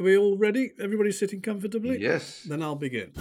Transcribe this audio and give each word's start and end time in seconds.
Are 0.00 0.02
we 0.02 0.16
all 0.16 0.34
ready? 0.38 0.72
Everybody 0.80 1.12
sitting 1.12 1.42
comfortably? 1.42 2.00
Yes. 2.00 2.44
Then 2.44 2.62
I'll 2.62 2.74
begin. 2.74 3.12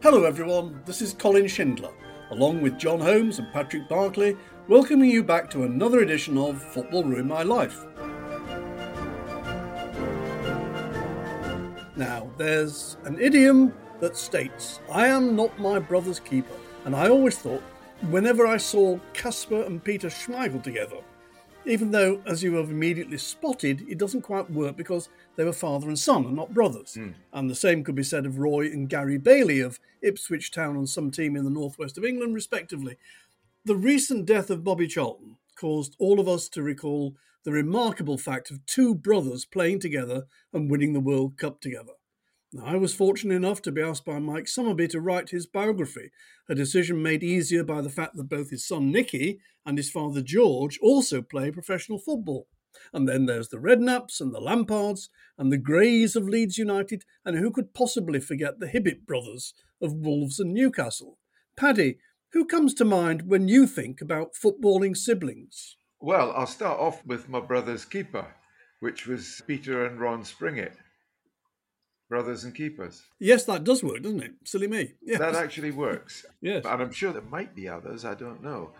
Hello, 0.00 0.22
everyone. 0.22 0.80
This 0.86 1.02
is 1.02 1.12
Colin 1.12 1.46
Shindler, 1.46 1.92
along 2.30 2.62
with 2.62 2.78
Jon 2.78 3.00
Holmes 3.00 3.40
and 3.40 3.52
Patrick 3.52 3.88
Barclay, 3.88 4.36
welcoming 4.68 5.10
you 5.10 5.24
back 5.24 5.50
to 5.50 5.64
another 5.64 5.98
edition 6.02 6.38
of 6.38 6.62
Football 6.62 7.02
Ruin 7.02 7.26
My 7.26 7.42
Life. 7.42 7.84
Now, 11.96 12.30
there's 12.38 12.96
an 13.02 13.18
idiom 13.18 13.74
that 13.98 14.16
states, 14.16 14.78
I 14.88 15.08
am 15.08 15.34
not 15.34 15.58
my 15.58 15.80
brother's 15.80 16.20
keeper. 16.20 16.54
And 16.84 16.94
I 16.94 17.08
always 17.08 17.38
thought, 17.38 17.62
whenever 18.10 18.46
I 18.46 18.56
saw 18.56 18.98
Kasper 19.12 19.62
and 19.62 19.82
Peter 19.82 20.08
Schmeichel 20.08 20.62
together, 20.62 20.98
even 21.66 21.90
though, 21.90 22.20
as 22.26 22.42
you 22.42 22.54
have 22.56 22.70
immediately 22.70 23.16
spotted, 23.16 23.86
it 23.88 23.96
doesn't 23.98 24.22
quite 24.22 24.50
work 24.50 24.76
because 24.76 25.08
they 25.36 25.44
were 25.44 25.52
father 25.52 25.88
and 25.88 25.98
son 25.98 26.26
and 26.26 26.36
not 26.36 26.52
brothers. 26.52 26.94
Hmm. 26.94 27.12
And 27.32 27.48
the 27.48 27.54
same 27.54 27.82
could 27.82 27.94
be 27.94 28.02
said 28.02 28.26
of 28.26 28.38
Roy 28.38 28.66
and 28.66 28.88
Gary 28.88 29.16
Bailey 29.16 29.60
of 29.60 29.80
Ipswich 30.02 30.50
Town 30.50 30.76
and 30.76 30.88
some 30.88 31.10
team 31.10 31.36
in 31.36 31.44
the 31.44 31.50
northwest 31.50 31.96
of 31.96 32.04
England, 32.04 32.34
respectively. 32.34 32.98
The 33.64 33.76
recent 33.76 34.26
death 34.26 34.50
of 34.50 34.64
Bobby 34.64 34.86
Charlton 34.86 35.36
caused 35.56 35.96
all 35.98 36.20
of 36.20 36.28
us 36.28 36.48
to 36.50 36.62
recall 36.62 37.14
the 37.44 37.52
remarkable 37.52 38.18
fact 38.18 38.50
of 38.50 38.64
two 38.66 38.94
brothers 38.94 39.44
playing 39.44 39.80
together 39.80 40.24
and 40.52 40.70
winning 40.70 40.92
the 40.92 41.00
World 41.00 41.38
Cup 41.38 41.60
together. 41.60 41.92
Now, 42.56 42.66
I 42.66 42.76
was 42.76 42.94
fortunate 42.94 43.34
enough 43.34 43.62
to 43.62 43.72
be 43.72 43.82
asked 43.82 44.04
by 44.04 44.20
Mike 44.20 44.46
Summerbee 44.46 44.86
to 44.90 45.00
write 45.00 45.30
his 45.30 45.44
biography, 45.44 46.12
a 46.48 46.54
decision 46.54 47.02
made 47.02 47.24
easier 47.24 47.64
by 47.64 47.80
the 47.80 47.90
fact 47.90 48.14
that 48.14 48.28
both 48.28 48.50
his 48.50 48.64
son 48.64 48.92
Nicky 48.92 49.40
and 49.66 49.76
his 49.76 49.90
father 49.90 50.22
George 50.22 50.78
also 50.80 51.20
play 51.20 51.50
professional 51.50 51.98
football. 51.98 52.46
And 52.92 53.08
then 53.08 53.26
there's 53.26 53.48
the 53.48 53.56
Redknapps 53.56 54.20
and 54.20 54.32
the 54.32 54.38
Lampards 54.38 55.08
and 55.36 55.50
the 55.50 55.58
Grays 55.58 56.14
of 56.14 56.28
Leeds 56.28 56.56
United, 56.56 57.02
and 57.24 57.36
who 57.36 57.50
could 57.50 57.74
possibly 57.74 58.20
forget 58.20 58.60
the 58.60 58.68
Hibbitt 58.68 59.04
brothers 59.04 59.52
of 59.82 59.92
Wolves 59.92 60.38
and 60.38 60.54
Newcastle? 60.54 61.18
Paddy, 61.56 61.98
who 62.34 62.44
comes 62.44 62.72
to 62.74 62.84
mind 62.84 63.22
when 63.26 63.48
you 63.48 63.66
think 63.66 64.00
about 64.00 64.34
footballing 64.34 64.96
siblings? 64.96 65.76
Well, 66.00 66.32
I'll 66.36 66.46
start 66.46 66.78
off 66.78 67.04
with 67.04 67.28
my 67.28 67.40
brother's 67.40 67.84
keeper, 67.84 68.28
which 68.78 69.08
was 69.08 69.42
Peter 69.44 69.86
and 69.86 69.98
Ron 69.98 70.24
Springett, 70.24 70.76
brothers 72.08 72.44
and 72.44 72.54
keepers. 72.54 73.02
Yes, 73.18 73.44
that 73.44 73.64
does 73.64 73.82
work, 73.82 74.02
doesn't 74.02 74.22
it? 74.22 74.32
Silly 74.44 74.68
me. 74.68 74.94
Yes. 75.02 75.18
That 75.18 75.34
actually 75.34 75.70
works. 75.70 76.24
Yes. 76.40 76.64
And 76.66 76.82
I'm 76.82 76.92
sure 76.92 77.10
there 77.12 77.22
might 77.22 77.54
be 77.54 77.68
others, 77.68 78.04
I 78.04 78.14
don't 78.14 78.42
know. 78.42 78.72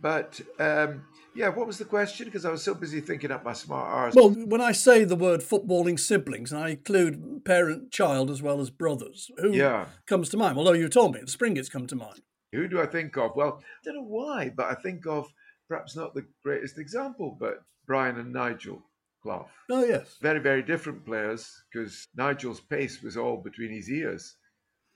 But 0.00 0.40
um, 0.58 1.04
yeah, 1.36 1.48
what 1.50 1.66
was 1.66 1.76
the 1.78 1.84
question? 1.84 2.24
Because 2.24 2.44
I 2.46 2.50
was 2.50 2.62
so 2.62 2.72
busy 2.74 3.00
thinking 3.02 3.30
up 3.30 3.44
my 3.44 3.52
smart 3.52 3.86
R's. 3.92 4.14
Well, 4.14 4.30
when 4.30 4.62
I 4.62 4.72
say 4.72 5.04
the 5.04 5.14
word 5.14 5.40
footballing 5.42 6.00
siblings, 6.00 6.50
and 6.52 6.60
I 6.64 6.70
include 6.70 7.44
parent, 7.44 7.90
child, 7.92 8.30
as 8.30 8.40
well 8.42 8.60
as 8.60 8.70
brothers. 8.70 9.30
Who 9.38 9.52
Yeah. 9.52 9.86
comes 10.06 10.30
to 10.30 10.36
mind? 10.38 10.56
Although 10.56 10.72
you 10.72 10.88
told 10.88 11.14
me 11.14 11.20
the 11.20 11.26
Springett's 11.30 11.68
come 11.68 11.86
to 11.86 11.94
mind. 11.96 12.22
Who 12.52 12.66
do 12.66 12.80
I 12.80 12.86
think 12.86 13.16
of? 13.18 13.36
Well, 13.36 13.60
I 13.60 13.84
don't 13.84 13.94
know 13.96 14.02
why, 14.04 14.50
but 14.56 14.66
I 14.66 14.74
think 14.74 15.06
of 15.06 15.32
perhaps 15.68 15.94
not 15.94 16.14
the 16.14 16.26
greatest 16.42 16.78
example, 16.78 17.36
but 17.38 17.62
Brian 17.86 18.18
and 18.18 18.32
Nigel 18.32 18.82
Clough. 19.22 19.48
Oh 19.70 19.84
yes, 19.84 20.16
Very, 20.20 20.40
very 20.40 20.62
different 20.62 21.04
players 21.04 21.62
because 21.72 22.08
Nigel's 22.16 22.60
pace 22.60 23.02
was 23.02 23.16
all 23.16 23.36
between 23.36 23.70
his 23.70 23.88
ears, 23.88 24.36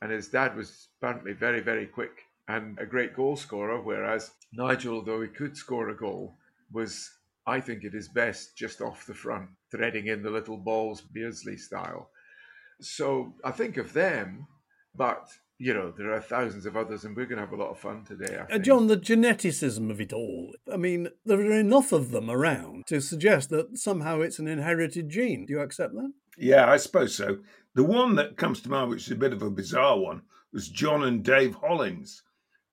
and 0.03 0.11
his 0.11 0.29
dad 0.29 0.57
was 0.57 0.89
apparently 0.99 1.33
very, 1.33 1.61
very 1.61 1.87
quick 1.87 2.25
and 2.49 2.79
a 2.79 2.87
great 2.87 3.15
goal 3.15 3.37
scorer. 3.37 3.81
Whereas 3.81 4.33
Nigel, 4.53 5.03
though 5.03 5.23
he 5.23 5.29
could 5.29 5.57
score 5.57 5.89
a 5.89 5.97
goal, 5.97 6.37
was, 6.73 7.11
I 7.47 7.61
think, 7.61 7.85
at 7.85 7.93
his 7.93 8.09
best 8.09 8.57
just 8.57 8.81
off 8.81 9.07
the 9.07 9.15
front, 9.15 9.49
threading 9.71 10.09
in 10.09 10.23
the 10.23 10.31
little 10.31 10.57
balls, 10.57 11.01
Beardsley 11.01 11.57
style. 11.57 12.11
So 12.81 13.35
I 13.45 13.53
think 13.53 13.77
of 13.77 13.93
them, 13.93 14.47
but 14.95 15.29
you 15.59 15.73
know 15.73 15.91
there 15.91 16.13
are 16.13 16.21
thousands 16.21 16.67
of 16.67 16.77
others, 16.77 17.05
and 17.05 17.17
we're 17.17 17.27
going 17.27 17.39
to 17.39 17.45
have 17.45 17.53
a 17.53 17.63
lot 17.63 17.71
of 17.71 17.79
fun 17.79 18.05
today. 18.05 18.39
I 18.51 18.55
Uh. 18.55 18.59
John, 18.59 18.87
the 18.87 18.97
geneticism 18.97 19.91
of 19.91 20.01
it 20.01 20.13
all. 20.13 20.55
I 20.73 20.77
mean, 20.77 21.09
there 21.25 21.41
are 21.41 21.59
enough 21.59 21.93
of 21.93 22.11
them 22.11 22.31
around 22.31 22.87
to 22.89 23.01
suggest 23.01 23.51
that 23.51 23.79
somehow 23.79 24.21
it's 24.21 24.39
an 24.39 24.49
inherited 24.49 25.09
gene. 25.09 25.47
Do 25.47 25.55
you 25.55 25.61
accept 25.61 25.95
that? 25.95 26.13
Yeah, 26.37 26.71
I 26.71 26.77
suppose 26.77 27.15
so. 27.15 27.39
The 27.75 27.85
one 27.85 28.15
that 28.17 28.37
comes 28.37 28.61
to 28.63 28.71
mind, 28.71 28.91
which 28.91 29.07
is 29.07 29.13
a 29.13 29.17
bit 29.17 29.33
of 29.33 29.43
a 29.43 29.51
bizarre 29.51 29.99
one, 29.99 30.23
was 30.53 30.69
John 30.69 31.05
and 31.05 31.23
Dave 31.23 31.55
Hollins. 31.55 32.23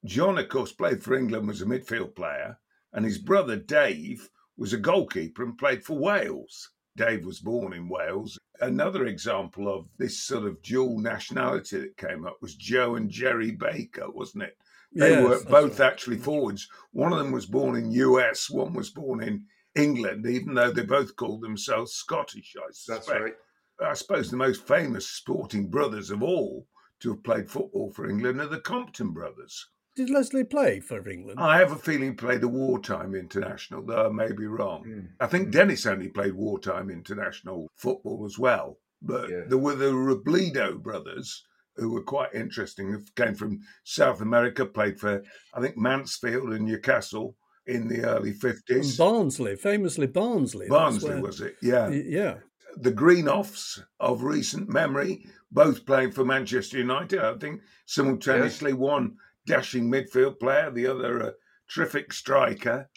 John, 0.05 0.37
of 0.37 0.49
course, 0.49 0.71
played 0.73 1.01
for 1.01 1.15
England, 1.15 1.47
was 1.47 1.61
a 1.61 1.65
midfield 1.65 2.15
player, 2.15 2.57
and 2.91 3.05
his 3.05 3.17
brother 3.17 3.55
Dave 3.55 4.29
was 4.57 4.73
a 4.73 4.77
goalkeeper 4.77 5.43
and 5.43 5.57
played 5.57 5.83
for 5.83 5.97
Wales. 5.97 6.69
Dave 6.95 7.25
was 7.25 7.39
born 7.39 7.73
in 7.73 7.89
Wales. 7.89 8.37
Another 8.61 9.05
example 9.07 9.67
of 9.73 9.87
this 9.97 10.19
sort 10.23 10.45
of 10.45 10.61
dual 10.61 10.99
nationality 10.99 11.79
that 11.79 11.97
came 11.97 12.25
up 12.25 12.37
was 12.41 12.55
Joe 12.55 12.95
and 12.95 13.09
Gerry 13.09 13.51
Baker, 13.51 14.09
wasn't 14.09 14.43
it? 14.43 14.57
They 14.93 15.11
Yes, 15.11 15.23
were 15.23 15.43
both 15.49 15.79
right. 15.79 15.91
actually 15.91 16.17
forwards. 16.17 16.69
One 16.91 17.11
of 17.11 17.17
them 17.19 17.31
was 17.31 17.47
born 17.47 17.75
in 17.75 17.91
US, 17.91 18.49
one 18.49 18.73
was 18.73 18.91
born 18.91 19.23
in 19.23 19.45
England, 19.75 20.27
even 20.27 20.53
though 20.53 20.71
they 20.71 20.83
both 20.85 21.15
called 21.15 21.41
themselves 21.41 21.93
Scottish, 21.93 22.55
I 22.57 22.71
suspect. 22.71 23.07
That's 23.07 23.21
right. 23.21 23.33
I 23.81 23.93
suppose 23.95 24.29
the 24.29 24.37
most 24.37 24.67
famous 24.67 25.07
sporting 25.09 25.67
brothers 25.69 26.11
of 26.11 26.21
all 26.21 26.67
to 26.99 27.09
have 27.09 27.23
played 27.23 27.49
football 27.49 27.91
for 27.91 28.07
England 28.07 28.39
are 28.39 28.47
the 28.47 28.59
Compton 28.61 29.11
brothers. 29.11 29.67
Did 29.95 30.09
Leslie 30.09 30.43
play 30.43 30.79
for 30.79 31.07
England? 31.07 31.39
I 31.39 31.57
have 31.59 31.71
a 31.71 31.75
feeling 31.75 32.09
he 32.09 32.11
played 32.15 32.41
a 32.43 32.47
wartime 32.47 33.13
international, 33.13 33.83
though 33.85 34.07
I 34.07 34.09
may 34.11 34.31
be 34.31 34.47
wrong. 34.47 34.83
Mm. 34.87 35.07
I 35.19 35.27
think 35.27 35.51
Dennis 35.51 35.85
only 35.85 36.09
played 36.09 36.33
wartime 36.33 36.89
international 36.89 37.67
football 37.75 38.25
as 38.25 38.39
well. 38.39 38.79
But 39.03 39.29
Yeah. 39.29 39.43
there 39.47 39.57
were 39.59 39.75
the 39.75 39.91
Robledo 39.91 40.81
brothers, 40.81 41.45
who 41.75 41.91
were 41.91 42.01
quite 42.01 42.33
interesting, 42.33 42.91
who 42.91 43.03
came 43.15 43.35
from 43.35 43.59
South 43.83 44.19
America, 44.21 44.65
played 44.65 44.99
for, 44.99 45.23
I 45.53 45.61
think, 45.61 45.77
Mansfield 45.77 46.53
and 46.53 46.65
Newcastle 46.65 47.35
in 47.67 47.87
the 47.87 48.03
early 48.03 48.31
And 48.31 48.39
50s. 48.39 48.97
Barnsley, 48.97 49.55
famously 49.55 50.07
Barnsley. 50.07 50.67
Barnsley, 50.69 51.11
where- 51.13 51.21
was 51.21 51.39
it? 51.39 51.55
Yeah. 51.61 51.89
Y- 51.89 52.03
Yeah. 52.07 52.39
the 52.77 52.91
Greenhoffs 52.91 53.79
of 53.99 54.23
recent 54.23 54.69
memory, 54.69 55.27
both 55.51 55.85
playing 55.85 56.11
for 56.11 56.25
Manchester 56.25 56.79
United. 56.79 57.19
I 57.19 57.37
think 57.37 57.61
simultaneously 57.85 58.73
one 58.73 59.17
dashing 59.45 59.91
midfield 59.91 60.39
player, 60.39 60.71
the 60.71 60.87
other 60.87 61.17
a 61.19 61.33
terrific 61.73 62.13
striker. 62.13 62.89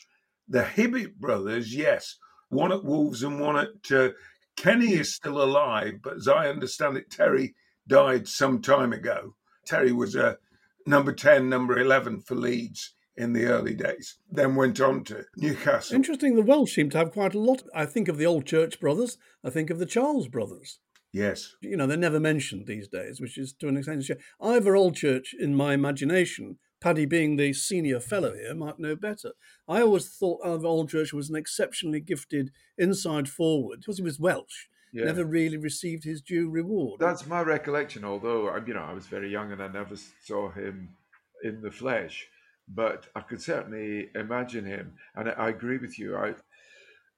The 0.48 0.62
Hibbitt 0.62 1.16
brothers, 1.16 1.74
yes, 1.74 2.16
one 2.48 2.72
at 2.72 2.84
Wolves 2.84 3.22
and 3.22 3.40
one 3.40 3.56
at 3.56 3.92
uh, 3.92 4.10
Kenny 4.56 4.94
is 4.94 5.14
still 5.14 5.42
alive, 5.42 6.00
but 6.02 6.16
as 6.16 6.28
I 6.28 6.48
understand 6.48 6.96
it, 6.96 7.10
Terry 7.10 7.54
died 7.86 8.28
some 8.28 8.62
time 8.62 8.92
ago. 8.92 9.34
Terry 9.66 9.92
was 9.92 10.14
a 10.14 10.38
number 10.86 11.12
10, 11.12 11.48
number 11.48 11.78
11 11.78 12.20
for 12.20 12.36
Leeds 12.36 12.94
in 13.16 13.32
the 13.32 13.46
early 13.46 13.74
days, 13.74 14.18
then 14.30 14.54
went 14.54 14.80
on 14.80 15.02
to 15.04 15.24
Newcastle. 15.36 15.96
Interesting, 15.96 16.36
the 16.36 16.42
Welsh 16.42 16.74
seem 16.74 16.90
to 16.90 16.98
have 16.98 17.12
quite 17.12 17.34
a 17.34 17.38
lot. 17.38 17.62
I 17.74 17.86
think 17.86 18.08
of 18.08 18.18
the 18.18 18.24
Allchurch 18.24 18.78
brothers. 18.78 19.18
I 19.42 19.50
think 19.50 19.70
of 19.70 19.78
the 19.78 19.86
Charles 19.86 20.28
brothers. 20.28 20.78
Yes. 21.16 21.54
You 21.62 21.78
know, 21.78 21.86
they're 21.86 21.96
never 21.96 22.20
mentioned 22.20 22.66
these 22.66 22.88
days, 22.88 23.22
which 23.22 23.38
is 23.38 23.54
to 23.54 23.68
an 23.68 23.78
extent. 23.78 24.04
Ivor 24.38 24.74
Allchurch, 24.74 25.28
in 25.32 25.54
my 25.54 25.72
imagination, 25.72 26.58
Paddy 26.78 27.06
being 27.06 27.36
the 27.36 27.54
senior 27.54 28.00
fellow 28.00 28.34
here, 28.34 28.54
might 28.54 28.78
know 28.78 28.94
better. 28.94 29.32
I 29.66 29.80
always 29.80 30.08
thought 30.08 30.44
Ivor 30.44 30.66
Allchurch 30.68 31.14
was 31.14 31.30
an 31.30 31.36
exceptionally 31.36 32.00
gifted 32.00 32.50
inside 32.76 33.30
forward 33.30 33.80
because 33.80 33.96
he 33.96 34.02
was 34.02 34.20
Welsh. 34.20 34.66
Yeah. 34.92 35.06
Never 35.06 35.24
really 35.24 35.56
received 35.56 36.04
his 36.04 36.20
due 36.20 36.50
reward. 36.50 37.00
That's 37.00 37.26
my 37.26 37.40
recollection. 37.40 38.04
Although 38.04 38.54
you 38.66 38.74
know 38.74 38.80
I 38.82 38.92
was 38.92 39.06
very 39.06 39.30
young 39.30 39.52
and 39.52 39.62
I 39.62 39.68
never 39.68 39.96
saw 40.22 40.50
him 40.50 40.90
in 41.42 41.62
the 41.62 41.70
flesh, 41.70 42.26
but 42.68 43.06
I 43.14 43.20
could 43.20 43.40
certainly 43.40 44.10
imagine 44.14 44.66
him. 44.66 44.92
And 45.14 45.30
I, 45.30 45.32
I 45.32 45.48
agree 45.48 45.78
with 45.78 45.98
you. 45.98 46.16
I, 46.16 46.34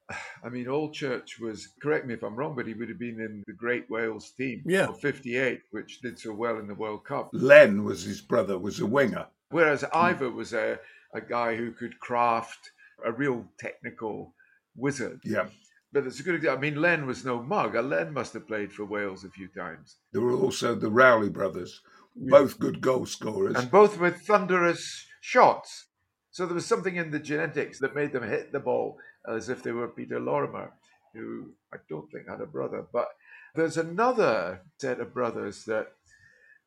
I 0.44 0.48
mean, 0.48 0.66
Allchurch 0.66 1.40
was 1.40 1.68
correct 1.80 2.06
me 2.06 2.14
if 2.14 2.22
I'm 2.22 2.36
wrong, 2.36 2.54
but 2.54 2.66
he 2.66 2.74
would 2.74 2.88
have 2.88 2.98
been 2.98 3.20
in 3.20 3.44
the 3.46 3.52
Great 3.52 3.88
Wales 3.90 4.30
team 4.30 4.62
Yeah. 4.66 4.88
of 4.88 5.00
'58, 5.00 5.62
which 5.70 6.00
did 6.00 6.18
so 6.18 6.32
well 6.32 6.58
in 6.58 6.66
the 6.66 6.74
World 6.74 7.04
Cup. 7.04 7.30
Len 7.32 7.84
was 7.84 8.02
his 8.04 8.20
brother, 8.20 8.58
was 8.58 8.80
a 8.80 8.86
winger. 8.86 9.26
Whereas 9.50 9.82
hmm. 9.82 9.88
Ivor 9.92 10.30
was 10.30 10.52
a, 10.52 10.78
a 11.14 11.20
guy 11.20 11.56
who 11.56 11.72
could 11.72 11.98
craft 12.00 12.70
a 13.04 13.12
real 13.12 13.46
technical 13.58 14.34
wizard. 14.76 15.20
Yeah. 15.24 15.46
But 15.92 16.06
it's 16.06 16.20
a 16.20 16.22
good 16.22 16.34
example. 16.34 16.58
I 16.58 16.60
mean, 16.60 16.82
Len 16.82 17.06
was 17.06 17.24
no 17.24 17.42
mug. 17.42 17.74
Uh, 17.74 17.82
Len 17.82 18.12
must 18.12 18.34
have 18.34 18.46
played 18.46 18.72
for 18.72 18.84
Wales 18.84 19.24
a 19.24 19.30
few 19.30 19.48
times. 19.48 19.96
There 20.12 20.20
were 20.20 20.36
also 20.36 20.74
the 20.74 20.90
Rowley 20.90 21.30
brothers, 21.30 21.80
both 22.14 22.58
good 22.58 22.80
goal 22.80 23.06
scorers. 23.06 23.56
And 23.56 23.70
both 23.70 23.98
with 23.98 24.20
thunderous 24.20 25.06
shots. 25.20 25.86
So 26.30 26.44
there 26.44 26.54
was 26.54 26.66
something 26.66 26.96
in 26.96 27.10
the 27.10 27.18
genetics 27.18 27.78
that 27.80 27.94
made 27.94 28.12
them 28.12 28.28
hit 28.28 28.52
the 28.52 28.60
ball 28.60 28.98
as 29.28 29.48
if 29.48 29.62
they 29.62 29.72
were 29.72 29.88
Peter 29.88 30.20
Lorimer, 30.20 30.72
who 31.14 31.52
I 31.72 31.76
don't 31.88 32.10
think 32.10 32.28
had 32.28 32.40
a 32.40 32.46
brother. 32.46 32.86
But 32.92 33.08
there's 33.54 33.76
another 33.76 34.60
set 34.78 35.00
of 35.00 35.14
brothers 35.14 35.64
that 35.64 35.88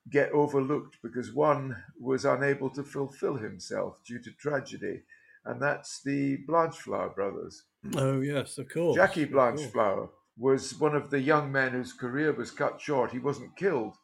get 0.10 0.32
overlooked 0.32 0.98
because 1.04 1.34
one 1.34 1.76
was 2.00 2.26
unable 2.26 2.70
to 2.72 2.84
fulfill 2.84 3.36
himself 3.36 4.02
due 4.06 4.20
to 4.20 4.32
tragedy, 4.32 5.04
and 5.46 5.62
that's 5.62 6.02
the 6.04 6.38
Blanchflower 6.48 7.10
brothers. 7.10 7.64
Oh, 7.96 8.22
yes, 8.22 8.58
of 8.58 8.70
course. 8.70 8.96
Jackie. 8.96 9.26
Blanchflower 9.26 10.10
was 10.38 10.80
one 10.80 10.96
of 10.96 11.10
the 11.10 11.20
young 11.20 11.52
men 11.52 11.72
whose 11.72 11.94
career 11.94 12.32
was 12.32 12.52
cut 12.52 12.82
short. 12.82 13.12
He 13.12 13.20
wasn't 13.20 13.56
killed, 13.56 13.96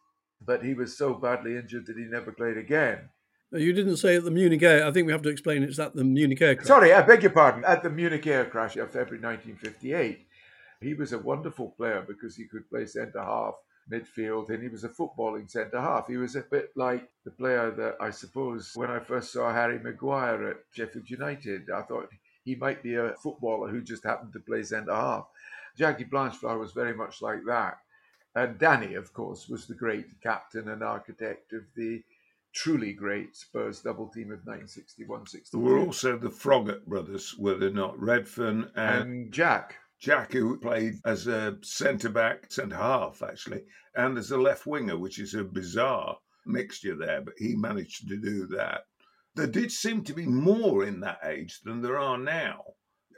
but 0.45 0.63
he 0.63 0.73
was 0.73 0.97
so 0.97 1.13
badly 1.13 1.55
injured 1.57 1.87
that 1.87 1.97
he 1.97 2.03
never 2.03 2.31
played 2.31 2.57
again. 2.57 3.09
You 3.51 3.71
didn't 3.71 3.97
say 3.97 4.17
at 4.17 4.25
the 4.25 4.31
Munich 4.31 4.61
Air. 4.61 4.85
I 4.85 4.91
think 4.91 5.05
we 5.05 5.13
have 5.13 5.21
to 5.21 5.29
explain 5.29 5.63
it's 5.63 5.79
at 5.79 5.95
the 5.95 6.03
Munich 6.03 6.41
Air 6.41 6.55
crash. 6.55 6.67
Sorry, 6.67 6.93
I 6.93 7.01
beg 7.01 7.23
your 7.23 7.31
pardon. 7.31 7.63
At 7.63 7.81
the 7.81 7.89
Munich 7.89 8.27
air 8.27 8.45
crash 8.45 8.75
of 8.75 8.91
February 8.91 9.23
1958, 9.23 10.27
he 10.81 10.93
was 10.93 11.13
a 11.13 11.19
wonderful 11.19 11.69
player 11.77 12.03
because 12.05 12.35
he 12.35 12.45
could 12.45 12.69
play 12.69 12.85
centre 12.85 13.23
half, 13.23 13.53
midfield, 13.89 14.49
and 14.49 14.61
he 14.61 14.67
was 14.67 14.83
a 14.83 14.89
footballing 14.89 15.49
centre 15.49 15.79
half. 15.79 16.07
He 16.07 16.17
was 16.17 16.35
a 16.35 16.41
bit 16.41 16.71
like 16.75 17.09
the 17.23 17.31
player 17.31 17.71
that 17.71 17.95
I 18.01 18.09
suppose 18.09 18.73
when 18.75 18.91
I 18.91 18.99
first 18.99 19.31
saw 19.31 19.53
Harry 19.53 19.79
Maguire 19.79 20.49
at 20.49 20.57
Sheffield 20.73 21.09
United, 21.09 21.69
I 21.69 21.83
thought 21.83 22.09
he 22.43 22.55
might 22.55 22.83
be 22.83 22.95
a 22.95 23.13
footballer 23.23 23.69
who 23.69 23.81
just 23.81 24.03
happened 24.03 24.33
to 24.33 24.41
play 24.41 24.63
centre 24.63 24.93
half. 24.93 25.25
Jackie 25.77 26.03
Blanchflower 26.03 26.59
was 26.59 26.73
very 26.73 26.93
much 26.93 27.21
like 27.21 27.45
that. 27.47 27.77
And 28.35 28.59
Danny, 28.59 28.95
of 28.95 29.13
course, 29.13 29.47
was 29.47 29.67
the 29.67 29.73
great 29.73 30.21
captain 30.21 30.67
and 30.67 30.83
architect 30.83 31.53
of 31.53 31.63
the 31.75 32.03
truly 32.53 32.93
great 32.93 33.35
Spurs 33.35 33.81
double 33.81 34.07
team 34.09 34.31
of 34.31 34.39
1961 34.45 35.27
62. 35.27 35.57
There 35.57 35.65
were 35.65 35.79
also 35.79 36.17
the 36.17 36.29
Froggatt 36.29 36.85
brothers, 36.85 37.35
were 37.37 37.55
there 37.55 37.69
not? 37.69 37.99
Redfern 37.99 38.71
and, 38.75 39.03
and 39.03 39.31
Jack. 39.31 39.75
Jack, 39.99 40.33
who 40.33 40.57
played 40.59 40.99
as 41.05 41.27
a 41.27 41.57
centre 41.61 42.09
back, 42.09 42.51
centre 42.51 42.75
half 42.75 43.23
actually, 43.23 43.63
and 43.95 44.17
as 44.17 44.31
a 44.31 44.37
left 44.37 44.67
winger, 44.67 44.97
which 44.97 45.19
is 45.19 45.33
a 45.33 45.43
bizarre 45.43 46.17
mixture 46.45 46.95
there, 46.95 47.21
but 47.21 47.33
he 47.37 47.55
managed 47.55 48.07
to 48.07 48.17
do 48.17 48.45
that. 48.47 48.85
There 49.35 49.47
did 49.47 49.71
seem 49.71 50.03
to 50.03 50.13
be 50.13 50.25
more 50.25 50.83
in 50.83 50.99
that 51.01 51.19
age 51.23 51.61
than 51.63 51.81
there 51.81 51.99
are 51.99 52.17
now. 52.17 52.63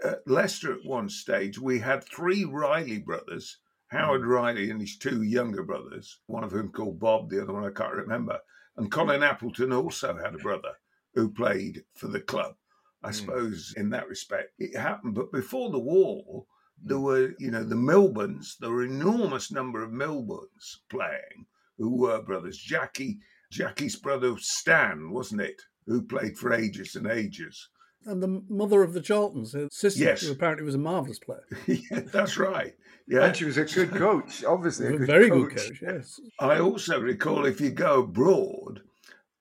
At 0.03 0.25
Leicester, 0.25 0.73
at 0.73 0.85
one 0.85 1.09
stage, 1.09 1.59
we 1.59 1.79
had 1.79 2.03
three 2.03 2.45
Riley 2.45 2.99
brothers 2.99 3.57
Howard 3.89 4.21
mm. 4.21 4.27
Riley 4.27 4.69
and 4.69 4.79
his 4.79 4.97
two 4.97 5.23
younger 5.23 5.63
brothers, 5.63 6.19
one 6.27 6.43
of 6.43 6.51
whom 6.51 6.71
called 6.71 6.99
Bob, 6.99 7.29
the 7.29 7.41
other 7.41 7.53
one 7.53 7.65
I 7.65 7.71
can't 7.71 7.95
remember. 7.95 8.39
And 8.79 8.89
Colin 8.89 9.23
Appleton 9.23 9.73
also 9.73 10.15
had 10.15 10.33
a 10.33 10.39
brother 10.39 10.71
who 11.13 11.29
played 11.29 11.83
for 11.95 12.07
the 12.07 12.21
club. 12.21 12.55
I 13.03 13.09
hmm. 13.09 13.13
suppose 13.13 13.73
in 13.75 13.89
that 13.89 14.07
respect 14.07 14.53
it 14.57 14.77
happened. 14.77 15.15
But 15.15 15.33
before 15.33 15.69
the 15.69 15.79
war, 15.79 16.45
there 16.81 16.97
hmm. 16.97 17.03
were, 17.03 17.33
you 17.39 17.51
know, 17.51 17.63
the 17.63 17.75
Milburns, 17.75 18.57
there 18.59 18.71
were 18.71 18.83
an 18.83 19.01
enormous 19.01 19.51
number 19.51 19.83
of 19.83 19.91
Milburns 19.91 20.77
playing 20.89 21.45
who 21.77 21.97
were 21.97 22.21
brothers. 22.21 22.57
Jackie, 22.57 23.19
Jackie's 23.51 23.97
brother 23.97 24.35
Stan, 24.37 25.11
wasn't 25.11 25.41
it? 25.41 25.61
Who 25.85 26.01
played 26.01 26.37
for 26.37 26.53
ages 26.53 26.95
and 26.95 27.07
ages. 27.07 27.69
And 28.05 28.23
the 28.23 28.41
mother 28.49 28.81
of 28.81 28.93
the 28.93 29.01
Charltons, 29.01 29.53
her 29.53 29.67
sister, 29.71 30.03
Yes. 30.03 30.21
who 30.21 30.31
apparently 30.31 30.63
was 30.65 30.75
a 30.75 30.79
marvellous 30.79 31.19
player. 31.19 31.43
yeah, 31.67 31.99
that's 32.11 32.37
right. 32.37 32.75
Yeah. 33.07 33.25
And 33.25 33.35
she 33.35 33.45
was 33.45 33.57
a 33.57 33.65
good 33.65 33.91
coach, 33.91 34.43
obviously. 34.43 34.87
A 34.87 34.93
A 34.93 34.97
good 34.97 35.07
very 35.07 35.29
coach. 35.29 35.55
good 35.55 35.67
coach, 35.69 35.81
yes. 35.81 36.19
I 36.39 36.59
also 36.59 36.99
recall 36.99 37.45
if 37.45 37.59
you 37.59 37.71
go 37.71 37.99
abroad, 38.03 38.81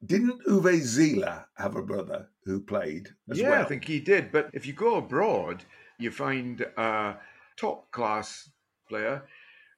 didn't 0.05 0.45
Uwe 0.47 0.81
Seeler 0.81 1.45
have 1.57 1.77
a 1.77 1.83
brother 1.83 2.29
who 2.45 2.61
played 2.61 3.09
as 3.31 3.39
yeah, 3.39 3.51
well? 3.51 3.63
I 3.63 3.65
think 3.65 3.85
he 3.85 4.01
did. 4.01 4.33
But 4.33 4.51
if 4.53 4.67
you 4.67 4.73
go 4.73 4.97
abroad, 4.97 5.65
you 5.99 6.11
find 6.11 6.61
a 6.77 7.17
top 7.57 7.91
class 7.91 8.51
player 8.89 9.23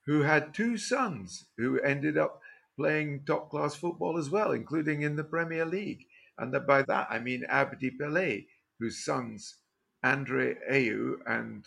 who 0.06 0.22
had 0.22 0.54
two 0.54 0.76
sons 0.78 1.46
who 1.58 1.80
ended 1.80 2.16
up 2.16 2.40
playing 2.76 3.24
top 3.26 3.50
class 3.50 3.74
football 3.74 4.16
as 4.18 4.30
well, 4.30 4.52
including 4.52 5.02
in 5.02 5.16
the 5.16 5.24
Premier 5.24 5.64
League. 5.66 6.06
And 6.38 6.54
that 6.54 6.66
by 6.66 6.82
that 6.82 7.08
I 7.10 7.18
mean 7.18 7.44
Abedi 7.50 7.90
Pelé, 8.00 8.46
whose 8.80 9.04
sons, 9.04 9.56
Andre 10.02 10.56
Ayew 10.72 11.18
and 11.26 11.64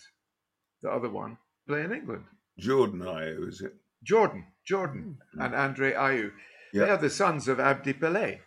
the 0.81 0.89
other 0.89 1.10
one, 1.10 1.38
play 1.68 1.83
in 1.83 1.94
England. 1.94 2.25
Jordan 2.60 3.00
Ayew, 3.00 3.48
is 3.48 3.62
it? 3.62 3.75
Jordan, 4.04 4.45
Jordan, 4.65 5.18
hmm. 5.33 5.42
and 5.42 5.56
Andre 5.56 5.94
Ayew. 5.94 6.31
They 6.74 6.89
are 6.89 6.98
the 6.98 7.10
sons 7.10 7.48
of 7.48 7.60
Abedi 7.60 7.94
Pelé. 7.98 8.39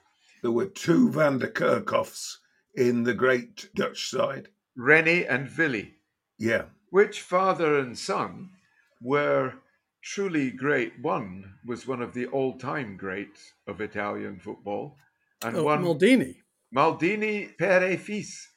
There 0.42 0.50
were 0.50 0.66
two 0.66 1.10
Van 1.10 1.38
de 1.38 1.46
Kerkhofs 1.48 2.36
in 2.74 3.04
the 3.04 3.14
great 3.14 3.70
Dutch 3.74 4.10
side. 4.10 4.48
Rennie 4.76 5.24
and 5.24 5.48
Willy. 5.56 5.94
Yeah. 6.38 6.64
which 6.90 7.20
father 7.22 7.78
and 7.78 7.96
son 7.98 8.50
were 9.00 9.54
truly 10.02 10.50
great. 10.50 10.92
One 11.00 11.54
was 11.64 11.86
one 11.86 12.02
of 12.02 12.14
the 12.14 12.26
all-time 12.26 12.96
greats 12.96 13.52
of 13.66 13.80
Italian 13.80 14.38
football, 14.38 14.96
and 15.42 15.56
Oh, 15.56 15.64
one 15.64 15.82
Maldini, 15.82 16.36
Maldini 16.74 17.56
pere 17.56 17.96
fils. 17.96 18.48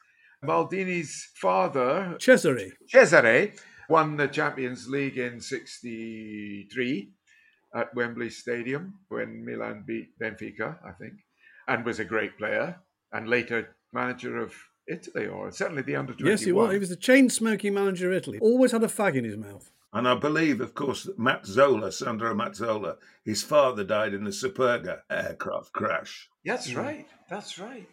Maldini's 0.42 1.30
father, 1.34 2.16
Cesare. 2.18 2.70
Cesare, 2.88 3.52
won 3.88 4.16
the 4.16 4.28
Champions 4.28 4.88
League 4.88 5.18
in 5.18 5.40
'63 5.40 7.12
at 7.74 7.94
Wembley 7.94 8.30
Stadium 8.30 8.94
when 9.08 9.44
Milan 9.44 9.84
beat 9.86 10.18
Benfica, 10.18 10.78
I 10.84 10.92
think, 10.92 11.14
and 11.68 11.84
was 11.84 12.00
a 12.00 12.04
great 12.04 12.38
player, 12.38 12.80
and 13.12 13.28
later 13.28 13.76
manager 13.92 14.38
of 14.38 14.54
Italy, 14.88 15.26
or 15.26 15.50
certainly 15.52 15.82
the 15.82 15.96
under 15.96 16.12
21. 16.12 16.30
Yes, 16.30 16.42
he 16.42 16.52
was. 16.52 16.72
He 16.72 16.78
was 16.78 16.88
the 16.88 16.96
chain 16.96 17.30
smoking 17.30 17.74
manager 17.74 18.10
of 18.10 18.16
Italy. 18.16 18.38
Always 18.40 18.72
had 18.72 18.82
a 18.82 18.88
fag 18.88 19.14
in 19.14 19.24
his 19.24 19.36
mouth. 19.36 19.70
And 19.92 20.06
I 20.06 20.14
believe, 20.14 20.60
of 20.60 20.74
course, 20.74 21.02
that 21.04 21.18
Mazzola, 21.18 21.92
Sandro 21.92 22.32
Mazzola, 22.34 22.96
his 23.24 23.42
father 23.42 23.82
died 23.82 24.14
in 24.14 24.24
the 24.24 24.30
Superga 24.30 25.00
aircraft 25.10 25.72
crash. 25.72 26.28
That's 26.44 26.70
hmm. 26.70 26.78
right. 26.78 27.06
That's 27.28 27.58
right. 27.58 27.88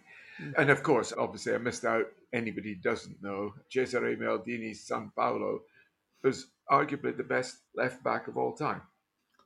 And 0.55 0.69
of 0.69 0.83
course, 0.83 1.13
obviously, 1.17 1.55
I 1.55 1.57
missed 1.57 1.85
out. 1.85 2.05
Anybody 2.33 2.75
doesn't 2.75 3.21
know, 3.21 3.53
Cesare 3.69 4.17
Maldini's 4.17 4.85
San 4.85 5.11
Paolo 5.15 5.61
was 6.23 6.47
arguably 6.69 7.15
the 7.15 7.23
best 7.23 7.57
left 7.75 8.03
back 8.03 8.27
of 8.27 8.37
all 8.37 8.53
time. 8.53 8.81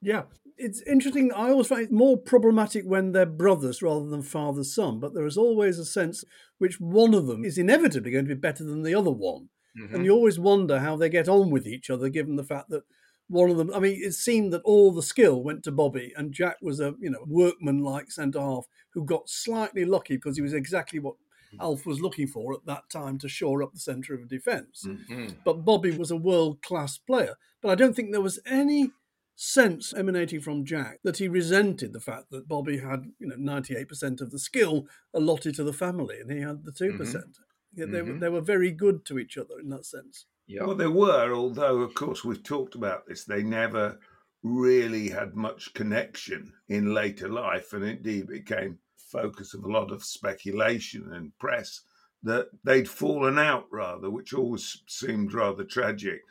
Yeah, 0.01 0.23
it's 0.57 0.81
interesting. 0.81 1.31
I 1.31 1.49
always 1.49 1.67
find 1.67 1.83
it 1.83 1.91
more 1.91 2.17
problematic 2.17 2.85
when 2.85 3.11
they're 3.11 3.25
brothers 3.25 3.83
rather 3.83 4.07
than 4.07 4.23
father 4.23 4.63
son, 4.63 4.99
but 4.99 5.13
there 5.13 5.27
is 5.27 5.37
always 5.37 5.77
a 5.77 5.85
sense 5.85 6.23
which 6.57 6.79
one 6.79 7.13
of 7.13 7.27
them 7.27 7.45
is 7.45 7.57
inevitably 7.57 8.11
going 8.11 8.25
to 8.25 8.35
be 8.35 8.39
better 8.39 8.63
than 8.63 8.81
the 8.81 8.95
other 8.95 9.11
one. 9.11 9.49
Mm-hmm. 9.79 9.95
And 9.95 10.05
you 10.05 10.11
always 10.11 10.39
wonder 10.39 10.79
how 10.79 10.95
they 10.95 11.09
get 11.09 11.29
on 11.29 11.51
with 11.51 11.67
each 11.67 11.89
other, 11.89 12.09
given 12.09 12.35
the 12.35 12.43
fact 12.43 12.69
that 12.69 12.83
one 13.27 13.49
of 13.49 13.57
them. 13.57 13.71
I 13.73 13.79
mean, 13.79 13.99
it 14.03 14.13
seemed 14.13 14.51
that 14.53 14.61
all 14.63 14.91
the 14.91 15.01
skill 15.01 15.41
went 15.41 15.63
to 15.63 15.71
Bobby, 15.71 16.13
and 16.17 16.33
Jack 16.33 16.57
was 16.61 16.79
a 16.79 16.95
you 16.99 17.09
know 17.09 17.23
workman-like 17.25 18.11
centre 18.11 18.41
half 18.41 18.65
who 18.93 19.05
got 19.05 19.29
slightly 19.29 19.85
lucky 19.85 20.15
because 20.17 20.35
he 20.35 20.41
was 20.41 20.53
exactly 20.53 20.99
what 20.99 21.15
Mm-hmm. 21.53 21.61
Alf 21.61 21.85
was 21.85 22.01
looking 22.01 22.27
for 22.27 22.53
at 22.53 22.65
that 22.65 22.89
time 22.89 23.17
to 23.19 23.29
shore 23.29 23.61
up 23.63 23.73
the 23.73 23.79
centre 23.79 24.13
of 24.13 24.27
defence. 24.27 24.83
Mm-hmm. 24.85 25.27
But 25.43 25.65
Bobby 25.65 25.91
was 25.91 26.11
a 26.11 26.17
world-class 26.17 26.97
player. 26.99 27.35
But 27.61 27.69
I 27.69 27.75
don't 27.75 27.95
think 27.95 28.11
there 28.11 28.21
was 28.21 28.39
any 28.45 28.91
sense 29.35 29.93
emanating 29.93 30.39
from 30.39 30.65
Jack 30.65 30.99
that 31.03 31.17
he 31.17 31.27
resented 31.27 31.93
the 31.93 31.99
fact 31.99 32.29
that 32.31 32.47
Bobby 32.47 32.77
had, 32.77 33.05
you 33.19 33.27
know, 33.27 33.35
98% 33.35 34.21
of 34.21 34.31
the 34.31 34.39
skill 34.39 34.85
allotted 35.13 35.55
to 35.55 35.63
the 35.63 35.73
family 35.73 36.19
and 36.19 36.31
he 36.31 36.41
had 36.41 36.63
the 36.63 36.71
2%. 36.71 36.97
percent 36.97 37.25
mm-hmm. 37.25 37.43
Yeah, 37.73 37.85
they, 37.85 38.01
were, 38.01 38.19
they 38.19 38.29
were 38.29 38.41
very 38.41 38.71
good 38.71 39.05
to 39.05 39.17
each 39.17 39.37
other 39.37 39.57
in 39.59 39.69
that 39.69 39.85
sense. 39.85 40.25
Yeah. 40.45 40.65
Well, 40.65 40.75
there 40.75 40.91
were, 40.91 41.33
although, 41.33 41.77
of 41.77 41.93
course, 41.93 42.25
we've 42.25 42.43
talked 42.43 42.75
about 42.75 43.07
this, 43.07 43.23
they 43.23 43.43
never 43.43 43.97
really 44.43 45.09
had 45.09 45.35
much 45.35 45.73
connection 45.73 46.51
in 46.67 46.93
later 46.93 47.29
life, 47.29 47.71
and 47.73 47.85
indeed 47.85 48.27
became 48.27 48.79
focus 49.11 49.53
of 49.53 49.63
a 49.63 49.71
lot 49.71 49.91
of 49.91 50.03
speculation 50.03 51.11
and 51.13 51.37
press 51.39 51.81
that 52.23 52.47
they'd 52.63 52.89
fallen 52.89 53.39
out 53.39 53.65
rather, 53.71 54.09
which 54.09 54.33
always 54.33 54.83
seemed 54.87 55.33
rather 55.33 55.63
tragic. 55.63 56.21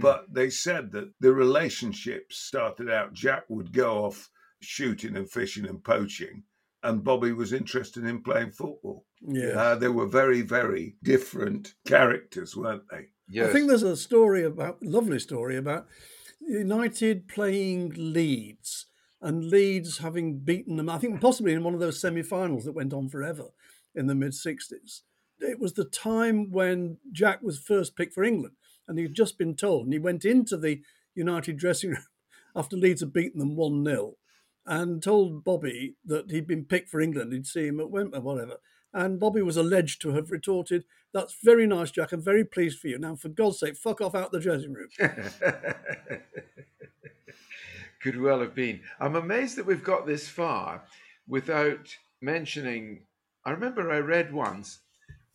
But 0.00 0.32
they 0.32 0.48
said 0.48 0.92
that 0.92 1.12
the 1.20 1.34
relationship 1.34 2.32
started 2.32 2.88
out, 2.88 3.12
Jack 3.12 3.44
would 3.50 3.70
go 3.70 4.04
off 4.06 4.30
shooting 4.60 5.14
and 5.14 5.30
fishing 5.30 5.66
and 5.66 5.84
poaching, 5.84 6.44
and 6.82 7.04
Bobby 7.04 7.32
was 7.32 7.52
interested 7.52 8.04
in 8.04 8.22
playing 8.22 8.52
football. 8.52 9.04
Yeah. 9.20 9.48
Uh, 9.50 9.74
they 9.74 9.88
were 9.88 10.06
very, 10.06 10.40
very 10.40 10.96
different 11.02 11.74
characters, 11.86 12.56
weren't 12.56 12.84
they? 12.90 13.08
Yes. 13.28 13.50
I 13.50 13.52
think 13.52 13.68
there's 13.68 13.82
a 13.82 13.96
story 13.96 14.42
about, 14.42 14.82
lovely 14.82 15.18
story 15.18 15.58
about 15.58 15.86
United 16.40 17.28
playing 17.28 17.92
Leeds. 17.94 18.86
And 19.24 19.46
Leeds 19.46 19.98
having 19.98 20.40
beaten 20.40 20.76
them, 20.76 20.90
I 20.90 20.98
think 20.98 21.18
possibly 21.18 21.54
in 21.54 21.64
one 21.64 21.72
of 21.72 21.80
those 21.80 21.98
semi 21.98 22.22
finals 22.22 22.66
that 22.66 22.74
went 22.74 22.92
on 22.92 23.08
forever 23.08 23.46
in 23.94 24.06
the 24.06 24.14
mid 24.14 24.32
60s. 24.32 25.00
It 25.40 25.58
was 25.58 25.72
the 25.72 25.86
time 25.86 26.52
when 26.52 26.98
Jack 27.10 27.42
was 27.42 27.58
first 27.58 27.96
picked 27.96 28.12
for 28.12 28.22
England 28.22 28.54
and 28.86 28.98
he'd 28.98 29.14
just 29.14 29.38
been 29.38 29.56
told, 29.56 29.84
and 29.86 29.94
he 29.94 29.98
went 29.98 30.26
into 30.26 30.58
the 30.58 30.82
United 31.14 31.56
dressing 31.56 31.90
room 31.90 32.04
after 32.54 32.76
Leeds 32.76 33.00
had 33.00 33.14
beaten 33.14 33.38
them 33.38 33.56
1 33.56 33.82
0 33.82 34.16
and 34.66 35.02
told 35.02 35.42
Bobby 35.42 35.96
that 36.04 36.30
he'd 36.30 36.46
been 36.46 36.66
picked 36.66 36.90
for 36.90 37.00
England. 37.00 37.32
He'd 37.32 37.46
see 37.46 37.68
him 37.68 37.80
at 37.80 37.90
Wembley, 37.90 38.20
whatever. 38.20 38.58
And 38.92 39.18
Bobby 39.18 39.42
was 39.42 39.56
alleged 39.56 40.02
to 40.02 40.10
have 40.10 40.30
retorted, 40.30 40.84
That's 41.12 41.34
very 41.42 41.66
nice, 41.66 41.90
Jack. 41.90 42.12
I'm 42.12 42.22
very 42.22 42.44
pleased 42.44 42.78
for 42.78 42.88
you. 42.88 42.98
Now, 42.98 43.16
for 43.16 43.28
God's 43.28 43.58
sake, 43.58 43.76
fuck 43.76 44.00
off 44.02 44.14
out 44.14 44.32
the 44.32 44.40
dressing 44.40 44.74
room. 44.74 44.88
Could 48.04 48.20
well 48.20 48.40
have 48.40 48.54
been. 48.54 48.80
I'm 49.00 49.16
amazed 49.16 49.56
that 49.56 49.64
we've 49.64 49.82
got 49.82 50.06
this 50.06 50.28
far 50.28 50.84
without 51.26 51.88
mentioning. 52.20 53.06
I 53.46 53.52
remember 53.52 53.90
I 53.90 54.00
read 54.00 54.30
once 54.30 54.80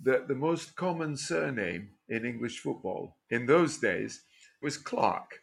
that 0.03 0.27
the 0.27 0.35
most 0.35 0.75
common 0.75 1.17
surname 1.17 1.89
in 2.09 2.25
English 2.25 2.59
football 2.59 3.17
in 3.31 3.47
those 3.47 3.79
days 3.79 4.21
was 4.61 4.77
Clark. 4.77 5.41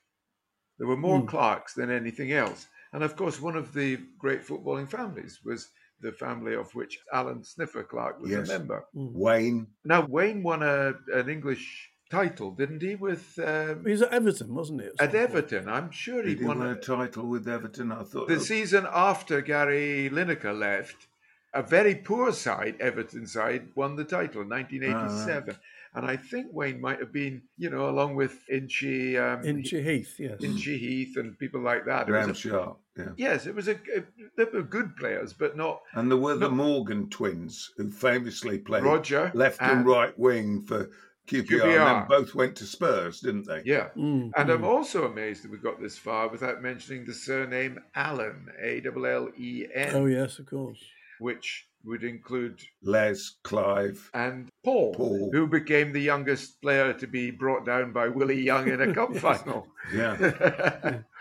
There 0.78 0.86
were 0.86 0.96
more 0.96 1.20
mm. 1.20 1.26
Clarks 1.26 1.74
than 1.74 1.90
anything 1.90 2.30
else. 2.30 2.68
And 2.92 3.02
of 3.02 3.16
course, 3.16 3.40
one 3.40 3.56
of 3.56 3.72
the 3.74 3.98
great 4.18 4.46
footballing 4.46 4.88
families 4.88 5.40
was 5.44 5.68
the 6.00 6.12
family 6.12 6.54
of 6.54 6.72
which 6.76 6.96
Alan 7.12 7.42
Sniffer 7.42 7.82
Clark 7.82 8.20
was 8.20 8.30
yes. 8.30 8.48
a 8.48 8.52
member. 8.56 8.84
Mm. 8.94 9.12
Wayne. 9.14 9.66
Now, 9.84 10.06
Wayne 10.06 10.44
won 10.44 10.62
a, 10.62 10.94
an 11.12 11.28
English 11.28 11.90
title, 12.10 12.50
didn't 12.52 12.82
he? 12.82 12.94
With 12.94 13.38
um, 13.44 13.84
he 13.84 13.92
was 13.92 14.02
at 14.02 14.12
Everton, 14.12 14.54
wasn't 14.54 14.82
he? 14.82 14.88
At, 15.00 15.08
at 15.08 15.14
Everton, 15.14 15.68
I'm 15.68 15.90
sure 15.90 16.26
he 16.26 16.36
won 16.36 16.62
a, 16.62 16.72
a 16.72 16.76
title 16.76 17.26
with 17.26 17.48
Everton. 17.48 17.92
I 17.92 18.02
thought 18.02 18.28
the 18.28 18.40
season 18.40 18.86
after 18.92 19.40
Gary 19.40 20.10
Lineker 20.12 20.58
left, 20.58 21.08
a 21.54 21.62
very 21.62 21.94
poor 21.94 22.32
side, 22.32 22.76
Everton 22.80 23.26
side, 23.26 23.68
won 23.74 23.96
the 23.96 24.04
title 24.04 24.42
in 24.42 24.48
1987. 24.48 25.54
Ah, 25.54 25.60
and 25.96 26.04
I 26.04 26.18
think 26.18 26.48
Wayne 26.52 26.78
might 26.78 27.00
have 27.00 27.10
been, 27.10 27.40
you 27.56 27.70
know, 27.70 27.88
along 27.88 28.16
with 28.16 28.38
Inchy, 28.50 29.16
um, 29.16 29.42
Inchy 29.42 29.82
Heath, 29.82 30.14
yes, 30.18 30.38
Inchy 30.42 30.76
Heath, 30.76 31.16
and 31.16 31.38
people 31.38 31.62
like 31.62 31.86
that. 31.86 32.06
Graeme 32.06 32.34
Sharp, 32.34 32.78
yeah. 32.98 33.12
Yes, 33.16 33.46
it 33.46 33.54
was 33.54 33.66
a, 33.66 33.76
a, 33.96 34.04
they 34.36 34.44
were 34.44 34.62
good 34.62 34.94
players, 34.96 35.32
but 35.32 35.56
not. 35.56 35.80
And 35.94 36.10
there 36.10 36.18
were 36.18 36.34
not, 36.34 36.50
the 36.50 36.54
Morgan 36.54 37.08
twins 37.08 37.70
who 37.78 37.90
famously 37.90 38.58
played 38.58 38.82
Roger 38.82 39.30
left 39.32 39.62
and, 39.62 39.78
and 39.78 39.86
right 39.86 40.16
wing 40.18 40.64
for 40.66 40.90
QPR, 41.26 41.46
QPR, 41.46 41.62
and 41.62 41.72
then 41.72 42.06
both 42.08 42.34
went 42.34 42.56
to 42.56 42.64
Spurs, 42.64 43.20
didn't 43.20 43.46
they? 43.46 43.62
Yeah. 43.64 43.88
Mm, 43.96 44.30
and 44.36 44.48
mm. 44.48 44.54
I'm 44.54 44.64
also 44.64 45.04
amazed 45.04 45.44
that 45.44 45.50
we 45.50 45.58
got 45.58 45.80
this 45.80 45.98
far 45.98 46.28
without 46.28 46.62
mentioning 46.62 47.04
the 47.04 47.14
surname 47.14 47.80
Allen, 47.94 48.48
A 48.62 48.82
L 48.84 49.06
L 49.06 49.28
E 49.36 49.66
N. 49.74 49.94
Oh 49.94 50.06
yes, 50.06 50.38
of 50.38 50.46
course. 50.46 50.78
Which 51.18 51.66
would 51.84 52.04
include 52.04 52.60
Les, 52.82 53.36
Clive, 53.42 54.10
and 54.12 54.48
Paul, 54.64 54.92
Paul, 54.94 55.30
who 55.32 55.46
became 55.46 55.92
the 55.92 56.00
youngest 56.00 56.60
player 56.60 56.92
to 56.92 57.06
be 57.06 57.30
brought 57.30 57.64
down 57.64 57.92
by 57.92 58.08
Willie 58.08 58.42
Young 58.42 58.68
in 58.68 58.80
a 58.80 58.92
cup 58.92 59.14
final. 59.16 59.68
Yeah. 59.94 60.98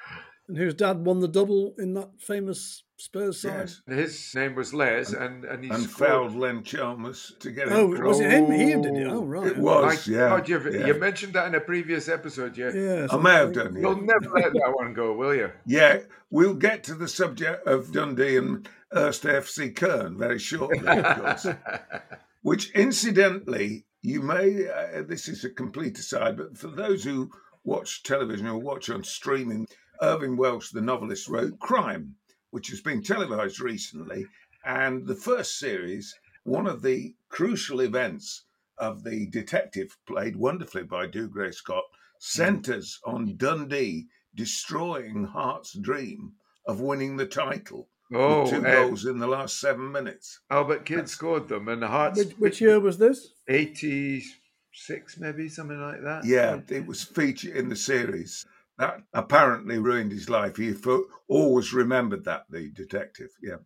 and 0.47 0.57
whose 0.57 0.73
dad 0.73 1.05
won 1.05 1.19
the 1.19 1.27
double 1.27 1.73
in 1.77 1.93
that 1.95 2.19
famous 2.19 2.83
Spurs 2.97 3.41
side. 3.41 3.69
Yes. 3.69 3.81
His 3.87 4.35
name 4.35 4.55
was 4.55 4.73
Les, 4.73 5.11
and 5.11 5.43
and, 5.43 5.63
he 5.63 5.69
and 5.69 5.83
scored. 5.83 6.09
fouled 6.09 6.35
Len 6.35 6.63
Chalmers 6.63 7.33
to 7.39 7.51
get 7.51 7.69
Oh, 7.69 7.87
was 7.87 8.21
it 8.21 8.31
him? 8.31 8.51
He 8.51 8.65
did 8.67 8.85
it. 8.85 9.07
Oh, 9.07 9.23
right. 9.23 9.47
It 9.47 9.57
was, 9.57 10.07
yeah, 10.07 10.29
God, 10.29 10.47
yeah. 10.47 10.87
You 10.87 10.93
mentioned 10.93 11.33
that 11.33 11.47
in 11.47 11.55
a 11.55 11.59
previous 11.59 12.07
episode, 12.07 12.57
yeah. 12.57 12.71
Yes, 12.73 13.11
I 13.11 13.17
may 13.17 13.33
have 13.33 13.53
done. 13.53 13.75
You'll 13.75 14.01
never 14.01 14.29
let 14.33 14.53
that 14.53 14.73
one 14.73 14.93
go, 14.93 15.11
will 15.13 15.35
you? 15.35 15.51
Yeah, 15.65 15.99
we'll 16.29 16.53
get 16.53 16.83
to 16.85 16.95
the 16.95 17.09
subject 17.09 17.67
of 17.67 17.91
Dundee 17.91 18.37
and 18.37 18.67
Erst 18.95 19.23
FC 19.23 19.75
Kern 19.75 20.17
very 20.17 20.39
shortly, 20.39 20.87
of 20.87 21.17
course. 21.21 21.47
Which, 22.43 22.71
incidentally, 22.71 23.85
you 24.01 24.21
may. 24.21 24.69
Uh, 24.69 25.01
this 25.05 25.27
is 25.27 25.43
a 25.43 25.49
complete 25.49 25.99
aside, 25.99 26.37
but 26.37 26.57
for 26.57 26.67
those 26.67 27.03
who 27.03 27.29
watch 27.65 28.03
television 28.03 28.47
or 28.47 28.59
watch 28.59 28.89
on 28.89 29.03
streaming, 29.03 29.67
Irvine 30.01 30.37
Welsh, 30.37 30.71
the 30.71 30.81
novelist, 30.81 31.27
wrote 31.27 31.59
Crime 31.59 32.15
which 32.55 32.69
has 32.69 32.79
been 32.79 33.03
televised 33.03 33.59
recently. 33.59 34.25
And 34.63 35.05
the 35.05 35.13
first 35.13 35.59
series, 35.59 36.15
one 36.45 36.67
of 36.67 36.81
the 36.81 37.13
crucial 37.27 37.81
events 37.81 38.45
of 38.77 39.03
the 39.03 39.27
detective, 39.27 39.97
played 40.07 40.37
wonderfully 40.37 40.83
by 40.83 41.07
Dougray 41.07 41.53
Scott, 41.53 41.83
centres 42.17 42.97
on 43.05 43.35
Dundee 43.35 44.07
destroying 44.33 45.25
Hearts' 45.25 45.77
dream 45.77 46.31
of 46.65 46.79
winning 46.79 47.17
the 47.17 47.25
title. 47.25 47.89
Oh, 48.13 48.49
two 48.49 48.65
eh, 48.65 48.71
goals 48.71 49.05
in 49.05 49.19
the 49.19 49.27
last 49.27 49.59
seven 49.59 49.91
minutes. 49.91 50.39
Albert 50.49 50.85
Kidd 50.85 51.09
scored 51.09 51.49
them, 51.49 51.67
and 51.67 51.83
Hearts. 51.83 52.19
Which, 52.19 52.37
which 52.37 52.61
year 52.61 52.79
was 52.79 52.97
this? 52.97 53.33
Eighty-six, 53.49 55.17
maybe 55.19 55.49
something 55.49 55.81
like 55.81 56.01
that. 56.03 56.23
Yeah, 56.23 56.61
it 56.69 56.87
was 56.87 57.03
featured 57.03 57.57
in 57.57 57.67
the 57.67 57.75
series. 57.75 58.45
That 58.77 59.03
apparently 59.13 59.77
ruined 59.77 60.12
his 60.12 60.29
life. 60.29 60.58
He 60.58 60.74
always 61.27 61.74
remembered 61.74 62.25
that, 62.25 62.46
the 62.50 62.70
detective. 62.72 63.29
Yeah. 63.41 63.58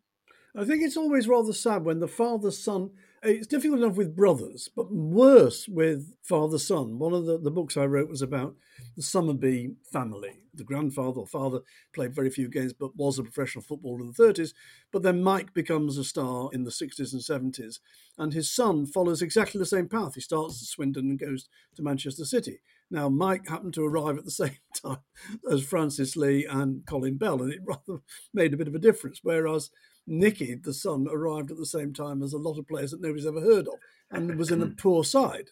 I 0.55 0.65
think 0.65 0.83
it's 0.83 0.97
always 0.97 1.27
rather 1.27 1.53
sad 1.53 1.85
when 1.85 1.99
the 1.99 2.07
father 2.07 2.51
son. 2.51 2.91
It's 3.21 3.47
difficult 3.47 3.81
enough 3.81 3.97
with 3.97 4.15
brothers, 4.15 4.69
but 4.73 4.91
worse 4.91 5.67
with 5.67 6.13
father 6.23 6.57
son. 6.57 6.99
One 6.99 7.13
of 7.13 7.25
the, 7.25 7.37
the 7.37 7.51
books 7.51 7.75
I 7.75 7.85
wrote 7.85 8.09
was 8.09 8.21
about 8.21 8.55
the 8.95 9.03
Summerbee 9.03 9.75
family. 9.91 10.43
The 10.53 10.63
grandfather 10.63 11.19
or 11.19 11.27
father 11.27 11.59
played 11.93 12.15
very 12.15 12.29
few 12.29 12.49
games, 12.49 12.73
but 12.73 12.95
was 12.95 13.19
a 13.19 13.23
professional 13.23 13.63
footballer 13.63 14.01
in 14.01 14.07
the 14.07 14.23
30s. 14.23 14.53
But 14.91 15.03
then 15.03 15.21
Mike 15.21 15.53
becomes 15.53 15.97
a 15.97 16.03
star 16.03 16.49
in 16.53 16.63
the 16.63 16.71
60s 16.71 17.13
and 17.13 17.53
70s, 17.53 17.79
and 18.17 18.33
his 18.33 18.49
son 18.49 18.85
follows 18.85 19.21
exactly 19.21 19.59
the 19.59 19.65
same 19.65 19.87
path. 19.87 20.15
He 20.15 20.21
starts 20.21 20.61
at 20.61 20.67
Swindon 20.67 21.09
and 21.09 21.19
goes 21.19 21.47
to 21.75 21.83
Manchester 21.83 22.25
City. 22.25 22.61
Now, 22.91 23.07
Mike 23.09 23.47
happened 23.47 23.73
to 23.75 23.85
arrive 23.85 24.17
at 24.17 24.25
the 24.25 24.31
same 24.43 24.57
time 24.73 24.99
as 25.51 25.63
Francis 25.63 26.15
Lee 26.15 26.45
and 26.45 26.85
Colin 26.85 27.17
Bell, 27.17 27.41
and 27.41 27.53
it 27.53 27.61
rather 27.65 28.01
made 28.33 28.53
a 28.53 28.57
bit 28.57 28.67
of 28.67 28.75
a 28.75 28.79
difference. 28.79 29.19
Whereas 29.23 29.69
Nicky, 30.07 30.55
the 30.55 30.73
son, 30.73 31.07
arrived 31.09 31.51
at 31.51 31.57
the 31.57 31.65
same 31.65 31.93
time 31.93 32.23
as 32.23 32.33
a 32.33 32.37
lot 32.37 32.57
of 32.57 32.67
players 32.67 32.91
that 32.91 33.01
nobody's 33.01 33.27
ever 33.27 33.41
heard 33.41 33.67
of 33.67 33.75
and 34.11 34.37
was 34.37 34.51
in 34.51 34.61
a 34.61 34.67
poor 34.77 35.03
side. 35.03 35.49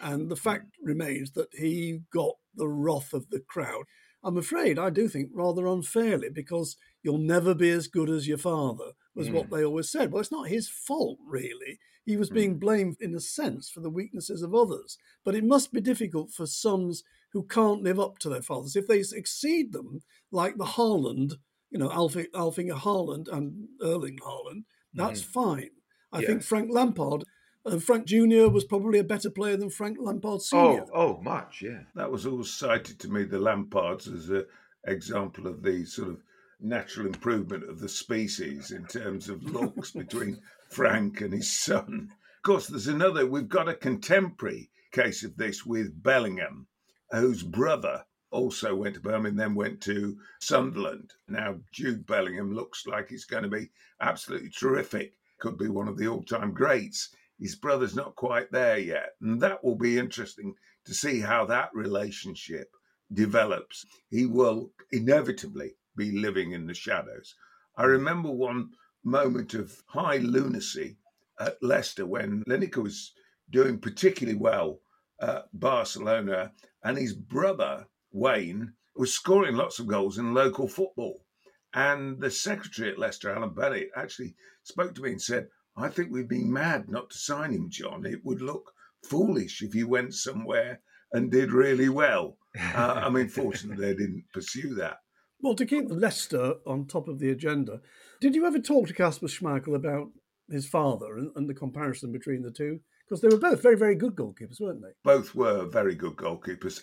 And 0.00 0.28
the 0.28 0.36
fact 0.36 0.76
remains 0.82 1.32
that 1.32 1.48
he 1.52 2.00
got 2.12 2.34
the 2.54 2.68
wrath 2.68 3.12
of 3.12 3.30
the 3.30 3.40
crowd. 3.40 3.84
I'm 4.22 4.36
afraid 4.36 4.78
I 4.78 4.90
do 4.90 5.08
think 5.08 5.30
rather 5.32 5.66
unfairly 5.66 6.30
because 6.30 6.76
you'll 7.02 7.18
never 7.18 7.54
be 7.54 7.70
as 7.70 7.88
good 7.88 8.10
as 8.10 8.26
your 8.26 8.38
father 8.38 8.92
was 9.14 9.28
mm. 9.28 9.34
what 9.34 9.50
they 9.50 9.64
always 9.64 9.90
said. 9.90 10.12
Well, 10.12 10.20
it's 10.20 10.32
not 10.32 10.48
his 10.48 10.68
fault, 10.68 11.18
really. 11.26 11.78
He 12.04 12.16
was 12.16 12.30
being 12.30 12.56
mm. 12.56 12.60
blamed, 12.60 12.96
in 13.00 13.14
a 13.14 13.20
sense, 13.20 13.70
for 13.70 13.80
the 13.80 13.90
weaknesses 13.90 14.42
of 14.42 14.54
others. 14.54 14.98
But 15.24 15.34
it 15.34 15.44
must 15.44 15.72
be 15.72 15.80
difficult 15.80 16.32
for 16.32 16.46
sons 16.46 17.02
who 17.32 17.44
can't 17.44 17.82
live 17.82 17.98
up 17.98 18.18
to 18.20 18.28
their 18.28 18.42
fathers. 18.42 18.76
If 18.76 18.86
they 18.86 18.98
exceed 18.98 19.72
them, 19.72 20.02
like 20.30 20.56
the 20.56 20.64
Haaland, 20.64 21.34
you 21.70 21.78
know, 21.78 21.90
Alf- 21.90 22.16
Alf-Inge 22.34 22.72
Haaland 22.72 23.26
and 23.32 23.68
Erling 23.82 24.18
Haaland, 24.18 24.64
that's 24.92 25.22
mm. 25.22 25.26
fine. 25.26 25.70
I 26.12 26.20
yeah. 26.20 26.26
think 26.28 26.42
Frank 26.42 26.70
Lampard 26.70 27.24
uh, 27.66 27.78
Frank 27.78 28.06
Jr. 28.06 28.48
was 28.48 28.64
probably 28.64 28.98
a 28.98 29.04
better 29.04 29.30
player 29.30 29.56
than 29.56 29.70
Frank 29.70 29.98
Lampard 30.00 30.42
Sr. 30.42 30.58
Oh, 30.58 30.86
oh, 30.94 31.20
much, 31.22 31.62
yeah. 31.62 31.80
That 31.94 32.10
was 32.10 32.26
always 32.26 32.52
cited 32.52 32.98
to 33.00 33.08
me, 33.08 33.24
the 33.24 33.38
Lampards, 33.38 34.12
as 34.12 34.28
an 34.28 34.44
example 34.86 35.46
of 35.46 35.62
the 35.62 35.84
sort 35.84 36.08
of 36.08 36.22
natural 36.60 37.06
improvement 37.06 37.68
of 37.68 37.80
the 37.80 37.88
species 37.88 38.70
in 38.70 38.86
terms 38.86 39.28
of 39.28 39.42
looks 39.44 39.90
between 39.92 40.40
Frank 40.70 41.20
and 41.20 41.32
his 41.32 41.50
son. 41.50 42.10
Of 42.36 42.42
course, 42.42 42.66
there's 42.66 42.88
another, 42.88 43.26
we've 43.26 43.48
got 43.48 43.68
a 43.68 43.74
contemporary 43.74 44.70
case 44.92 45.24
of 45.24 45.36
this 45.36 45.64
with 45.64 46.02
Bellingham, 46.02 46.66
whose 47.10 47.42
brother 47.42 48.04
also 48.30 48.74
went 48.74 48.96
to 48.96 49.00
Birmingham, 49.00 49.36
then 49.36 49.54
went 49.54 49.80
to 49.82 50.18
Sunderland. 50.40 51.12
Now, 51.28 51.60
Jude 51.72 52.04
Bellingham 52.06 52.52
looks 52.52 52.86
like 52.86 53.08
he's 53.08 53.24
going 53.24 53.44
to 53.44 53.48
be 53.48 53.70
absolutely 54.00 54.50
terrific, 54.50 55.14
could 55.38 55.56
be 55.56 55.68
one 55.68 55.88
of 55.88 55.96
the 55.96 56.08
all 56.08 56.22
time 56.22 56.52
greats. 56.52 57.14
His 57.38 57.54
brother's 57.54 57.94
not 57.94 58.16
quite 58.16 58.50
there 58.50 58.78
yet. 58.78 59.10
And 59.20 59.40
that 59.40 59.62
will 59.62 59.76
be 59.76 59.98
interesting 59.98 60.54
to 60.84 60.94
see 60.94 61.20
how 61.20 61.44
that 61.46 61.70
relationship 61.74 62.68
develops. 63.12 63.86
He 64.10 64.26
will 64.26 64.72
inevitably 64.90 65.76
be 65.96 66.12
living 66.12 66.52
in 66.52 66.66
the 66.66 66.74
shadows. 66.74 67.34
I 67.76 67.84
remember 67.84 68.30
one 68.30 68.70
moment 69.02 69.54
of 69.54 69.82
high 69.86 70.18
lunacy 70.18 70.98
at 71.38 71.62
Leicester 71.62 72.06
when 72.06 72.42
Lineker 72.48 72.82
was 72.82 73.12
doing 73.50 73.78
particularly 73.78 74.38
well 74.38 74.80
at 75.20 75.46
Barcelona, 75.52 76.52
and 76.82 76.96
his 76.96 77.14
brother 77.14 77.86
Wayne 78.12 78.72
was 78.96 79.12
scoring 79.12 79.56
lots 79.56 79.78
of 79.78 79.86
goals 79.86 80.18
in 80.18 80.34
local 80.34 80.68
football. 80.68 81.24
And 81.72 82.20
the 82.20 82.30
secretary 82.30 82.90
at 82.90 82.98
Leicester, 82.98 83.34
Alan 83.34 83.52
Bennett, 83.52 83.90
actually 83.96 84.36
spoke 84.62 84.94
to 84.94 85.02
me 85.02 85.10
and 85.10 85.22
said, 85.22 85.48
I 85.76 85.88
think 85.88 86.12
we'd 86.12 86.28
be 86.28 86.44
mad 86.44 86.88
not 86.88 87.10
to 87.10 87.18
sign 87.18 87.50
him, 87.50 87.68
John. 87.68 88.06
It 88.06 88.24
would 88.24 88.40
look 88.40 88.72
foolish 89.02 89.62
if 89.62 89.74
you 89.74 89.88
went 89.88 90.14
somewhere 90.14 90.80
and 91.12 91.30
did 91.30 91.52
really 91.52 91.88
well. 91.88 92.38
Uh, 92.56 93.02
I 93.04 93.10
mean, 93.10 93.28
fortunately, 93.28 93.84
they 93.84 93.94
didn't 93.94 94.24
pursue 94.32 94.74
that. 94.76 94.98
Well, 95.44 95.54
to 95.56 95.66
keep 95.66 95.90
Leicester 95.90 96.54
on 96.66 96.86
top 96.86 97.06
of 97.06 97.18
the 97.18 97.28
agenda, 97.28 97.82
did 98.18 98.34
you 98.34 98.46
ever 98.46 98.58
talk 98.58 98.86
to 98.86 98.94
Kasper 98.94 99.26
Schmeichel 99.26 99.74
about 99.74 100.08
his 100.50 100.66
father 100.66 101.18
and, 101.18 101.32
and 101.36 101.46
the 101.46 101.52
comparison 101.52 102.12
between 102.12 102.40
the 102.40 102.50
two? 102.50 102.80
Because 103.04 103.20
they 103.20 103.28
were 103.28 103.36
both 103.36 103.60
very, 103.60 103.76
very 103.76 103.94
good 103.94 104.14
goalkeepers, 104.14 104.58
weren't 104.58 104.80
they? 104.80 104.92
Both 105.04 105.34
were 105.34 105.66
very 105.66 105.96
good 105.96 106.16
goalkeepers. 106.16 106.80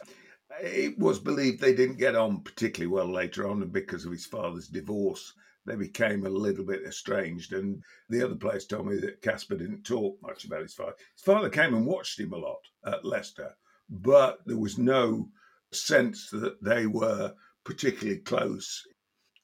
It 0.61 0.99
was 0.99 1.17
believed 1.17 1.59
they 1.59 1.73
didn't 1.73 1.97
get 1.97 2.15
on 2.15 2.43
particularly 2.43 2.93
well 2.93 3.11
later 3.11 3.49
on, 3.49 3.63
and 3.63 3.73
because 3.73 4.05
of 4.05 4.11
his 4.11 4.27
father's 4.27 4.67
divorce, 4.67 5.33
they 5.65 5.75
became 5.75 6.27
a 6.27 6.29
little 6.29 6.63
bit 6.63 6.83
estranged. 6.83 7.53
And 7.53 7.81
the 8.09 8.23
other 8.23 8.35
players 8.35 8.67
told 8.67 8.85
me 8.85 8.97
that 8.97 9.23
Kasper 9.23 9.55
didn't 9.55 9.85
talk 9.85 10.19
much 10.21 10.45
about 10.45 10.61
his 10.61 10.75
father. 10.75 10.93
His 11.15 11.23
father 11.23 11.49
came 11.49 11.73
and 11.73 11.87
watched 11.87 12.19
him 12.19 12.31
a 12.31 12.37
lot 12.37 12.61
at 12.85 13.05
Leicester, 13.05 13.55
but 13.89 14.37
there 14.45 14.59
was 14.59 14.77
no 14.77 15.29
sense 15.71 16.29
that 16.29 16.63
they 16.63 16.85
were 16.85 17.33
particularly 17.65 18.19
close. 18.19 18.81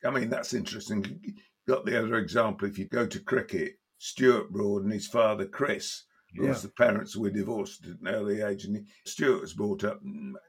I 0.05 0.11
mean, 0.11 0.29
that's 0.29 0.53
interesting. 0.53 1.19
You 1.23 1.33
got 1.67 1.85
the 1.85 1.99
other 1.99 2.15
example 2.15 2.67
if 2.67 2.77
you 2.77 2.85
go 2.85 3.05
to 3.07 3.19
cricket, 3.19 3.73
Stuart 3.97 4.51
Broad 4.51 4.83
and 4.83 4.93
his 4.93 5.07
father 5.07 5.45
Chris. 5.45 6.03
Of 6.31 6.45
course, 6.45 6.63
yeah. 6.63 6.67
the 6.67 6.73
parents 6.73 7.15
were 7.15 7.29
divorced 7.29 7.85
at 7.85 7.99
an 8.01 8.07
early 8.07 8.41
age, 8.41 8.65
and 8.65 8.85
Stuart 9.05 9.41
was 9.41 9.53
brought 9.53 9.83
up 9.83 10.01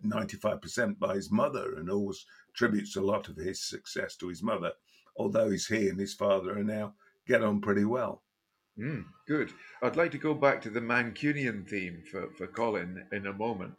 95% 0.05 0.99
by 0.99 1.15
his 1.15 1.31
mother 1.31 1.77
and 1.77 1.89
always 1.89 2.27
attributes 2.53 2.97
a 2.97 3.01
lot 3.01 3.29
of 3.29 3.37
his 3.37 3.67
success 3.67 4.17
to 4.17 4.29
his 4.29 4.43
mother 4.43 4.73
although 5.19 5.51
he's 5.51 5.67
he 5.67 5.89
and 5.89 5.99
his 5.99 6.15
father 6.15 6.57
are 6.59 6.65
now 6.65 6.95
get 7.27 7.43
on 7.43 7.61
pretty 7.61 7.85
well. 7.85 8.23
Mm, 8.79 9.05
good. 9.27 9.53
I'd 9.83 9.97
like 9.97 10.13
to 10.13 10.19
go 10.19 10.35
back 10.35 10.63
to 10.63 10.71
the 10.71 10.81
Mancunian 10.81 11.69
theme 11.69 12.03
for, 12.11 12.31
for 12.31 12.47
Colin 12.47 13.05
in 13.11 13.27
a 13.27 13.33
moment. 13.33 13.75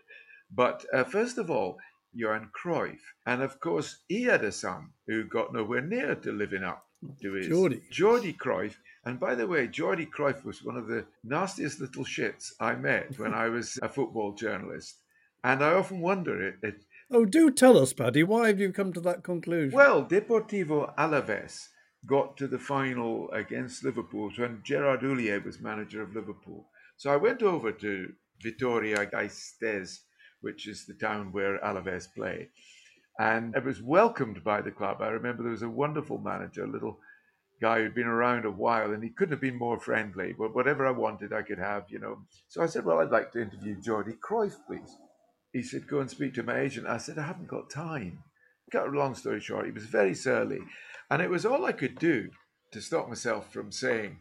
But 0.52 0.86
uh, 0.94 1.06
first 1.06 1.38
of 1.38 1.50
all, 1.50 1.78
Johan 2.14 2.50
Cruyff. 2.54 3.00
And 3.26 3.42
of 3.42 3.60
course, 3.60 4.04
he 4.08 4.24
had 4.24 4.44
a 4.44 4.52
son 4.52 4.90
who 5.08 5.24
got 5.26 5.54
nowhere 5.54 5.82
near 5.82 6.16
to 6.16 6.32
living 6.32 6.64
up 6.64 6.86
to 7.22 7.34
his 7.34 7.48
Jordi. 7.48 7.82
Jordi 7.92 8.36
Cruyff. 8.36 8.76
And 9.06 9.20
by 9.20 9.36
the 9.36 9.48
way, 9.48 9.68
Jordi 9.68 10.10
Cruyff 10.10 10.44
was 10.44 10.64
one 10.64 10.78
of 10.78 10.88
the 10.88 11.06
nastiest 11.24 11.80
little 11.80 12.04
shits 12.04 12.52
I 12.60 12.76
met 12.76 13.18
when 13.18 13.34
I 13.34 13.48
was 13.48 13.80
a 13.82 13.90
football 13.90 14.34
journalist. 14.34 15.00
And 15.44 15.64
I 15.64 15.74
often 15.74 16.02
wonder, 16.02 16.50
it, 16.50 16.56
it, 16.62 16.84
Oh, 17.12 17.26
do 17.26 17.50
tell 17.50 17.78
us, 17.78 17.94
Paddy. 17.94 18.24
Why 18.24 18.48
have 18.48 18.60
you 18.60 18.72
come 18.72 18.94
to 18.94 19.02
that 19.02 19.24
conclusion? 19.24 19.76
Well, 19.76 20.06
Deportivo 20.06 20.94
Alaves 20.96 21.70
got 22.06 22.38
to 22.38 22.48
the 22.48 22.60
final 22.60 23.32
against 23.32 23.84
Liverpool 23.84 24.32
when 24.36 24.62
Gerard 24.64 25.02
Houllier 25.02 25.44
was 25.44 25.60
manager 25.60 26.02
of 26.02 26.14
Liverpool. 26.14 26.70
So 26.98 27.10
I 27.12 27.16
went 27.16 27.42
over 27.42 27.72
to 27.72 28.14
Vitoria 28.42 29.06
Gasteiz, 29.06 30.00
which 30.42 30.68
is 30.68 30.86
the 30.86 30.94
town 30.94 31.32
where 31.32 31.60
Alaves 31.60 32.08
play. 32.14 32.50
And 33.18 33.56
I 33.56 33.60
was 33.60 33.82
welcomed 33.82 34.44
by 34.44 34.62
the 34.62 34.72
club. 34.72 35.02
I 35.02 35.08
remember 35.08 35.44
there 35.44 35.52
was 35.52 35.62
a 35.62 35.70
wonderful 35.70 36.20
manager, 36.20 36.64
a 36.64 36.72
little 36.72 37.00
guy 37.62 37.80
who'd 37.80 37.96
been 37.96 38.08
around 38.08 38.46
a 38.46 38.52
while, 38.52 38.94
and 38.94 39.04
he 39.04 39.10
couldn't 39.10 39.34
have 39.34 39.42
been 39.42 39.58
more 39.58 39.80
friendly. 39.80 40.34
But 40.38 40.56
whatever 40.56 40.88
I 40.88 40.92
wanted, 40.92 41.34
I 41.34 41.42
could 41.42 41.60
have, 41.60 41.86
you 41.90 42.00
know. 42.00 42.20
So 42.48 42.64
I 42.64 42.68
said, 42.68 42.86
Well, 42.86 43.00
I'd 43.00 43.12
like 43.12 43.32
to 43.34 43.42
interview 43.42 43.76
Jordi 43.82 44.18
Cruyff, 44.20 44.56
please 44.66 44.96
he 45.52 45.64
said, 45.64 45.88
Go 45.88 46.00
and 46.00 46.10
speak 46.10 46.34
to 46.36 46.44
my 46.44 46.60
agent. 46.60 46.88
I 46.88 46.98
said, 46.98 47.18
I 47.18 47.24
haven't 47.24 47.48
got 47.48 47.70
time. 47.70 48.24
Cut 48.72 48.88
a 48.88 48.92
long 48.92 49.16
story 49.16 49.40
short, 49.40 49.66
he 49.66 49.72
was 49.72 49.86
very 49.86 50.14
surly. 50.14 50.60
And 51.10 51.22
it 51.22 51.30
was 51.30 51.46
all 51.46 51.66
I 51.66 51.72
could 51.72 51.98
do 51.98 52.30
to 52.72 52.82
stop 52.82 53.08
myself 53.08 53.52
from 53.52 53.72
saying, 53.72 54.18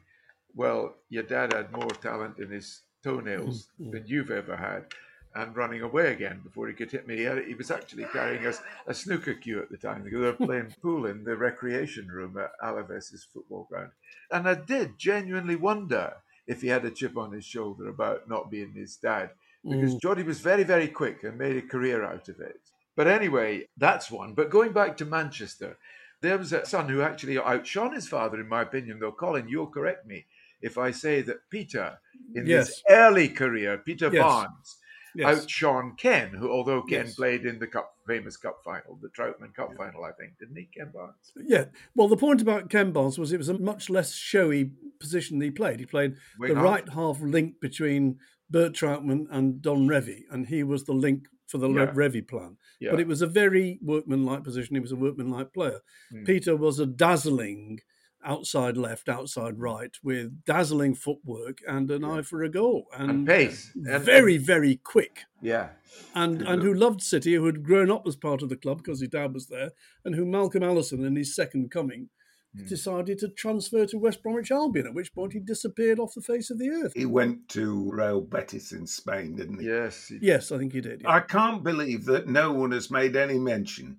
Well, 0.55 0.97
your 1.11 1.25
dad 1.25 1.53
had 1.53 1.73
more 1.73 1.91
talent 1.91 2.39
in 2.39 2.51
his 2.51 2.83
toenails 3.05 3.69
mm-hmm. 3.81 3.91
than 3.91 4.05
you've 4.07 4.31
ever 4.31 4.57
had. 4.57 4.87
And 5.35 5.55
running 5.57 5.83
away 5.83 6.13
again 6.13 6.41
before 6.43 6.69
he 6.69 6.75
could 6.75 6.91
hit 6.91 7.07
me. 7.07 7.19
He 7.47 7.55
was 7.55 7.71
actually 7.71 8.07
carrying 8.13 8.45
a, 8.47 8.53
a 8.87 8.95
snooker 8.95 9.35
cue 9.35 9.61
at 9.61 9.71
the 9.71 9.77
time 9.77 10.03
because 10.03 10.21
they 10.21 10.27
were 10.27 10.47
playing 10.47 10.75
pool 10.83 11.07
in 11.07 11.23
the 11.23 11.37
recreation 11.37 12.09
room 12.09 12.37
at 12.39 12.53
Alaves' 12.63 13.27
football 13.33 13.67
ground. 13.71 13.91
And 14.31 14.49
I 14.49 14.55
did 14.55 14.99
genuinely 14.99 15.57
wonder 15.57 16.15
if 16.47 16.63
he 16.63 16.69
had 16.69 16.85
a 16.85 16.91
chip 16.91 17.17
on 17.17 17.33
his 17.33 17.45
shoulder 17.45 17.89
about 17.89 18.29
not 18.29 18.51
being 18.51 18.73
his 18.73 18.97
dad 18.97 19.31
because 19.63 19.95
mm. 19.95 20.01
Jordi 20.01 20.25
was 20.25 20.41
very, 20.41 20.65
very 20.65 20.89
quick 20.89 21.23
and 21.25 21.37
made 21.37 21.57
a 21.57 21.63
career 21.63 22.05
out 22.05 22.29
of 22.29 22.41
it. 22.41 22.61
But 22.97 23.07
anyway, 23.07 23.69
that's 23.77 24.11
one. 24.11 24.35
But 24.35 24.51
going 24.51 24.73
back 24.73 24.97
to 24.97 25.05
Manchester, 25.05 25.77
there 26.21 26.38
was 26.38 26.53
a 26.53 26.67
son 26.67 26.88
who 26.88 27.03
actually 27.03 27.38
outshone 27.38 27.95
his 27.95 28.09
father, 28.09 28.41
in 28.41 28.49
my 28.49 28.62
opinion, 28.62 28.99
though. 28.99 29.12
Colin, 29.12 29.49
you'll 29.49 29.67
correct 29.67 30.07
me 30.07 30.27
if 30.61 30.79
I 30.79 30.91
say 30.91 31.23
that 31.23 31.49
Peter, 31.51 31.99
in 32.35 32.47
yes. 32.47 32.69
his 32.69 32.83
early 32.91 33.29
career, 33.29 33.79
Peter 33.79 34.11
yes. 34.12 34.23
Barnes, 34.23 34.77
yes. 35.18 35.42
outshone 35.42 35.94
Ken, 35.96 36.28
who, 36.28 36.50
although 36.50 36.83
Ken 36.83 37.07
yes. 37.07 37.14
played 37.14 37.44
in 37.44 37.59
the 37.59 37.66
cup, 37.66 37.94
famous 38.07 38.37
cup 38.37 38.62
final, 38.64 38.98
the 39.02 39.09
Trautmann 39.09 39.54
Cup 39.54 39.70
yeah. 39.72 39.76
final, 39.76 40.04
I 40.04 40.12
think, 40.12 40.38
didn't 40.38 40.57
he, 40.57 40.68
Ken 40.74 40.90
Barnes? 40.94 41.33
Yeah. 41.37 41.66
Well, 41.94 42.09
the 42.09 42.16
point 42.16 42.40
about 42.40 42.70
Ken 42.70 42.92
Barnes 42.92 43.18
was 43.18 43.33
it 43.33 43.38
was 43.38 43.48
a 43.48 43.59
much 43.59 43.90
less 43.90 44.14
showy 44.14 44.72
position 45.00 45.40
he 45.40 45.50
played. 45.50 45.81
He 45.81 45.87
played 45.87 46.14
the 46.38 46.54
right 46.54 46.88
half 46.88 47.20
link 47.20 47.61
between 47.61 48.18
Bert 48.48 48.72
Trautmann 48.72 49.26
and 49.31 49.61
Don 49.61 49.88
Revie, 49.88 50.22
and 50.31 50.46
he 50.46 50.62
was 50.62 50.85
the 50.85 50.94
link 50.94 51.28
for 51.46 51.59
the 51.59 51.68
yeah. 51.68 51.87
Revie 51.87 52.26
plan. 52.26 52.57
Yeah. 52.81 52.92
But 52.92 53.00
it 53.00 53.07
was 53.07 53.22
a 53.22 53.26
very 53.26 53.78
workmanlike 53.83 54.44
position. 54.44 54.76
He 54.76 54.81
was 54.81 54.92
a 54.92 54.96
workmanlike 54.96 55.52
player. 55.52 55.81
Mm. 56.12 56.26
Peter 56.26 56.57
was 56.57 56.78
a 56.78 56.87
dazzling 56.87 57.81
outside 58.24 58.76
left, 58.76 59.09
outside 59.09 59.59
right, 59.59 59.96
with 60.02 60.44
dazzling 60.44 60.94
footwork 60.94 61.59
and 61.66 61.90
an 61.90 62.02
yeah. 62.02 62.12
eye 62.12 62.22
for 62.22 62.42
a 62.42 62.48
goal 62.48 62.87
and, 62.96 63.11
and 63.11 63.26
pace, 63.26 63.72
and, 63.74 64.02
very 64.02 64.37
very 64.37 64.76
quick. 64.76 65.20
Yeah, 65.40 65.70
and 66.14 66.42
and 66.42 66.62
who 66.62 66.74
loved 66.74 67.02
City, 67.02 67.35
who 67.35 67.46
had 67.46 67.62
grown 67.62 67.90
up 67.90 68.07
as 68.07 68.16
part 68.16 68.42
of 68.42 68.48
the 68.48 68.57
club 68.57 68.78
because 68.78 69.00
his 69.00 69.11
dad 69.11 69.35
was 69.35 69.48
there, 69.48 69.70
and 70.04 70.14
who 70.14 70.24
Malcolm 70.24 70.62
Allison 70.62 71.04
in 71.04 71.16
his 71.16 71.35
second 71.35 71.70
coming 71.70 72.09
Hmm. 72.57 72.64
decided 72.66 73.18
to 73.18 73.28
transfer 73.28 73.85
to 73.87 73.98
West 73.98 74.22
Bromwich 74.22 74.50
Albion, 74.50 74.87
at 74.87 74.94
which 74.94 75.14
point 75.14 75.35
he 75.35 75.40
disappeared 75.40 75.98
off 75.98 76.14
the 76.14 76.22
face 76.22 76.50
of 76.50 76.59
the 76.59 76.70
earth. 76.70 76.92
He 76.94 77.04
went 77.04 77.48
to 77.50 77.90
Real 77.92 78.22
Betis 78.22 78.72
in 78.72 78.87
Spain, 78.87 79.37
didn't 79.37 79.61
he? 79.61 79.66
Yes. 79.66 80.09
He... 80.09 80.18
Yes, 80.22 80.50
I 80.50 80.59
think 80.59 80.72
he 80.72 80.81
did. 80.81 81.02
Yeah. 81.02 81.11
I 81.11 81.20
can't 81.20 81.62
believe 81.62 82.07
that 82.07 82.26
no 82.26 82.52
one 82.52 82.72
has 82.72 82.90
made 82.90 83.16
any 83.16 83.38
mention 83.38 83.98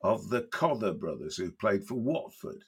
of 0.00 0.28
the 0.28 0.42
Cother 0.42 0.92
brothers 0.92 1.36
who 1.36 1.50
played 1.50 1.84
for 1.84 1.96
Watford. 1.96 2.62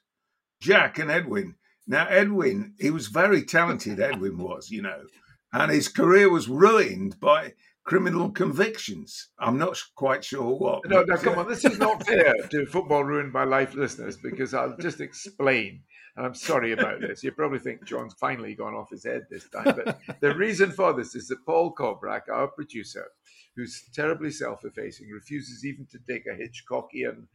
Jack 0.61 0.99
and 0.99 1.11
Edwin. 1.11 1.55
Now, 1.87 2.07
Edwin, 2.07 2.75
he 2.79 2.91
was 2.91 3.09
very 3.09 3.43
talented, 3.43 3.99
Edwin 3.99 4.39
was, 4.39 4.71
you 4.71 4.83
know, 4.83 5.05
and 5.53 5.71
his 5.71 5.89
career 5.89 6.31
was 6.31 6.49
ruined 6.49 7.19
by 7.19 7.55
criminal 7.85 8.31
convictions. 8.31 9.31
I'm 9.39 9.59
not 9.59 9.83
quite 9.97 10.25
sure 10.25 10.57
what. 10.57 10.89
No, 10.89 11.03
no, 11.03 11.17
come 11.17 11.39
on. 11.39 11.49
This 11.49 11.65
is 11.65 11.79
not 11.79 12.07
fair 12.07 12.35
to 12.51 12.67
Football 12.67 13.05
Ruined 13.05 13.33
My 13.33 13.45
Life 13.45 13.75
listeners 13.75 14.17
because 14.17 14.55
I'll 14.55 14.77
just 14.77 15.01
explain. 15.01 15.83
And 16.17 16.27
I'm 16.27 16.35
sorry 16.35 16.73
about 16.73 17.01
this. 17.01 17.25
You 17.25 17.33
probably 17.33 17.59
think 17.59 17.85
John's 17.85 18.15
finally 18.15 18.55
gone 18.55 18.75
off 18.75 18.91
his 18.91 19.05
head 19.05 19.23
this 19.31 19.49
time. 19.49 19.75
But 19.85 19.99
the 20.21 20.35
reason 20.35 20.71
for 20.71 20.93
this 20.93 21.15
is 21.15 21.29
that 21.29 21.45
Paul 21.47 21.75
Kobrak, 21.75 22.29
our 22.31 22.49
producer, 22.49 23.07
who's 23.57 23.83
terribly 23.95 24.31
self 24.31 24.65
effacing, 24.65 25.09
refuses 25.09 25.65
even 25.65 25.87
to 25.87 25.99
take 26.09 26.27
a 26.27 26.37
Hitchcockian 26.37 27.27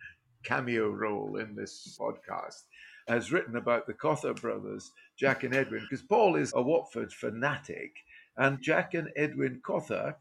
cameo 0.44 0.90
role 0.90 1.38
in 1.38 1.56
this 1.56 1.98
podcast 2.00 2.62
has 3.08 3.32
written 3.32 3.56
about 3.56 3.88
the 3.88 3.94
Cother 3.94 4.34
brothers, 4.34 4.91
Jack 5.18 5.44
and 5.44 5.56
Edwin, 5.56 5.82
because 5.82 6.06
Paul 6.06 6.36
is 6.36 6.52
a 6.56 6.62
Watford 6.62 7.13
fanatic, 7.13 7.94
and 8.36 8.62
Jack 8.62 8.94
and 8.94 9.10
Edwin 9.15 9.62
Cother 9.63 10.18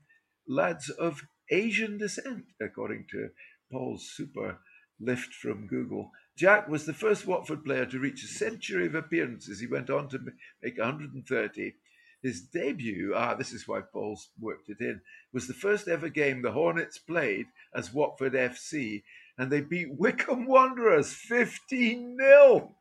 lads 0.46 0.90
of 0.90 1.22
Asian 1.50 1.98
descent, 1.98 2.44
according 2.60 3.06
to 3.10 3.30
Paul's 3.70 4.10
super 4.10 4.58
lift 5.00 5.34
from 5.34 5.66
Google. 5.66 6.12
Jack 6.36 6.68
was 6.68 6.84
the 6.84 6.92
first 6.92 7.26
Watford 7.26 7.64
player 7.64 7.86
to 7.86 7.98
reach 7.98 8.24
a 8.24 8.28
century 8.28 8.86
of 8.86 8.94
appearances. 8.94 9.60
He 9.60 9.66
went 9.66 9.90
on 9.90 10.08
to 10.08 10.20
make 10.62 10.78
130. 10.78 11.74
His 12.22 12.40
debut, 12.40 13.12
ah, 13.14 13.34
this 13.34 13.52
is 13.52 13.68
why 13.68 13.80
Paul's 13.82 14.30
worked 14.40 14.70
it 14.70 14.80
in, 14.80 15.02
was 15.32 15.46
the 15.46 15.54
first 15.54 15.88
ever 15.88 16.08
game 16.08 16.40
the 16.40 16.52
Hornets 16.52 16.98
played 16.98 17.46
as 17.74 17.92
Watford 17.92 18.32
FC, 18.32 19.02
and 19.38 19.50
they 19.50 19.60
beat 19.60 19.92
Wycombe 19.92 20.46
Wanderers 20.46 21.12
15 21.12 22.16
0. 22.16 22.74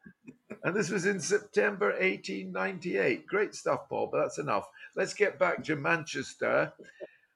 And 0.63 0.75
this 0.75 0.89
was 0.89 1.05
in 1.05 1.19
September 1.19 1.87
1898. 1.87 3.25
Great 3.27 3.55
stuff, 3.55 3.89
Paul, 3.89 4.09
but 4.11 4.21
that's 4.21 4.37
enough. 4.37 4.67
Let's 4.95 5.13
get 5.13 5.39
back 5.39 5.63
to 5.63 5.75
Manchester 5.75 6.71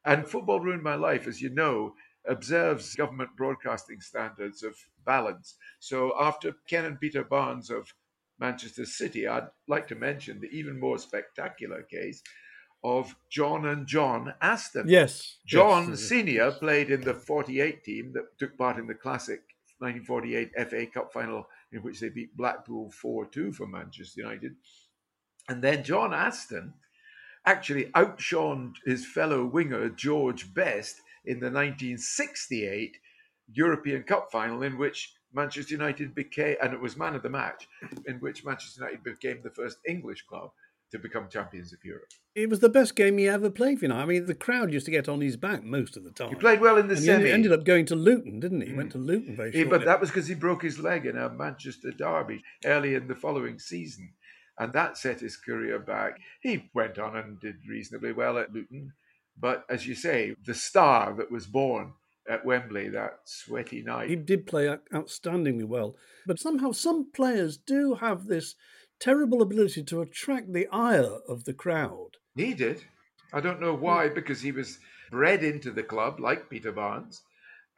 and 0.05 0.27
Football 0.27 0.61
Ruined 0.61 0.83
My 0.83 0.95
Life, 0.95 1.27
as 1.27 1.41
you 1.41 1.49
know, 1.49 1.93
observes 2.27 2.95
government 2.95 3.31
broadcasting 3.35 3.99
standards 4.01 4.63
of 4.63 4.75
balance. 5.05 5.55
So 5.79 6.13
after 6.19 6.53
Ken 6.69 6.85
and 6.85 6.99
Peter 6.99 7.23
Barnes 7.23 7.69
of 7.69 7.93
Manchester 8.39 8.85
City, 8.85 9.27
I'd 9.27 9.47
like 9.67 9.87
to 9.87 9.95
mention 9.95 10.39
the 10.39 10.47
even 10.47 10.79
more 10.79 10.97
spectacular 10.97 11.81
case 11.83 12.21
of 12.83 13.15
John 13.29 13.65
and 13.65 13.87
John 13.87 14.33
Aston. 14.41 14.87
Yes. 14.87 15.37
John 15.45 15.89
yes. 15.89 16.01
Sr. 16.01 16.51
played 16.51 16.91
in 16.91 17.01
the 17.01 17.13
48 17.13 17.83
team 17.83 18.13
that 18.13 18.37
took 18.37 18.57
part 18.57 18.77
in 18.77 18.87
the 18.87 18.93
classic 18.93 19.41
1948 19.79 20.51
FA 20.69 20.85
Cup 20.87 21.13
final 21.13 21.47
in 21.71 21.81
which 21.81 21.99
they 21.99 22.09
beat 22.09 22.35
Blackpool 22.35 22.91
4 22.91 23.25
2 23.27 23.51
for 23.51 23.67
Manchester 23.67 24.21
United. 24.21 24.55
And 25.49 25.63
then 25.63 25.83
John 25.83 26.13
Aston 26.13 26.73
actually 27.45 27.91
outshone 27.95 28.73
his 28.85 29.05
fellow 29.05 29.45
winger 29.45 29.89
George 29.89 30.53
Best 30.53 31.01
in 31.25 31.39
the 31.39 31.47
1968 31.47 32.97
European 33.53 34.03
Cup 34.03 34.29
final, 34.31 34.63
in 34.63 34.77
which 34.77 35.13
Manchester 35.33 35.73
United 35.73 36.13
became, 36.13 36.57
and 36.61 36.73
it 36.73 36.81
was 36.81 36.97
man 36.97 37.15
of 37.15 37.23
the 37.23 37.29
match, 37.29 37.67
in 38.05 38.17
which 38.17 38.43
Manchester 38.43 38.81
United 38.81 39.03
became 39.03 39.41
the 39.41 39.49
first 39.49 39.77
English 39.85 40.23
club 40.23 40.51
to 40.91 40.99
become 40.99 41.27
champions 41.29 41.73
of 41.73 41.83
Europe. 41.83 42.09
It 42.35 42.49
was 42.49 42.59
the 42.59 42.69
best 42.69 42.95
game 42.95 43.17
he 43.17 43.27
ever 43.27 43.49
played, 43.49 43.81
you 43.81 43.87
know. 43.87 43.95
I 43.95 44.05
mean, 44.05 44.25
the 44.25 44.35
crowd 44.35 44.71
used 44.71 44.85
to 44.85 44.91
get 44.91 45.09
on 45.09 45.21
his 45.21 45.37
back 45.37 45.63
most 45.63 45.97
of 45.97 46.03
the 46.03 46.11
time. 46.11 46.29
He 46.29 46.35
played 46.35 46.61
well 46.61 46.77
in 46.77 46.87
the 46.87 46.93
and 46.93 47.03
semi. 47.03 47.25
He 47.25 47.31
ended 47.31 47.51
up 47.51 47.63
going 47.63 47.85
to 47.87 47.95
Luton, 47.95 48.39
didn't 48.39 48.61
he? 48.61 48.67
He 48.67 48.73
went 48.73 48.91
to 48.91 48.97
mm. 48.97 49.05
Luton 49.07 49.35
very 49.35 49.49
Yeah, 49.49 49.63
shortly. 49.63 49.77
but 49.77 49.85
that 49.85 49.99
was 49.99 50.09
because 50.09 50.27
he 50.27 50.35
broke 50.35 50.61
his 50.61 50.79
leg 50.79 51.05
in 51.05 51.17
a 51.17 51.29
Manchester 51.29 51.91
derby 51.91 52.43
early 52.63 52.95
in 52.95 53.07
the 53.07 53.15
following 53.15 53.59
season. 53.59 54.13
And 54.59 54.73
that 54.73 54.97
set 54.97 55.19
his 55.19 55.37
career 55.37 55.79
back. 55.79 56.19
He 56.41 56.69
went 56.73 56.97
on 56.97 57.15
and 57.15 57.39
did 57.39 57.57
reasonably 57.67 58.13
well 58.13 58.37
at 58.37 58.53
Luton. 58.53 58.93
But 59.39 59.65
as 59.69 59.85
you 59.85 59.93
say, 59.95 60.35
the 60.45 60.55
star 60.55 61.13
that 61.15 61.31
was 61.31 61.45
born 61.45 61.93
at 62.29 62.45
Wembley 62.45 62.89
that 62.89 63.19
sweaty 63.25 63.81
night. 63.81 64.09
He 64.09 64.15
did 64.15 64.45
play 64.45 64.67
outstandingly 64.93 65.65
well. 65.65 65.95
But 66.25 66.39
somehow 66.39 66.71
some 66.71 67.11
players 67.11 67.57
do 67.57 67.95
have 67.95 68.25
this 68.25 68.55
terrible 68.99 69.41
ability 69.41 69.83
to 69.83 70.01
attract 70.01 70.53
the 70.53 70.67
ire 70.71 71.19
of 71.27 71.45
the 71.45 71.53
crowd. 71.53 72.17
He 72.35 72.53
did. 72.53 72.83
I 73.33 73.41
don't 73.41 73.61
know 73.61 73.73
why, 73.73 74.09
because 74.09 74.41
he 74.41 74.51
was 74.51 74.79
bred 75.11 75.43
into 75.43 75.71
the 75.71 75.83
club 75.83 76.19
like 76.19 76.49
Peter 76.49 76.71
Barnes, 76.71 77.21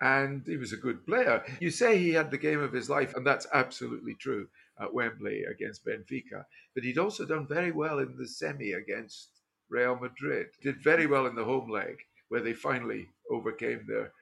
and 0.02 0.44
he 0.46 0.58
was 0.58 0.74
a 0.74 0.78
good 0.78 1.06
player. 1.06 1.44
You 1.60 1.72
say 1.72 1.98
he 1.98 2.12
had 2.12 2.32
the 2.32 2.38
game 2.38 2.62
of 2.62 2.74
his 2.74 2.90
life, 2.90 3.14
and 3.16 3.26
that's 3.26 3.48
absolutely 3.54 4.16
true 4.16 4.48
at 4.82 4.94
Wembley 4.94 5.44
against 5.44 5.86
Benfica. 5.86 6.46
But 6.74 6.84
he'd 6.84 6.98
also 6.98 7.26
done 7.26 7.48
very 7.48 7.72
well 7.72 8.00
in 8.00 8.16
the 8.18 8.28
semi 8.28 8.74
against 8.74 9.30
Real 9.70 9.98
Madrid. 9.98 10.48
Did 10.62 10.84
very 10.84 11.06
well 11.06 11.26
in 11.26 11.36
the 11.36 11.44
home 11.44 11.70
leg, 11.70 11.98
where 12.30 12.42
they 12.42 12.54
finally 12.54 13.10
overcame 13.30 13.86
their 13.88 14.14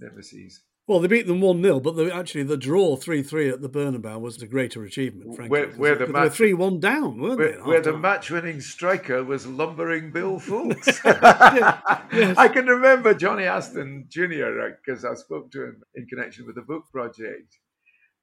nemesis. 0.00 0.60
Well, 0.86 1.00
they 1.00 1.08
beat 1.08 1.26
them 1.26 1.40
1 1.40 1.62
0, 1.62 1.80
but 1.80 1.96
the, 1.96 2.14
actually 2.14 2.42
the 2.42 2.58
draw 2.58 2.96
3 2.96 3.22
3 3.22 3.48
at 3.48 3.62
the 3.62 3.70
Bernabeu 3.70 4.20
was 4.20 4.36
the 4.36 4.46
greater 4.46 4.84
achievement, 4.84 5.34
frankly. 5.34 5.48
Where- 5.48 5.68
where 5.70 5.94
the 5.94 6.06
Because 6.06 6.14
they 6.14 6.44
were 6.44 6.50
3 6.50 6.54
1 6.54 6.80
down, 6.80 7.18
weren't 7.20 7.38
Where, 7.38 7.52
they? 7.52 7.58
where 7.62 7.80
the 7.80 7.96
match-winning 7.96 8.60
striker 8.60 9.24
was 9.24 9.46
lumbering 9.46 10.10
Bill 10.12 10.38
Foulkes. 10.46 11.00
yes. 11.04 12.36
I 12.36 12.48
can 12.52 12.66
remember 12.66 13.14
Johnny 13.14 13.44
Aston 13.44 14.06
Jr. 14.10 14.50
because 14.84 15.04
uh, 15.06 15.12
I 15.12 15.14
spoke 15.14 15.50
to 15.52 15.64
him 15.64 15.82
in 15.94 16.06
connection 16.06 16.44
with 16.46 16.56
the 16.56 16.62
book 16.62 16.84
project. 16.92 17.56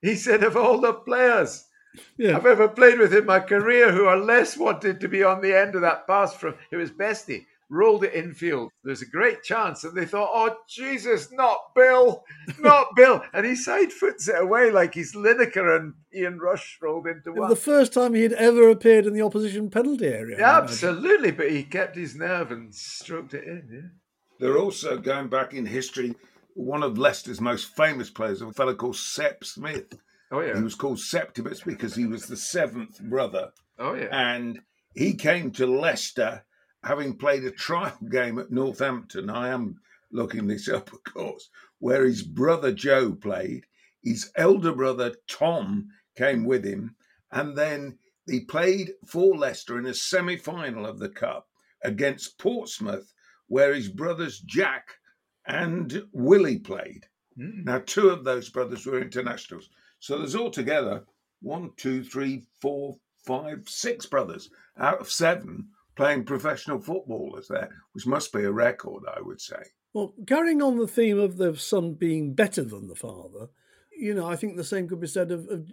He 0.04 0.15
said, 0.15 0.43
"Of 0.43 0.56
all 0.56 0.80
the 0.80 0.93
players 0.93 1.65
Yeah. 2.17 2.38
I've 2.38 2.45
ever 2.45 2.67
played 2.67 3.00
with 3.00 3.13
in 3.13 3.26
my 3.26 3.39
career 3.39 3.91
who 3.91 4.06
are 4.06 4.17
less 4.17 4.56
wanted 4.56 5.00
to 5.02 5.08
be 5.08 5.24
on 5.24 5.41
the 5.41 5.58
end 5.58 5.74
of 5.76 5.82
that 5.82 6.06
pass 6.08 6.36
from 6.36 6.54
it 6.71 6.76
was 6.78 6.91
Bestie 6.91 7.45
rolled 7.72 8.04
it 8.04 8.14
infield. 8.14 8.70
There's 8.84 9.02
a 9.02 9.08
great 9.08 9.42
chance, 9.42 9.84
and 9.84 9.96
they 9.96 10.06
thought, 10.06 10.30
"Oh 10.32 10.56
Jesus, 10.68 11.32
not 11.32 11.74
Bill, 11.74 12.24
not 12.60 12.88
Bill!" 12.96 13.24
And 13.34 13.46
he 13.46 13.56
side 13.56 13.92
foots 13.92 14.28
it 14.28 14.40
away 14.40 14.70
like 14.70 14.94
he's 14.94 15.16
Lineker 15.16 15.76
and 15.78 15.94
Ian 16.14 16.38
Rush 16.38 16.78
rolled 16.82 17.08
into 17.08 17.32
one. 17.32 17.50
the 17.50 17.56
first 17.56 17.94
time 17.94 18.14
he 18.14 18.24
had 18.24 18.34
ever 18.34 18.70
appeared 18.70 19.08
in 19.08 19.14
the 19.14 19.22
opposition 19.22 19.72
penalty 19.72 20.08
area. 20.08 20.38
Yeah, 20.38 20.58
absolutely, 20.58 21.32
but 21.32 21.50
he 21.50 21.64
kept 21.64 21.96
his 21.96 22.16
nerve 22.16 22.52
and 22.52 22.76
stroked 22.76 23.34
it 23.34 23.46
in. 23.46 23.70
Yeah. 23.72 23.90
They're 24.40 24.58
also 24.58 24.98
going 24.98 25.30
back 25.30 25.54
in 25.54 25.66
history. 25.66 26.16
One 26.54 26.84
of 26.84 26.98
Leicester's 26.98 27.40
most 27.40 27.76
famous 27.76 28.10
players, 28.10 28.42
a 28.42 28.52
fellow 28.52 28.76
called 28.76 28.98
Sepp 28.98 29.46
Smith. 29.46 29.98
Oh 30.32 30.42
yeah. 30.42 30.56
He 30.56 30.62
was 30.64 30.76
called 30.76 31.00
Septimus 31.00 31.62
because 31.62 31.96
he 31.96 32.06
was 32.06 32.26
the 32.26 32.38
seventh 32.38 33.02
brother, 33.02 33.52
oh 33.80 33.94
yeah. 33.94 34.08
and 34.12 34.60
he 34.94 35.14
came 35.14 35.52
to 35.52 35.66
Leicester 35.66 36.44
having 36.84 37.17
played 37.17 37.44
a 37.46 37.52
trial 37.67 37.98
game 38.10 38.39
at 38.39 38.52
Northampton. 38.52 39.30
I 39.30 39.50
am 39.50 39.80
looking 40.12 40.48
this 40.48 40.67
up, 40.67 40.91
of 40.91 41.04
course, 41.04 41.50
where 41.80 42.06
his 42.06 42.24
brother 42.24 42.72
Joe 42.72 43.13
played. 43.13 43.65
His 44.04 44.32
elder 44.36 44.74
brother 44.74 45.15
Tom 45.28 45.89
came 46.17 46.44
with 46.44 46.65
him, 46.65 46.96
and 47.32 47.56
then 47.56 47.98
he 48.28 48.41
played 48.41 48.94
for 49.06 49.38
Leicester 49.38 49.78
in 49.78 49.86
a 49.86 49.94
semi 49.94 50.38
final 50.38 50.86
of 50.86 51.00
the 51.00 51.10
Cup 51.10 51.48
against 51.84 52.38
Portsmouth, 52.38 53.13
where 53.48 53.74
his 53.74 53.89
brothers 53.89 54.39
Jack 54.39 54.96
and 55.48 56.04
Willie 56.12 56.60
played. 56.60 57.06
Mm. 57.38 57.65
Now, 57.65 57.80
two 57.80 58.10
of 58.10 58.24
those 58.24 58.50
brothers 58.50 58.86
were 58.86 59.02
internationals. 59.02 59.70
So 60.00 60.17
there's 60.17 60.36
altogether 60.36 61.06
one, 61.41 61.72
two, 61.78 62.04
three, 62.04 62.44
four, 62.62 62.98
five, 63.26 63.67
six 63.67 64.06
brothers 64.06 64.50
out 64.78 65.00
of 65.00 65.12
seven 65.12 65.70
playing 65.95 66.23
professional 66.25 66.80
footballers 66.80 67.47
there, 67.47 67.69
which 67.93 68.08
must 68.08 68.32
be 68.34 68.43
a 68.43 68.51
record, 68.51 69.04
I 69.15 69.21
would 69.21 69.41
say. 69.41 69.62
Well, 69.93 70.13
carrying 70.25 70.62
on 70.62 70.77
the 70.77 70.88
theme 70.88 71.19
of 71.19 71.38
the 71.38 71.56
son 71.58 71.95
being 71.95 72.34
better 72.34 72.63
than 72.63 72.88
the 72.88 72.95
father, 72.95 73.49
you 73.97 74.13
know, 74.13 74.25
I 74.27 74.36
think 74.36 74.56
the 74.56 74.63
same 74.63 74.88
could 74.88 75.01
be 75.01 75.08
said 75.08 75.32
of, 75.32 75.41
of, 75.49 75.69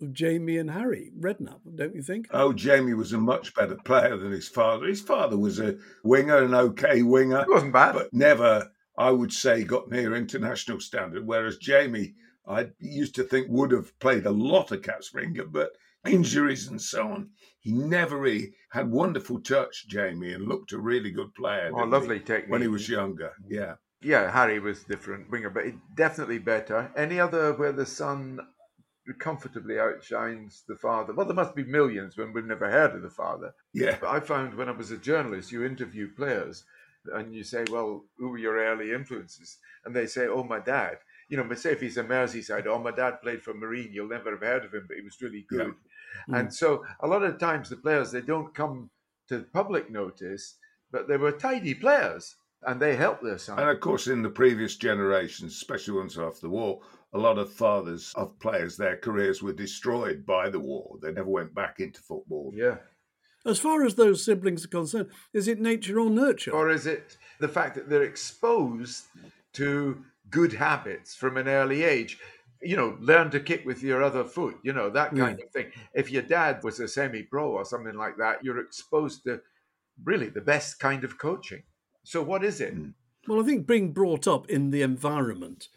of 0.00 0.12
Jamie 0.12 0.58
and 0.58 0.70
Harry 0.70 1.10
Redknapp, 1.18 1.60
don't 1.74 1.94
you 1.94 2.02
think? 2.02 2.28
Oh, 2.30 2.52
Jamie 2.52 2.94
was 2.94 3.12
a 3.12 3.18
much 3.18 3.54
better 3.54 3.76
player 3.76 4.16
than 4.16 4.30
his 4.30 4.46
father. 4.46 4.86
His 4.86 5.00
father 5.00 5.38
was 5.38 5.58
a 5.58 5.76
winger, 6.04 6.36
an 6.44 6.54
okay 6.54 7.02
winger, 7.02 7.40
It 7.40 7.48
wasn't 7.48 7.72
bad. 7.72 7.94
but 7.94 8.12
never, 8.12 8.70
I 8.98 9.10
would 9.10 9.32
say, 9.32 9.64
got 9.64 9.90
near 9.90 10.14
international 10.14 10.80
standard. 10.80 11.26
Whereas 11.26 11.56
Jamie, 11.56 12.14
I 12.46 12.68
used 12.78 13.14
to 13.16 13.24
think 13.24 13.48
would 13.48 13.72
have 13.72 13.98
played 13.98 14.26
a 14.26 14.30
lot 14.30 14.70
of 14.70 14.82
cap 14.82 15.02
springer, 15.02 15.46
but 15.46 15.70
injuries 16.08 16.68
and 16.68 16.80
so 16.80 17.02
on, 17.02 17.30
he 17.60 17.72
never 17.72 18.16
really 18.16 18.54
had 18.70 18.90
wonderful 18.90 19.40
touch, 19.40 19.86
Jamie, 19.88 20.32
and 20.32 20.46
looked 20.46 20.72
a 20.72 20.78
really 20.78 21.10
good 21.10 21.34
player. 21.34 21.70
oh, 21.74 21.84
lovely 21.84 22.18
he, 22.18 22.24
technique. 22.24 22.50
when 22.50 22.62
he 22.62 22.68
was 22.68 22.88
younger. 22.88 23.32
Yeah. 23.48 23.74
Yeah, 24.02 24.30
Harry 24.30 24.60
was 24.60 24.84
different 24.84 25.30
winger, 25.30 25.50
but 25.50 25.64
definitely 25.94 26.38
better. 26.38 26.92
Any 26.96 27.18
other 27.18 27.54
where 27.54 27.72
the 27.72 27.86
son 27.86 28.40
comfortably 29.18 29.78
outshines 29.78 30.64
the 30.68 30.76
father? 30.76 31.12
Well, 31.12 31.26
there 31.26 31.34
must 31.34 31.54
be 31.54 31.64
millions 31.64 32.16
when 32.16 32.32
we've 32.32 32.44
never 32.44 32.70
heard 32.70 32.94
of 32.94 33.02
the 33.02 33.10
father. 33.10 33.54
Yeah. 33.72 33.96
But 34.00 34.10
I 34.10 34.20
found 34.20 34.54
when 34.54 34.68
I 34.68 34.72
was 34.72 34.90
a 34.90 34.96
journalist, 34.96 35.52
you 35.52 35.64
interview 35.64 36.12
players 36.14 36.64
and 37.12 37.34
you 37.34 37.44
say, 37.44 37.64
well, 37.70 38.04
who 38.18 38.30
were 38.30 38.38
your 38.38 38.58
early 38.58 38.92
influences? 38.92 39.58
And 39.84 39.94
they 39.94 40.06
say, 40.06 40.26
oh, 40.26 40.44
my 40.44 40.58
dad. 40.58 40.98
You 41.28 41.36
know, 41.36 41.54
say 41.54 41.72
if 41.72 41.80
he's 41.80 41.96
a 41.96 42.04
Merseyside, 42.04 42.66
oh, 42.66 42.78
my 42.78 42.92
dad 42.92 43.20
played 43.22 43.42
for 43.42 43.54
Marine, 43.54 43.90
you'll 43.92 44.08
never 44.08 44.30
have 44.30 44.40
heard 44.40 44.64
of 44.64 44.74
him, 44.74 44.84
but 44.86 44.96
he 44.96 45.02
was 45.02 45.20
really 45.20 45.44
good. 45.48 45.66
Yeah. 45.66 45.90
And 46.28 46.48
mm. 46.48 46.52
so 46.52 46.84
a 47.00 47.06
lot 47.06 47.22
of 47.22 47.38
times 47.38 47.68
the 47.68 47.76
players, 47.76 48.12
they 48.12 48.20
don't 48.20 48.54
come 48.54 48.90
to 49.28 49.44
public 49.52 49.90
notice, 49.90 50.56
but 50.90 51.08
they 51.08 51.16
were 51.16 51.32
tidy 51.32 51.74
players 51.74 52.36
and 52.62 52.80
they 52.80 52.96
helped 52.96 53.22
their 53.22 53.38
son. 53.38 53.58
And 53.58 53.70
of 53.70 53.80
course, 53.80 54.06
in 54.06 54.22
the 54.22 54.30
previous 54.30 54.76
generations, 54.76 55.52
especially 55.52 55.94
ones 55.94 56.18
after 56.18 56.42
the 56.42 56.50
war, 56.50 56.80
a 57.12 57.18
lot 57.18 57.38
of 57.38 57.52
fathers 57.52 58.12
of 58.16 58.38
players, 58.40 58.76
their 58.76 58.96
careers 58.96 59.42
were 59.42 59.52
destroyed 59.52 60.26
by 60.26 60.50
the 60.50 60.60
war. 60.60 60.96
They 61.00 61.12
never 61.12 61.30
went 61.30 61.54
back 61.54 61.80
into 61.80 62.00
football. 62.00 62.52
yeah. 62.54 62.76
As 63.44 63.60
far 63.60 63.84
as 63.84 63.94
those 63.94 64.24
siblings 64.24 64.64
are 64.64 64.68
concerned, 64.68 65.08
is 65.32 65.46
it 65.46 65.60
nature 65.60 66.00
or 66.00 66.10
nurture? 66.10 66.50
Or 66.50 66.68
is 66.68 66.84
it 66.84 67.16
the 67.38 67.46
fact 67.48 67.76
that 67.76 67.88
they're 67.88 68.02
exposed 68.02 69.04
to 69.52 70.04
good 70.30 70.52
habits 70.52 71.14
from 71.14 71.36
an 71.36 71.46
early 71.46 71.84
age? 71.84 72.18
You 72.66 72.76
know, 72.76 72.96
learn 73.00 73.30
to 73.30 73.40
kick 73.40 73.64
with 73.64 73.82
your 73.82 74.02
other 74.02 74.24
foot, 74.24 74.56
you 74.62 74.72
know, 74.72 74.90
that 74.90 75.14
kind 75.14 75.40
of 75.40 75.50
thing. 75.50 75.70
If 75.94 76.10
your 76.10 76.22
dad 76.22 76.62
was 76.62 76.80
a 76.80 76.88
semi 76.88 77.22
pro 77.22 77.50
or 77.50 77.64
something 77.64 77.94
like 77.94 78.16
that, 78.18 78.44
you're 78.44 78.60
exposed 78.60 79.24
to 79.24 79.40
really 80.04 80.28
the 80.28 80.40
best 80.40 80.78
kind 80.78 81.04
of 81.04 81.18
coaching. 81.18 81.62
So, 82.04 82.22
what 82.22 82.44
is 82.44 82.60
it? 82.60 82.76
Mm. 82.76 82.94
Well, 83.26 83.40
I 83.40 83.44
think 83.44 83.66
being 83.66 83.92
brought 83.92 84.28
up 84.28 84.48
in 84.48 84.70
the 84.70 84.82
environment 84.82 85.68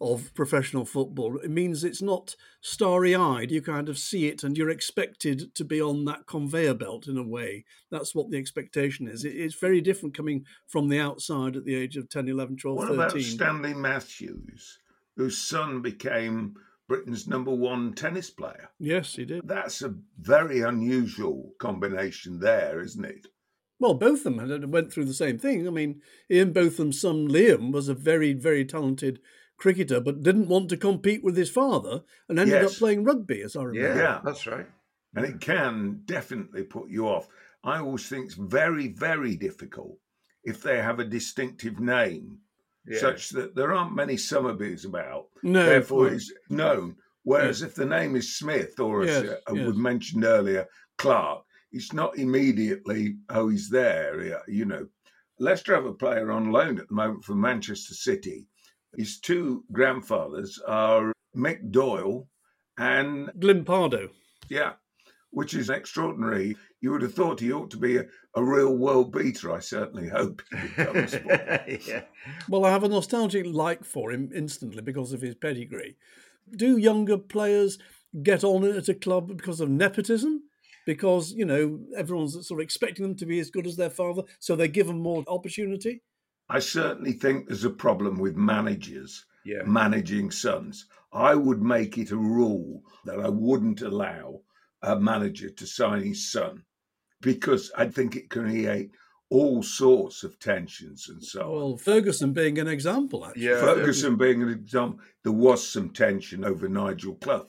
of 0.00 0.32
professional 0.34 0.86
football 0.86 1.38
it 1.38 1.50
means 1.50 1.84
it's 1.84 2.00
not 2.00 2.34
starry 2.62 3.14
eyed. 3.14 3.50
You 3.50 3.60
kind 3.60 3.88
of 3.88 3.98
see 3.98 4.28
it 4.28 4.42
and 4.42 4.56
you're 4.56 4.70
expected 4.70 5.54
to 5.54 5.64
be 5.64 5.80
on 5.80 6.04
that 6.06 6.26
conveyor 6.26 6.74
belt 6.74 7.06
in 7.06 7.18
a 7.18 7.22
way. 7.22 7.64
That's 7.90 8.14
what 8.14 8.30
the 8.30 8.38
expectation 8.38 9.06
is. 9.08 9.24
It's 9.24 9.54
very 9.54 9.80
different 9.80 10.16
coming 10.16 10.46
from 10.66 10.88
the 10.88 10.98
outside 10.98 11.56
at 11.56 11.64
the 11.64 11.74
age 11.74 11.96
of 11.96 12.08
10, 12.08 12.28
11, 12.28 12.56
12, 12.56 12.76
What 12.76 12.88
13. 12.88 13.00
about 13.00 13.20
Stanley 13.20 13.74
Matthews, 13.74 14.78
whose 15.20 15.36
son 15.36 15.82
became 15.82 16.54
Britain's 16.88 17.28
number 17.28 17.50
one 17.54 17.92
tennis 17.92 18.30
player? 18.30 18.70
Yes, 18.78 19.16
he 19.16 19.26
did. 19.26 19.46
That's 19.46 19.82
a 19.82 19.94
very 20.18 20.62
unusual 20.62 21.52
combination 21.58 22.40
there, 22.40 22.80
isn't 22.80 23.04
it? 23.04 23.26
Well, 23.78 23.92
both 23.92 24.24
of 24.24 24.24
them 24.36 24.38
had, 24.48 24.72
went 24.72 24.90
through 24.90 25.04
the 25.04 25.12
same 25.12 25.38
thing. 25.38 25.66
I 25.66 25.70
mean, 25.70 26.00
Ian 26.30 26.54
Botham's 26.54 26.98
son 26.98 27.28
Liam 27.28 27.70
was 27.70 27.90
a 27.90 27.94
very, 27.94 28.32
very 28.32 28.64
talented 28.64 29.20
cricketer, 29.58 30.00
but 30.00 30.22
didn't 30.22 30.48
want 30.48 30.70
to 30.70 30.78
compete 30.78 31.22
with 31.22 31.36
his 31.36 31.50
father 31.50 32.02
and 32.28 32.38
ended 32.38 32.64
up 32.64 32.72
playing 32.72 33.04
rugby, 33.04 33.42
as 33.42 33.56
I 33.56 33.64
remember. 33.64 33.88
Yeah, 33.88 34.02
Yeah. 34.02 34.20
that's 34.24 34.46
right. 34.46 34.66
And 35.14 35.26
it 35.26 35.40
can 35.40 36.00
definitely 36.06 36.62
put 36.62 36.88
you 36.88 37.08
off. 37.08 37.28
I 37.62 37.78
always 37.80 38.08
think 38.08 38.24
it's 38.24 38.34
very, 38.36 38.88
very 38.88 39.36
difficult 39.36 39.98
if 40.44 40.62
they 40.62 40.78
have 40.80 40.98
a 40.98 41.04
distinctive 41.04 41.78
name, 41.78 42.38
Yeah. 42.86 42.98
such 42.98 43.28
that 43.30 43.54
there 43.54 43.72
aren't 43.72 43.94
many 43.94 44.14
Summerbees 44.16 44.86
about. 44.86 45.26
No, 45.42 45.64
therefore 45.64 46.08
is 46.08 46.32
known. 46.48 46.96
Whereas 47.22 47.62
if 47.62 47.74
the 47.74 47.84
name 47.84 48.16
is 48.16 48.36
Smith 48.36 48.80
or 48.80 49.02
as 49.02 49.24
Yes, 49.24 49.36
uh, 49.48 49.54
yes. 49.54 49.66
was 49.66 49.76
mentioned 49.76 50.24
earlier, 50.24 50.66
Clark, 50.96 51.44
it's 51.72 51.92
not 51.92 52.16
immediately 52.18 53.16
oh 53.28 53.48
he's 53.48 53.68
there. 53.68 54.42
You 54.48 54.64
know, 54.64 54.86
Leicester 55.38 55.74
have 55.74 55.84
a 55.84 55.92
player 55.92 56.30
on 56.30 56.50
loan 56.50 56.78
at 56.78 56.88
the 56.88 56.94
moment 56.94 57.24
from 57.24 57.40
Manchester 57.40 57.94
City. 57.94 58.46
His 58.96 59.20
two 59.20 59.64
grandfathers 59.70 60.58
are 60.66 61.12
Mick 61.36 61.70
Doyle, 61.70 62.28
and 62.78 63.30
Glyn 63.38 63.64
Pardoe. 63.64 64.08
Yeah, 64.48 64.72
which 65.30 65.54
is 65.54 65.70
extraordinary. 65.70 66.56
You 66.80 66.92
would 66.92 67.02
have 67.02 67.14
thought 67.14 67.40
he 67.40 67.52
ought 67.52 67.70
to 67.70 67.76
be 67.76 67.96
a, 67.96 68.06
a 68.34 68.42
real 68.42 68.76
world 68.76 69.12
beater. 69.12 69.52
I 69.52 69.60
certainly 69.60 70.08
hope. 70.08 70.42
yeah. 70.78 72.02
Well, 72.48 72.64
I 72.64 72.70
have 72.70 72.84
a 72.84 72.88
nostalgic 72.88 73.46
like 73.46 73.84
for 73.84 74.12
him 74.12 74.30
instantly 74.34 74.82
because 74.82 75.12
of 75.12 75.20
his 75.20 75.34
pedigree. 75.34 75.96
Do 76.56 76.76
younger 76.76 77.18
players 77.18 77.78
get 78.22 78.42
on 78.42 78.64
at 78.64 78.88
a 78.88 78.94
club 78.94 79.36
because 79.36 79.60
of 79.60 79.68
nepotism? 79.68 80.42
Because, 80.86 81.32
you 81.32 81.44
know, 81.44 81.78
everyone's 81.96 82.32
sort 82.46 82.60
of 82.60 82.64
expecting 82.64 83.04
them 83.04 83.16
to 83.16 83.26
be 83.26 83.38
as 83.38 83.50
good 83.50 83.66
as 83.66 83.76
their 83.76 83.90
father, 83.90 84.22
so 84.38 84.56
they 84.56 84.66
give 84.66 84.86
them 84.86 84.98
more 84.98 85.22
opportunity? 85.28 86.02
I 86.48 86.58
certainly 86.58 87.12
think 87.12 87.46
there's 87.46 87.64
a 87.64 87.70
problem 87.70 88.18
with 88.18 88.34
managers 88.34 89.26
yeah. 89.44 89.62
managing 89.64 90.30
sons. 90.30 90.86
I 91.12 91.34
would 91.34 91.62
make 91.62 91.98
it 91.98 92.10
a 92.10 92.16
rule 92.16 92.82
that 93.04 93.20
I 93.20 93.28
wouldn't 93.28 93.82
allow 93.82 94.40
a 94.82 94.98
manager 94.98 95.50
to 95.50 95.66
sign 95.66 96.02
his 96.02 96.30
son 96.30 96.64
because 97.20 97.70
I 97.76 97.86
think 97.86 98.16
it 98.16 98.30
can 98.30 98.44
create 98.44 98.90
all 99.28 99.62
sorts 99.62 100.24
of 100.24 100.38
tensions 100.38 101.08
and 101.08 101.22
so 101.22 101.42
on. 101.42 101.54
Well, 101.54 101.76
Ferguson 101.76 102.32
being 102.32 102.58
an 102.58 102.66
example, 102.66 103.24
actually. 103.24 103.44
Yeah, 103.44 103.60
Ferguson 103.60 104.16
being 104.16 104.42
an 104.42 104.48
example. 104.48 104.98
There 105.22 105.32
was 105.32 105.66
some 105.66 105.90
tension 105.90 106.44
over 106.44 106.68
Nigel 106.68 107.14
Clough, 107.16 107.46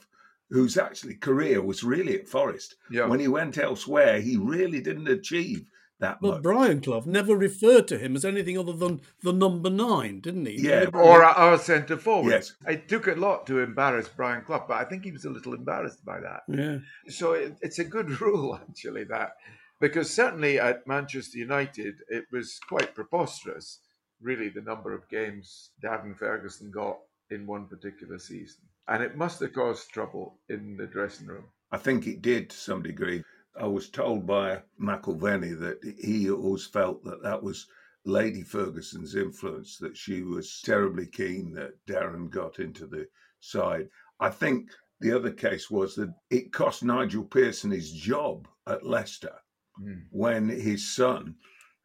whose 0.50 0.78
actually 0.78 1.14
career 1.14 1.60
was 1.60 1.82
really 1.82 2.18
at 2.20 2.28
Forest. 2.28 2.76
Yeah. 2.90 3.06
When 3.06 3.18
he 3.18 3.28
went 3.28 3.58
elsewhere, 3.58 4.20
he 4.20 4.36
really 4.36 4.80
didn't 4.80 5.08
achieve 5.08 5.68
that 6.02 6.20
but 6.20 6.34
much. 6.34 6.42
Brian 6.42 6.80
Clough 6.80 7.04
never 7.06 7.34
referred 7.34 7.88
to 7.88 7.98
him 7.98 8.14
as 8.14 8.24
anything 8.24 8.58
other 8.58 8.72
than 8.72 9.00
the 9.22 9.32
number 9.32 9.70
nine, 9.70 10.20
didn't 10.20 10.46
he? 10.46 10.60
Yeah, 10.60 10.86
or 10.92 11.24
our 11.24 11.58
centre 11.58 11.96
forward. 11.96 12.30
Yes, 12.30 12.54
it 12.66 12.88
took 12.88 13.06
a 13.06 13.12
lot 13.12 13.46
to 13.46 13.60
embarrass 13.60 14.08
Brian 14.08 14.44
Clough, 14.44 14.66
but 14.68 14.76
I 14.76 14.84
think 14.84 15.04
he 15.04 15.12
was 15.12 15.24
a 15.24 15.30
little 15.30 15.54
embarrassed 15.54 16.04
by 16.04 16.20
that. 16.20 16.42
Yeah. 16.48 16.78
So 17.08 17.32
it, 17.32 17.56
it's 17.62 17.78
a 17.78 17.84
good 17.84 18.20
rule 18.20 18.54
actually 18.54 19.04
that 19.04 19.36
because 19.80 20.12
certainly 20.12 20.60
at 20.60 20.86
Manchester 20.86 21.38
United 21.38 21.94
it 22.08 22.24
was 22.30 22.60
quite 22.68 22.94
preposterous, 22.94 23.80
really, 24.20 24.48
the 24.48 24.60
number 24.60 24.92
of 24.94 25.08
games 25.08 25.70
Darren 25.82 26.16
Ferguson 26.16 26.70
got 26.70 26.98
in 27.30 27.46
one 27.46 27.66
particular 27.66 28.18
season, 28.18 28.62
and 28.88 29.02
it 29.02 29.16
must 29.16 29.40
have 29.40 29.54
caused 29.54 29.88
trouble 29.90 30.38
in 30.48 30.76
the 30.76 30.86
dressing 30.86 31.26
room. 31.26 31.44
I 31.70 31.78
think 31.78 32.06
it 32.06 32.20
did 32.20 32.50
to 32.50 32.56
some 32.56 32.82
degree. 32.82 33.24
I 33.58 33.66
was 33.66 33.90
told 33.90 34.26
by 34.26 34.62
McIlvanney 34.80 35.58
that 35.60 35.96
he 36.00 36.30
always 36.30 36.66
felt 36.66 37.04
that 37.04 37.22
that 37.22 37.42
was 37.42 37.66
Lady 38.04 38.42
Ferguson's 38.42 39.14
influence, 39.14 39.78
that 39.78 39.96
she 39.96 40.22
was 40.22 40.60
terribly 40.62 41.06
keen 41.06 41.52
that 41.54 41.74
Darren 41.86 42.30
got 42.30 42.58
into 42.58 42.86
the 42.86 43.06
side. 43.40 43.88
I 44.18 44.30
think 44.30 44.70
the 45.00 45.12
other 45.12 45.32
case 45.32 45.70
was 45.70 45.94
that 45.96 46.14
it 46.30 46.52
cost 46.52 46.82
Nigel 46.82 47.24
Pearson 47.24 47.70
his 47.70 47.92
job 47.92 48.48
at 48.66 48.86
Leicester 48.86 49.34
mm. 49.80 50.02
when 50.10 50.48
his 50.48 50.94
son, 50.94 51.36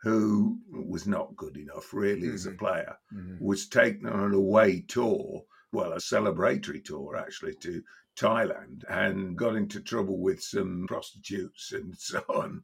who 0.01 0.59
was 0.71 1.05
not 1.07 1.35
good 1.35 1.57
enough 1.57 1.93
really 1.93 2.27
mm-hmm. 2.27 2.35
as 2.35 2.45
a 2.45 2.49
mm-hmm. 2.49 2.57
player, 2.59 2.97
mm-hmm. 3.13 3.43
was 3.43 3.67
taken 3.67 4.07
on 4.07 4.19
an 4.19 4.33
away 4.33 4.81
tour, 4.87 5.43
well, 5.71 5.93
a 5.93 5.97
celebratory 5.97 6.83
tour 6.83 7.17
actually, 7.17 7.55
to 7.55 7.83
Thailand 8.17 8.83
and 8.89 9.37
got 9.37 9.55
into 9.55 9.79
trouble 9.79 10.17
with 10.17 10.41
some 10.41 10.85
prostitutes 10.87 11.71
and 11.71 11.95
so 11.97 12.23
on. 12.29 12.63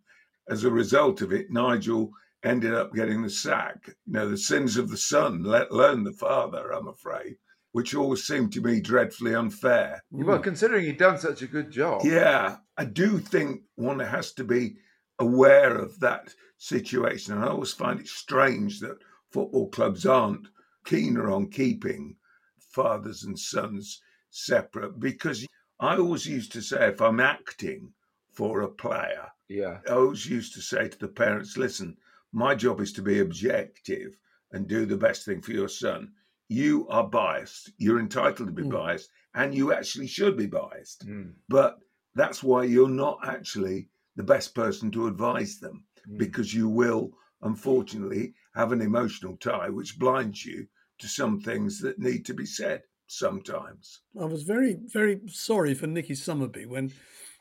As 0.49 0.63
a 0.63 0.71
result 0.71 1.21
of 1.21 1.31
it, 1.31 1.51
Nigel 1.51 2.11
ended 2.43 2.73
up 2.73 2.93
getting 2.93 3.21
the 3.21 3.29
sack. 3.29 3.77
You 4.05 4.13
know, 4.13 4.29
the 4.29 4.37
sins 4.37 4.75
of 4.77 4.89
the 4.89 4.97
son, 4.97 5.43
let 5.43 5.71
alone 5.71 6.03
the 6.03 6.11
father, 6.11 6.71
I'm 6.71 6.87
afraid, 6.87 7.37
which 7.71 7.95
always 7.95 8.25
seemed 8.25 8.51
to 8.53 8.61
me 8.61 8.81
dreadfully 8.81 9.33
unfair. 9.33 10.03
Well, 10.11 10.39
considering 10.39 10.85
he'd 10.85 10.97
done 10.97 11.17
such 11.17 11.41
a 11.41 11.47
good 11.47 11.71
job. 11.71 12.01
Yeah, 12.03 12.57
I 12.77 12.85
do 12.85 13.19
think 13.19 13.61
one 13.75 13.99
has 13.99 14.33
to 14.33 14.43
be 14.43 14.75
aware 15.19 15.77
of 15.77 15.99
that 16.01 16.33
situation. 16.57 17.35
And 17.35 17.45
I 17.45 17.47
always 17.47 17.71
find 17.71 17.99
it 17.99 18.07
strange 18.07 18.81
that 18.81 18.97
football 19.31 19.69
clubs 19.69 20.05
aren't 20.05 20.47
keener 20.85 21.31
on 21.31 21.49
keeping 21.49 22.17
fathers 22.59 23.23
and 23.23 23.39
sons 23.39 24.01
separate 24.33 24.99
because 24.99 25.45
I 25.79 25.97
always 25.97 26.25
used 26.25 26.51
to 26.53 26.61
say 26.61 26.87
if 26.87 27.01
I'm 27.01 27.19
acting 27.19 27.93
for 28.31 28.61
a 28.61 28.67
player, 28.67 29.27
yeah, 29.47 29.79
I 29.87 29.91
always 29.91 30.25
used 30.25 30.53
to 30.55 30.61
say 30.61 30.87
to 30.87 30.97
the 30.97 31.07
parents, 31.07 31.55
listen, 31.55 31.97
my 32.31 32.55
job 32.55 32.81
is 32.81 32.91
to 32.93 33.03
be 33.03 33.19
objective 33.19 34.17
and 34.51 34.67
do 34.67 34.85
the 34.85 34.97
best 34.97 35.23
thing 35.23 35.41
for 35.41 35.51
your 35.51 35.69
son. 35.69 36.13
You 36.49 36.87
are 36.89 37.07
biased. 37.07 37.71
You're 37.77 37.99
entitled 37.99 38.47
to 38.47 38.53
be 38.53 38.63
mm. 38.63 38.71
biased, 38.71 39.09
and 39.35 39.53
you 39.53 39.71
actually 39.71 40.07
should 40.07 40.35
be 40.35 40.47
biased. 40.47 41.07
Mm. 41.07 41.33
But 41.47 41.77
that's 42.15 42.41
why 42.41 42.63
you're 42.63 42.89
not 42.89 43.19
actually 43.23 43.89
the 44.15 44.23
best 44.23 44.55
person 44.55 44.89
to 44.91 45.07
advise 45.07 45.59
them 45.59 45.85
mm. 46.09 46.17
because 46.17 46.53
you 46.53 46.67
will, 46.67 47.11
unfortunately, 47.43 48.33
have 48.55 48.71
an 48.71 48.81
emotional 48.81 49.37
tie 49.37 49.69
which 49.69 49.99
blinds 49.99 50.43
you 50.43 50.67
to 50.99 51.07
some 51.07 51.39
things 51.39 51.79
that 51.81 51.99
need 51.99 52.25
to 52.25 52.33
be 52.33 52.45
said 52.45 52.83
sometimes. 53.17 54.02
I 54.19 54.26
was 54.26 54.43
very, 54.43 54.78
very 54.86 55.21
sorry 55.28 55.73
for 55.73 55.88
Nicky 55.88 56.13
Summerbee 56.13 56.65
when, 56.65 56.91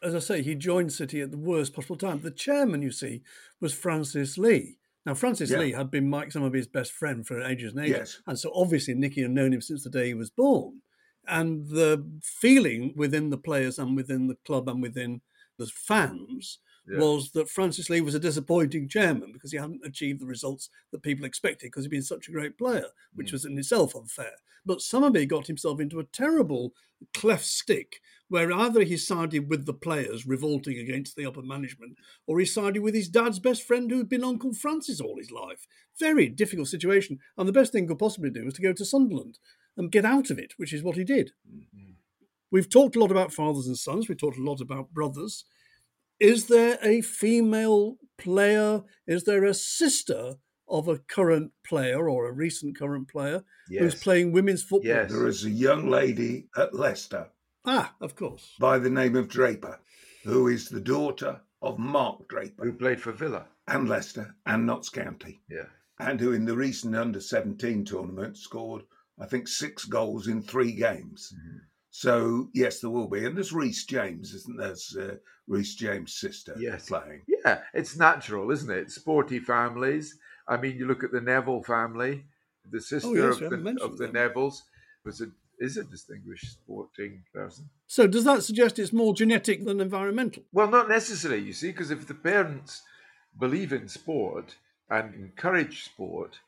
as 0.03 0.15
I 0.15 0.19
say, 0.19 0.43
he 0.43 0.55
joined 0.55 0.93
City 0.93 1.21
at 1.21 1.31
the 1.31 1.39
worst 1.39 1.75
possible 1.75 1.97
time. 1.97 2.21
The 2.21 2.31
chairman, 2.31 2.83
you 2.83 2.91
see, 2.91 3.23
was 3.61 3.75
Francis 3.75 4.39
Lee. 4.39 4.79
Now, 5.05 5.15
Francis 5.15 5.51
yeah. 5.51 5.59
Lee 5.59 5.73
had 5.73 5.91
been 5.91 6.09
Mike 6.09 6.29
Summerbee's 6.29 6.69
best 6.69 6.93
friend 6.93 7.27
for 7.27 7.43
ages 7.43 7.73
and 7.73 7.85
ages. 7.85 7.97
Yes. 7.97 8.19
And 8.27 8.39
so 8.39 8.53
obviously 8.55 8.95
Nicky 8.95 9.23
had 9.23 9.33
known 9.33 9.53
him 9.53 9.61
since 9.61 9.83
the 9.85 9.91
day 9.91 10.09
he 10.09 10.15
was 10.15 10.31
born. 10.31 10.81
And 11.27 11.67
the 11.69 12.05
feeling 12.23 12.93
within 12.97 13.31
the 13.31 13.39
players 13.39 13.79
and 13.79 13.97
within 13.97 14.29
the 14.29 14.37
club 14.45 14.69
and 14.69 14.83
within 14.83 15.21
the 15.59 15.67
fans 15.67 16.59
yeah. 16.89 16.99
was 16.99 17.31
that 17.33 17.49
Francis 17.49 17.89
Lee 17.89 18.01
was 18.01 18.15
a 18.15 18.21
disappointing 18.21 18.89
chairman 18.89 19.33
because 19.33 19.53
he 19.53 19.59
hadn't 19.59 19.85
achieved 19.85 20.21
the 20.21 20.27
results 20.27 20.69
that 20.91 21.03
people 21.03 21.25
expected 21.25 21.67
because 21.67 21.85
he'd 21.85 21.91
been 21.91 22.03
such 22.03 22.29
a 22.29 22.33
great 22.33 22.59
player, 22.59 22.87
which 23.15 23.29
mm. 23.29 23.33
was 23.33 23.45
in 23.45 23.59
itself 23.59 23.95
unfair. 23.95 24.33
But 24.65 24.79
Summerbee 24.79 25.27
got 25.27 25.47
himself 25.47 25.81
into 25.81 25.99
a 25.99 26.05
terrible 26.05 26.73
cleft 27.15 27.45
stick 27.45 28.01
where 28.29 28.53
either 28.53 28.83
he 28.83 28.97
sided 28.97 29.51
with 29.51 29.67
the 29.67 29.75
players 29.75 30.27
revolting 30.27 30.79
against 30.79 31.17
the 31.17 31.27
upper 31.27 31.43
management 31.43 31.97
or 32.27 32.39
he 32.39 32.47
sided 32.47 32.81
with 32.81 32.95
his 32.95 33.09
dad's 33.09 33.39
best 33.39 33.63
friend 33.63 33.91
who'd 33.91 34.09
been 34.09 34.25
Uncle 34.25 34.55
Francis 34.55 35.01
all 35.01 35.19
his 35.19 35.31
life. 35.31 35.67
Very 35.99 36.29
difficult 36.29 36.69
situation. 36.69 37.19
And 37.37 37.47
the 37.47 37.53
best 37.53 37.73
thing 37.73 37.85
he 37.85 37.89
could 37.89 37.99
possibly 37.99 38.31
do 38.31 38.45
was 38.45 38.55
to 38.55 38.63
go 38.63 38.73
to 38.73 38.85
Sunderland 38.85 39.39
and 39.77 39.93
get 39.93 40.05
out 40.05 40.31
of 40.31 40.39
it, 40.39 40.55
which 40.57 40.73
is 40.73 40.83
what 40.83 40.97
he 40.97 41.05
did. 41.05 41.33
Mm-hmm. 41.47 41.93
We've 42.51 42.71
talked 42.71 42.97
a 42.97 43.01
lot 43.01 43.11
about 43.11 43.33
fathers 43.33 43.67
and 43.67 43.77
sons, 43.77 44.09
we've 44.09 44.19
talked 44.19 44.39
a 44.39 44.43
lot 44.43 44.61
about 44.61 44.93
brothers. 44.93 45.45
Is 46.23 46.47
there 46.47 46.79
a 46.83 47.01
female 47.01 47.97
player? 48.17 48.83
Is 49.09 49.25
there 49.25 49.45
a 49.45 49.55
sister 49.55 50.37
of 50.69 50.87
a 50.87 50.99
current 50.99 51.51
player 51.67 52.09
or 52.09 52.29
a 52.29 52.33
recent 52.33 52.79
current 52.79 53.09
player 53.09 53.43
yes. 53.69 53.83
who's 53.83 54.03
playing 54.03 54.31
women's 54.31 54.63
football? 54.63 54.89
Yes. 54.89 55.11
There 55.11 55.27
is 55.27 55.45
a 55.45 55.51
young 55.51 55.91
lady 55.91 56.47
at 56.57 56.75
Leicester. 56.75 57.31
Ah, 57.65 57.97
of 58.01 58.15
course. 58.15 58.55
By 58.61 58.79
the 58.79 58.89
name 58.89 59.17
of 59.17 59.29
Draper, 59.29 59.81
who 60.23 60.47
is 60.47 60.69
the 60.69 60.81
daughter 60.81 61.41
of 61.61 61.81
Mark 61.81 62.29
Draper. 62.29 62.67
Who 62.67 62.73
played 62.73 63.01
for 63.01 63.11
Villa. 63.11 63.47
And 63.67 63.89
Leicester 63.89 64.37
and 64.47 64.65
Notts 64.65 64.91
County. 64.91 65.41
Yeah. 65.51 65.67
And 65.99 66.21
who 66.21 66.33
in 66.33 66.45
the 66.45 66.57
recent 66.57 66.95
under 66.95 67.21
17 67.21 67.85
tournament 67.85 68.37
scored, 68.37 68.83
I 69.19 69.27
think, 69.27 69.49
six 69.49 69.87
goals 69.87 70.29
in 70.29 70.43
three 70.43 70.73
games. 70.73 71.33
Mm-hmm. 71.35 71.59
So 71.95 72.49
yes, 72.55 72.81
there 72.81 72.89
will 72.89 73.07
be, 73.07 73.27
and 73.27 73.37
there's 73.37 73.53
Reece 73.53 73.85
James, 73.85 74.33
isn't 74.33 74.57
there? 74.57 74.69
There's 74.69 74.97
uh, 74.99 75.17
Reece 75.47 75.75
James' 75.75 76.15
sister 76.15 76.57
yes. 76.59 76.89
playing. 76.89 77.21
Yeah, 77.29 77.61
it's 77.75 77.99
natural, 77.99 78.51
isn't 78.51 78.71
it? 78.71 78.91
Sporty 78.91 79.39
families. 79.39 80.19
I 80.49 80.57
mean, 80.57 80.77
you 80.79 80.87
look 80.87 81.05
at 81.05 81.13
the 81.13 81.21
Neville 81.21 81.63
family. 81.63 82.25
The 82.71 82.81
sister 82.81 83.09
oh, 83.11 83.15
yes, 83.15 83.41
of, 83.43 83.51
the, 83.51 83.79
of 83.83 83.99
the 83.99 84.09
Nevilles 84.09 84.63
was 85.05 85.21
a 85.21 85.27
is 85.59 85.77
a 85.77 85.85
distinguished 85.85 86.53
sporting 86.53 87.25
person. 87.35 87.69
So 87.89 88.07
does 88.07 88.25
that 88.25 88.43
suggest 88.43 88.79
it's 88.79 88.93
more 88.93 89.13
genetic 89.13 89.67
than 89.67 89.79
environmental? 89.79 90.45
Well, 90.51 90.71
not 90.71 90.89
necessarily. 90.89 91.43
You 91.43 91.53
see, 91.53 91.73
because 91.73 91.91
if 91.91 92.09
the 92.09 92.15
parents 92.15 92.83
believe 93.39 93.71
in 93.71 93.87
sport 93.87 94.57
and 94.89 95.15
encourage 95.15 95.85
sport, 95.85 96.39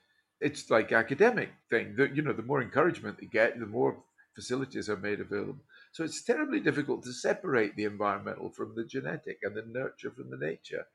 it's 0.40 0.70
like 0.70 0.90
academic 0.90 1.50
thing. 1.68 1.96
That 1.96 2.16
you 2.16 2.22
know, 2.22 2.32
the 2.32 2.42
more 2.42 2.62
encouragement 2.62 3.18
they 3.20 3.26
get, 3.26 3.60
the 3.60 3.66
more 3.66 3.98
facilities 4.34 4.88
are 4.88 4.96
made 4.96 5.20
available. 5.20 5.64
So 5.92 6.04
it's 6.04 6.22
terribly 6.22 6.60
difficult 6.60 7.04
to 7.04 7.12
separate 7.12 7.76
the 7.76 7.84
environmental 7.84 8.50
from 8.50 8.74
the 8.74 8.84
genetic 8.84 9.38
and 9.42 9.54
the 9.54 9.64
nurture 9.66 10.10
from 10.10 10.30
the 10.30 10.36
nature. 10.36 10.86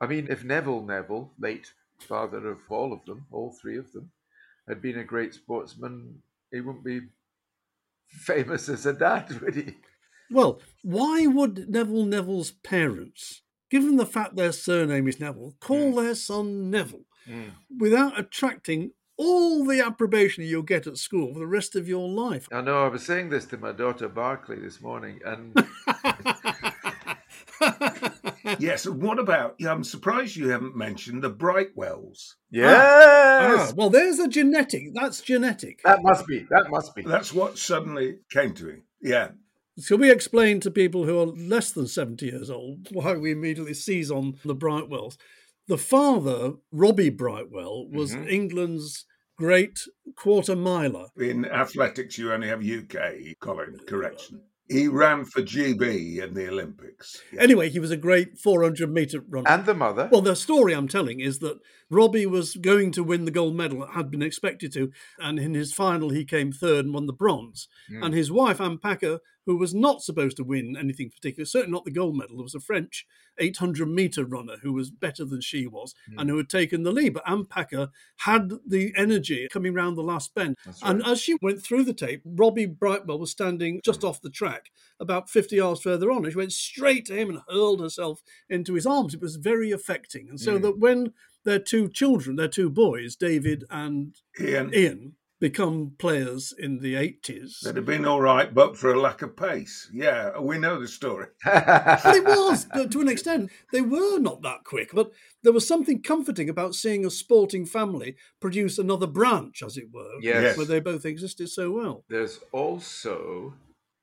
I 0.00 0.06
mean, 0.06 0.26
if 0.30 0.42
Neville 0.42 0.82
Neville, 0.82 1.32
late 1.38 1.72
father 1.98 2.48
of 2.48 2.58
all 2.68 2.92
of 2.92 3.04
them, 3.04 3.26
all 3.30 3.52
three 3.52 3.78
of 3.78 3.92
them, 3.92 4.10
had 4.66 4.82
been 4.82 4.98
a 4.98 5.04
great 5.04 5.34
sportsman, 5.34 6.22
he 6.50 6.60
wouldn't 6.60 6.84
be 6.84 7.02
famous 8.08 8.68
as 8.68 8.86
a 8.86 8.92
dad, 8.92 9.40
would 9.40 9.54
he? 9.54 9.76
Well, 10.30 10.60
why 10.82 11.26
would 11.26 11.68
Neville 11.68 12.06
Neville's 12.06 12.52
parents, 12.52 13.42
given 13.70 13.96
the 13.96 14.06
fact 14.06 14.36
their 14.36 14.52
surname 14.52 15.08
is 15.08 15.20
Neville, 15.20 15.54
call 15.60 15.92
mm. 15.92 15.96
their 15.96 16.14
son 16.14 16.70
Neville 16.70 17.04
mm. 17.28 17.50
without 17.78 18.18
attracting 18.18 18.92
all 19.24 19.64
the 19.64 19.80
approbation 19.80 20.44
you'll 20.44 20.62
get 20.62 20.86
at 20.86 20.96
school 20.96 21.32
for 21.32 21.38
the 21.38 21.46
rest 21.46 21.76
of 21.76 21.88
your 21.88 22.08
life. 22.08 22.48
I 22.52 22.60
know. 22.60 22.84
I 22.84 22.88
was 22.88 23.04
saying 23.04 23.30
this 23.30 23.44
to 23.46 23.56
my 23.58 23.72
daughter 23.72 24.08
Barclay 24.08 24.60
this 24.60 24.80
morning, 24.80 25.20
and 25.24 25.54
yes. 28.58 28.86
And 28.86 29.02
what 29.02 29.18
about? 29.18 29.54
Yeah, 29.58 29.72
I'm 29.72 29.84
surprised 29.84 30.36
you 30.36 30.48
haven't 30.48 30.76
mentioned 30.76 31.22
the 31.22 31.30
Brightwells. 31.30 32.34
yes, 32.50 33.70
Ah, 33.70 33.72
well, 33.76 33.90
there's 33.90 34.18
a 34.18 34.28
genetic. 34.28 34.94
That's 34.94 35.20
genetic. 35.20 35.80
that 35.84 36.02
must 36.02 36.26
be. 36.26 36.46
That 36.50 36.70
must 36.70 36.94
be. 36.94 37.02
That's 37.02 37.32
what 37.32 37.58
suddenly 37.58 38.18
came 38.30 38.54
to 38.54 38.64
me. 38.64 38.74
Yeah. 39.02 39.28
Shall 39.82 39.98
we 39.98 40.10
explain 40.10 40.60
to 40.60 40.70
people 40.70 41.06
who 41.06 41.18
are 41.18 41.26
less 41.26 41.72
than 41.72 41.86
70 41.86 42.26
years 42.26 42.50
old 42.50 42.88
why 42.92 43.14
we 43.14 43.32
immediately 43.32 43.74
seize 43.74 44.10
on 44.10 44.38
the 44.44 44.54
Brightwells? 44.54 45.16
The 45.68 45.78
father, 45.78 46.54
Robbie 46.72 47.08
Brightwell, 47.10 47.88
was 47.88 48.14
Mhm. 48.14 48.30
England's 48.30 49.06
great 49.42 49.80
quarter 50.14 50.54
miler. 50.54 51.06
In 51.16 51.44
athletics, 51.46 52.16
you 52.16 52.32
only 52.32 52.46
have 52.46 52.62
UK, 52.64 53.38
Colin, 53.40 53.76
correction. 53.88 54.40
He 54.68 54.86
ran 54.86 55.24
for 55.24 55.42
GB 55.42 56.22
in 56.22 56.32
the 56.32 56.48
Olympics. 56.48 57.20
Yeah. 57.32 57.42
Anyway, 57.42 57.68
he 57.68 57.80
was 57.80 57.90
a 57.90 57.96
great 57.96 58.38
400 58.38 58.88
metre 58.88 59.20
runner. 59.28 59.50
and 59.50 59.66
the 59.66 59.74
mother. 59.74 60.08
Well, 60.12 60.20
the 60.20 60.36
story 60.36 60.74
I'm 60.74 60.86
telling 60.86 61.18
is 61.18 61.40
that 61.40 61.58
Robbie 61.90 62.24
was 62.24 62.54
going 62.54 62.92
to 62.92 63.02
win 63.02 63.24
the 63.24 63.32
gold 63.32 63.56
medal, 63.56 63.84
had 63.84 64.12
been 64.12 64.22
expected 64.22 64.72
to, 64.74 64.92
and 65.18 65.40
in 65.40 65.54
his 65.54 65.74
final 65.74 66.10
he 66.10 66.24
came 66.24 66.52
third 66.52 66.84
and 66.84 66.94
won 66.94 67.06
the 67.06 67.12
bronze. 67.12 67.66
Mm. 67.90 68.06
And 68.06 68.14
his 68.14 68.30
wife, 68.30 68.60
Anne 68.60 68.78
Packer, 68.78 69.18
who 69.46 69.56
was 69.56 69.74
not 69.74 70.02
supposed 70.02 70.36
to 70.36 70.44
win 70.44 70.76
anything 70.78 71.10
particular, 71.10 71.44
certainly 71.44 71.72
not 71.72 71.84
the 71.84 71.90
gold 71.90 72.16
medal, 72.16 72.36
there 72.36 72.42
was 72.44 72.54
a 72.54 72.60
French 72.60 73.06
800 73.38 73.86
metre 73.86 74.24
runner 74.24 74.56
who 74.62 74.72
was 74.72 74.90
better 74.90 75.24
than 75.24 75.40
she 75.40 75.66
was 75.66 75.94
Mm. 76.10 76.20
and 76.20 76.30
who 76.30 76.36
had 76.36 76.48
taken 76.48 76.82
the 76.82 76.92
lead. 76.92 77.14
But 77.14 77.28
Anne 77.28 77.46
Packer 77.46 77.90
had 78.18 78.52
the 78.66 78.92
energy 78.96 79.48
coming 79.50 79.74
round 79.74 79.96
the 79.96 80.02
last 80.02 80.34
bend. 80.34 80.56
That's 80.64 80.82
And 80.82 81.02
as 81.04 81.20
she 81.20 81.36
went 81.42 81.62
through 81.62 81.84
the 81.84 81.94
tape, 81.94 82.22
Robbie 82.24 82.66
Brightwell 82.66 83.18
was 83.18 83.30
standing 83.30 83.80
just 83.84 84.04
off 84.04 84.20
the 84.20 84.30
track, 84.30 84.70
about 85.00 85.30
50 85.30 85.56
yards 85.56 85.80
further 85.80 86.10
on. 86.10 86.24
And 86.24 86.32
she 86.32 86.38
went 86.38 86.52
straight 86.52 87.06
to 87.06 87.14
him 87.16 87.30
and 87.30 87.40
hurled 87.48 87.80
herself 87.80 88.22
into 88.48 88.74
his 88.74 88.86
arms. 88.86 89.14
It 89.14 89.20
was 89.20 89.36
very 89.36 89.70
affecting. 89.72 90.28
And 90.28 90.38
so 90.40 90.58
Mm. 90.58 90.62
that 90.62 90.78
when 90.78 91.12
their 91.44 91.58
two 91.58 91.88
children, 91.88 92.36
their 92.36 92.46
two 92.48 92.70
boys, 92.70 93.16
David 93.16 93.64
and 93.70 94.14
Ian, 94.40 94.72
Ian, 94.74 95.16
become 95.42 95.92
players 95.98 96.54
in 96.56 96.78
the 96.78 96.94
80s. 96.94 97.60
they'd 97.64 97.74
have 97.74 97.84
been 97.84 98.04
all 98.06 98.20
right, 98.20 98.54
but 98.54 98.76
for 98.76 98.92
a 98.92 99.00
lack 99.00 99.22
of 99.22 99.36
pace. 99.36 99.90
Yeah, 99.92 100.38
we 100.38 100.56
know 100.56 100.78
the 100.80 100.86
story. 100.86 101.26
Well, 101.44 101.98
it 102.04 102.24
was 102.38 102.64
to 102.74 102.88
to 102.88 103.00
an 103.00 103.08
extent. 103.08 103.50
They 103.72 103.80
were 103.80 104.18
not 104.20 104.42
that 104.42 104.62
quick, 104.64 104.90
but 104.94 105.10
there 105.42 105.52
was 105.52 105.66
something 105.66 106.00
comforting 106.00 106.48
about 106.48 106.76
seeing 106.76 107.04
a 107.04 107.10
sporting 107.10 107.66
family 107.66 108.14
produce 108.40 108.78
another 108.78 109.08
branch, 109.08 109.64
as 109.64 109.76
it 109.76 109.88
were, 109.92 110.12
Yes. 110.20 110.56
where 110.56 110.64
they 110.64 110.78
both 110.78 111.04
existed 111.04 111.48
so 111.50 111.72
well. 111.72 112.04
There's 112.08 112.38
also 112.52 113.54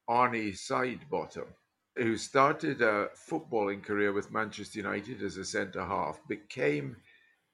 Arnie 0.09 0.51
Sidebottom, 0.53 1.47
who 1.95 2.17
started 2.17 2.81
a 2.81 3.07
footballing 3.29 3.81
career 3.81 4.11
with 4.11 4.29
Manchester 4.33 4.79
United 4.79 5.23
as 5.23 5.37
a 5.37 5.45
centre 5.45 5.85
half, 5.85 6.19
became 6.27 6.97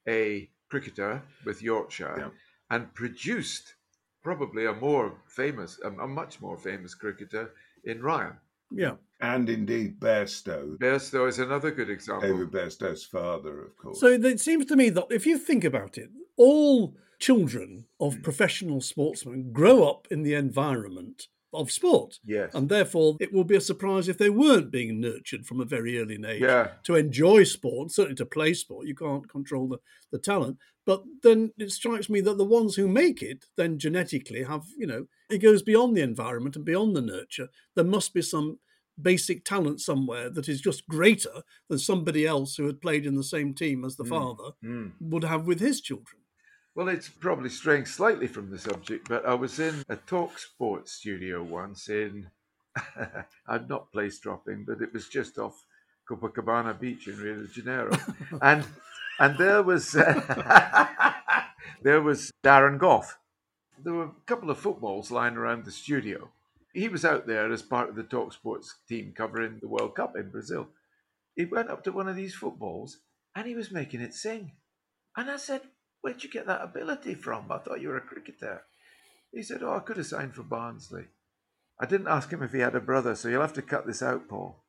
a 0.08 0.50
cricketer 0.72 1.22
with 1.46 1.62
Yorkshire, 1.62 2.16
Yeah. 2.18 2.30
And 2.70 2.94
produced 2.94 3.76
probably 4.24 4.66
a 4.66 4.74
more 4.74 5.22
famous, 5.28 5.80
a, 5.84 5.90
a 5.90 6.08
much 6.08 6.42
more 6.42 6.58
famous 6.58 6.96
cricketer 6.96 7.52
in 7.84 8.02
Ryan. 8.02 8.38
Yeah. 8.72 8.96
And 9.22 9.48
indeed, 9.50 10.00
Bairstow, 10.00 10.78
Bairstow 10.78 11.28
is 11.30 11.40
another 11.40 11.72
good 11.72 11.90
example. 11.90 12.30
David 12.30 12.52
Bairstow's 12.52 13.06
father, 13.06 13.62
of 13.62 13.78
course. 13.78 14.00
So 14.00 14.08
it 14.08 14.40
seems 14.40 14.66
to 14.66 14.76
me 14.76 14.90
that 14.90 15.06
if 15.10 15.26
you 15.26 15.38
think 15.38 15.64
about 15.64 15.98
it, 15.98 16.10
all 16.36 16.96
children 17.20 17.86
of 18.00 18.22
professional 18.22 18.82
sportsmen 18.82 19.52
grow 19.54 19.88
up 19.88 20.08
in 20.12 20.24
the 20.24 20.34
environment 20.34 21.28
of 21.56 21.72
sport. 21.72 22.20
Yes. 22.26 22.54
And 22.54 22.70
therefore, 22.70 23.18
it 23.20 23.32
will 23.34 23.44
be 23.44 23.56
a 23.56 23.62
surprise 23.62 24.08
if 24.08 24.18
they 24.18 24.30
weren't 24.30 24.72
being 24.72 25.00
nurtured 25.00 25.46
from 25.46 25.60
a 25.62 25.66
very 25.66 26.00
early 26.00 26.16
age 26.26 26.42
Yeah. 26.42 26.72
to 26.84 26.96
enjoy 26.96 27.44
sport, 27.44 27.92
certainly 27.92 28.16
to 28.16 28.26
play 28.26 28.54
sport. 28.54 28.88
You 28.88 28.96
can't 28.96 29.30
control 29.30 29.68
the, 29.68 29.80
the 30.12 30.20
talent. 30.20 30.58
But 30.86 31.04
then 31.24 31.52
it 31.58 31.72
strikes 31.72 32.10
me 32.10 32.22
that 32.22 32.38
the 32.38 32.46
ones 32.46 32.76
who 32.76 32.88
make 32.88 33.22
it 33.24 33.46
then 33.58 33.80
genetically 33.80 34.44
have, 34.44 34.64
you 34.78 34.86
know, 34.86 35.08
it 35.32 35.40
goes 35.40 35.64
beyond 35.64 35.98
the 35.98 36.02
environment 36.02 36.56
and 36.56 36.64
beyond 36.66 36.96
the 36.96 37.02
nurture. 37.02 37.50
There 37.76 37.84
must 37.86 38.14
be 38.14 38.22
some 38.22 38.60
basic 39.02 39.44
talent 39.44 39.82
somewhere 39.82 40.30
that 40.30 40.48
is 40.48 40.62
just 40.62 40.88
greater 40.88 41.42
than 41.70 41.80
somebody 41.80 42.26
else 42.26 42.56
who 42.56 42.66
had 42.68 42.80
played 42.82 43.06
in 43.06 43.16
the 43.16 43.24
same 43.24 43.54
team 43.54 43.84
as 43.84 43.96
the 43.98 44.04
Mm. 44.06 44.10
father 44.10 44.52
Mm. 44.64 44.92
would 45.02 45.24
have 45.24 45.46
with 45.48 45.60
his 45.60 45.82
children. 45.82 46.22
Well, 46.76 46.90
it's 46.90 47.08
probably 47.08 47.50
straying 47.50 47.86
slightly 47.86 48.28
from 48.28 48.50
the 48.50 48.60
subject, 48.60 49.08
but 49.08 49.26
I 49.26 49.34
was 49.34 49.60
in 49.62 49.86
a 49.88 49.96
talk 49.96 50.38
sports 50.38 50.92
studio 50.92 51.42
once 51.42 51.88
in, 51.88 52.30
I'm 53.48 53.68
not 53.70 53.94
place 53.94 54.20
dropping, 54.20 54.66
but 54.66 54.82
it 54.82 54.92
was 54.92 55.08
just 55.08 55.38
off 55.38 55.66
Copacabana 56.10 56.78
Beach 56.78 57.08
in 57.08 57.18
Rio 57.18 57.44
de 57.44 57.48
Janeiro. 57.48 57.98
and 58.42 58.66
and 59.20 59.38
there 59.38 59.64
was 59.64 59.94
there 61.82 62.02
was 62.02 62.30
Darren 62.44 62.78
Gough. 62.78 63.20
There 63.82 63.94
were 63.94 64.04
a 64.04 64.26
couple 64.26 64.52
of 64.52 64.60
footballs 64.60 65.12
lying 65.12 65.38
around 65.38 65.64
the 65.64 65.72
studio. 65.72 66.30
He 66.74 66.90
was 66.90 67.06
out 67.06 67.26
there 67.26 67.50
as 67.54 67.62
part 67.62 67.88
of 67.88 67.96
the 67.96 68.04
talk 68.04 68.34
sports 68.34 68.76
team 68.90 69.14
covering 69.16 69.60
the 69.62 69.70
World 69.70 69.96
Cup 69.96 70.18
in 70.18 70.30
Brazil. 70.30 70.68
He 71.38 71.46
went 71.46 71.70
up 71.70 71.86
to 71.86 71.94
one 71.94 72.10
of 72.10 72.18
these 72.18 72.36
footballs 72.36 72.98
and 73.34 73.48
he 73.48 73.56
was 73.56 73.72
making 73.72 74.02
it 74.02 74.14
sing. 74.14 74.52
And 75.16 75.32
I 75.32 75.38
said, 75.38 75.62
Where'd 76.06 76.24
you 76.24 76.30
get 76.30 76.46
that 76.46 76.62
ability 76.62 77.16
from? 77.16 77.52
I 77.52 77.58
thought 77.58 77.82
you 77.82 77.88
were 77.88 77.98
a 77.98 78.02
cricketer. 78.02 78.62
He 79.32 79.42
said, 79.42 79.64
Oh, 79.64 79.74
I 79.76 79.80
could 79.80 79.98
have 79.98 80.06
signed 80.06 80.36
for 80.36 80.44
Barnsley. 80.44 81.06
I 81.82 81.88
didn't 81.88 82.10
ask 82.10 82.30
him 82.30 82.44
if 82.44 82.52
he 82.52 82.60
had 82.60 82.76
a 82.76 82.80
brother, 82.80 83.16
so 83.16 83.28
you'll 83.28 83.42
have 83.42 83.54
to 83.54 83.64
cut 83.64 83.88
this 83.88 84.04
out, 84.04 84.28
Paul. 84.30 84.64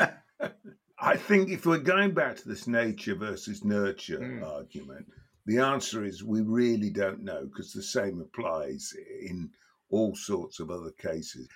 I 0.98 1.16
think 1.18 1.50
if 1.50 1.66
we're 1.66 1.76
going 1.76 2.12
back 2.14 2.36
to 2.36 2.48
this 2.48 2.66
nature 2.66 3.14
versus 3.14 3.62
nurture 3.62 4.18
Mm. 4.20 4.42
argument, 4.42 5.04
the 5.44 5.58
answer 5.58 6.02
is 6.02 6.24
we 6.24 6.40
really 6.40 6.88
don't 6.88 7.22
know 7.22 7.44
because 7.44 7.74
the 7.74 7.82
same 7.82 8.22
applies 8.22 8.90
in 9.20 9.50
all 9.90 10.14
sorts 10.16 10.60
of 10.60 10.70
other 10.70 10.92
cases. 10.92 11.46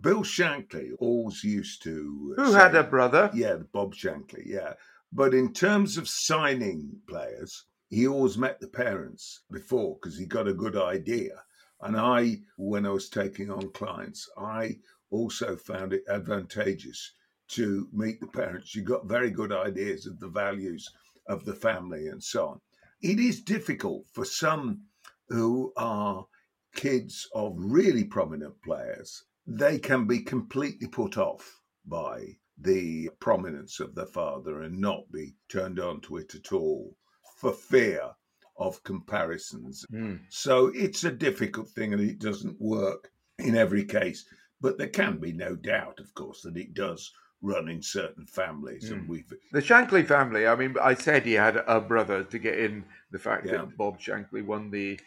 Bill 0.00 0.22
Shankly 0.22 0.92
always 0.98 1.44
used 1.44 1.82
to. 1.82 2.32
Who 2.38 2.52
say- 2.52 2.58
had 2.58 2.74
a 2.74 2.84
brother? 2.84 3.30
Yeah, 3.34 3.56
Bob 3.70 3.94
Shankly, 3.94 4.44
yeah. 4.46 4.72
But 5.12 5.34
in 5.34 5.52
terms 5.52 5.98
of 5.98 6.08
signing 6.08 7.00
players, 7.06 7.66
he 7.88 8.04
always 8.04 8.36
met 8.36 8.58
the 8.58 8.66
parents 8.66 9.42
before 9.48 9.94
because 9.94 10.18
he 10.18 10.26
got 10.26 10.48
a 10.48 10.54
good 10.54 10.76
idea. 10.76 11.44
And 11.80 11.96
I, 11.96 12.40
when 12.56 12.84
I 12.84 12.90
was 12.90 13.08
taking 13.08 13.48
on 13.48 13.70
clients, 13.70 14.28
I 14.36 14.80
also 15.08 15.54
found 15.54 15.92
it 15.92 16.02
advantageous 16.08 17.12
to 17.50 17.88
meet 17.92 18.18
the 18.20 18.26
parents. 18.26 18.74
You 18.74 18.82
got 18.82 19.06
very 19.06 19.30
good 19.30 19.52
ideas 19.52 20.04
of 20.04 20.18
the 20.18 20.28
values 20.28 20.90
of 21.28 21.44
the 21.44 21.54
family 21.54 22.08
and 22.08 22.22
so 22.22 22.48
on. 22.48 22.60
It 23.02 23.20
is 23.20 23.42
difficult 23.42 24.06
for 24.12 24.24
some 24.24 24.86
who 25.28 25.72
are 25.76 26.26
kids 26.74 27.28
of 27.34 27.54
really 27.56 28.04
prominent 28.04 28.60
players. 28.62 29.24
They 29.46 29.78
can 29.78 30.08
be 30.08 30.20
completely 30.20 30.88
put 30.88 31.16
off 31.16 31.60
by 31.84 32.38
the 32.58 33.10
prominence 33.20 33.78
of 33.78 33.94
their 33.94 34.06
father 34.06 34.62
and 34.62 34.80
not 34.80 35.12
be 35.12 35.36
turned 35.48 35.78
on 35.78 36.00
to 36.00 36.16
it 36.16 36.34
at 36.34 36.52
all 36.52 36.96
for 37.36 37.52
fear 37.52 38.10
of 38.58 38.82
comparisons. 38.82 39.84
Hmm. 39.90 40.14
So 40.30 40.72
it's 40.74 41.04
a 41.04 41.12
difficult 41.12 41.68
thing 41.68 41.92
and 41.92 42.02
it 42.02 42.18
doesn't 42.18 42.60
work 42.60 43.10
in 43.38 43.54
every 43.56 43.84
case. 43.84 44.24
But 44.60 44.78
there 44.78 44.88
can 44.88 45.18
be 45.18 45.32
no 45.32 45.54
doubt, 45.54 46.00
of 46.00 46.12
course, 46.14 46.40
that 46.42 46.56
it 46.56 46.72
does 46.74 47.12
run 47.42 47.68
in 47.68 47.82
certain 47.82 48.26
families. 48.26 48.90
And 48.90 49.02
Mm. 49.02 49.08
we've 49.08 49.32
The 49.52 49.60
Shankly 49.60 50.06
family, 50.06 50.46
I 50.46 50.56
mean, 50.56 50.74
I 50.82 50.94
said 50.94 51.24
he 51.26 51.34
had 51.34 51.56
a 51.58 51.80
brother 51.80 52.24
to 52.24 52.38
get 52.38 52.58
in 52.58 52.84
the 53.10 53.18
fact 53.18 53.46
Yeah. 53.46 53.58
that 53.58 53.76
Bob 53.76 54.00
Shankly 54.00 54.42
won 54.44 54.70
the 54.70 54.98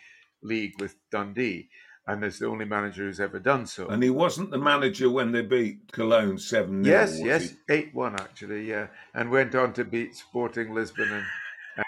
league 0.44 0.80
with 0.80 0.96
Dundee, 1.10 1.70
and 2.06 2.24
is 2.24 2.38
the 2.40 2.46
only 2.48 2.66
manager 2.66 3.04
who's 3.04 3.20
ever 3.20 3.40
done 3.40 3.66
so. 3.66 3.88
and 3.88 4.02
he 4.04 4.10
wasn't 4.12 4.52
the 4.52 4.58
manager 4.60 5.10
when 5.10 5.32
they 5.32 5.42
beat 5.42 5.92
Cologne 5.92 6.38
7 6.38 6.84
0. 6.84 6.96
yes, 6.96 7.20
yes, 7.20 7.56
8 7.68 7.94
1 7.96 8.14
actually, 8.16 8.70
yeah. 8.70 8.88
And 9.16 9.32
went 9.32 9.56
on 9.56 9.74
to 9.74 9.84
beat 9.84 10.16
Sporting 10.16 10.74
Lisbon 10.76 11.12
and, 11.12 11.26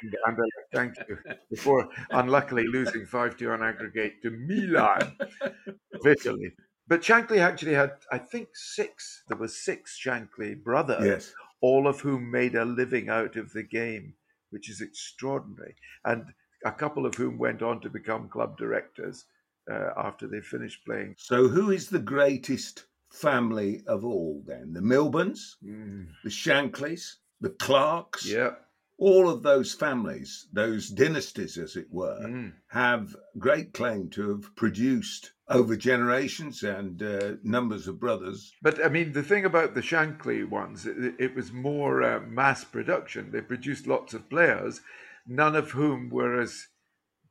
and 0.02 0.16
Anderlecht, 0.28 0.68
thank 0.74 0.96
you, 1.08 1.18
before 1.50 1.90
unluckily 2.12 2.66
losing 2.68 3.06
5 3.06 3.38
2 3.38 3.50
on 3.52 3.64
aggregate 3.64 4.22
to 4.24 4.30
Milan 4.32 5.16
of 5.42 6.06
Italy. 6.08 6.52
But 6.88 7.02
Shankly 7.02 7.40
actually 7.40 7.74
had, 7.74 7.92
I 8.12 8.18
think, 8.18 8.50
six. 8.54 9.24
There 9.28 9.38
were 9.38 9.48
six 9.48 10.00
Shankly 10.04 10.62
brothers. 10.62 11.06
Yes. 11.06 11.34
all 11.62 11.88
of 11.88 12.00
whom 12.02 12.32
made 12.32 12.56
a 12.56 12.66
living 12.66 13.08
out 13.10 13.36
of 13.36 13.54
the 13.54 13.64
game, 13.64 14.14
which 14.50 14.70
is 14.70 14.82
extraordinary. 14.82 15.76
And 16.06 16.26
a 16.66 16.72
couple 16.72 17.06
of 17.06 17.16
whom 17.16 17.38
went 17.38 17.62
on 17.62 17.80
to 17.82 17.90
become 17.90 18.30
club 18.30 18.58
directors 18.58 19.26
uh, 19.72 19.92
after 19.96 20.28
they 20.28 20.42
finished 20.42 20.84
playing. 20.86 21.16
So 21.18 21.48
who 21.48 21.70
is 21.72 21.88
the 21.90 22.00
greatest 22.00 22.86
family 23.14 23.84
of 23.88 24.04
all 24.04 24.42
then? 24.48 24.74
The 24.74 24.80
Milburns, 24.82 25.56
Mm, 25.64 26.08
the 26.24 26.30
Shanklys, 26.30 27.16
the 27.42 27.50
Clarkes? 27.52 28.26
yeah. 28.26 28.52
All 29.10 29.28
of 29.30 29.42
those 29.42 29.74
families, 29.74 30.48
those 30.54 30.90
dynasties, 30.90 31.58
as 31.58 31.76
it 31.76 31.88
were, 31.92 32.20
Mm. 32.22 32.54
have 32.68 33.16
great 33.40 33.74
claim 33.74 34.10
to 34.12 34.30
have 34.30 34.56
produced 34.56 35.32
over 35.48 35.76
generations 35.76 36.62
and 36.62 37.02
uh, 37.02 37.34
numbers 37.44 37.88
of 37.88 38.00
brothers. 38.00 38.54
But 38.62 38.84
I 38.86 38.90
mean, 38.90 39.14
the 39.14 39.24
thing 39.24 39.44
about 39.44 39.74
the 39.74 39.82
Shankly 39.82 40.48
ones, 40.48 40.86
it, 40.86 41.16
it 41.18 41.36
was 41.36 41.52
more 41.52 42.04
uh, 42.04 42.20
mass 42.22 42.64
production. 42.64 43.32
They 43.32 43.42
produced 43.42 43.88
lots 43.88 44.14
of 44.14 44.30
players, 44.30 44.82
none 45.26 45.56
of 45.56 45.72
whom 45.72 46.10
were 46.10 46.40
as 46.40 46.68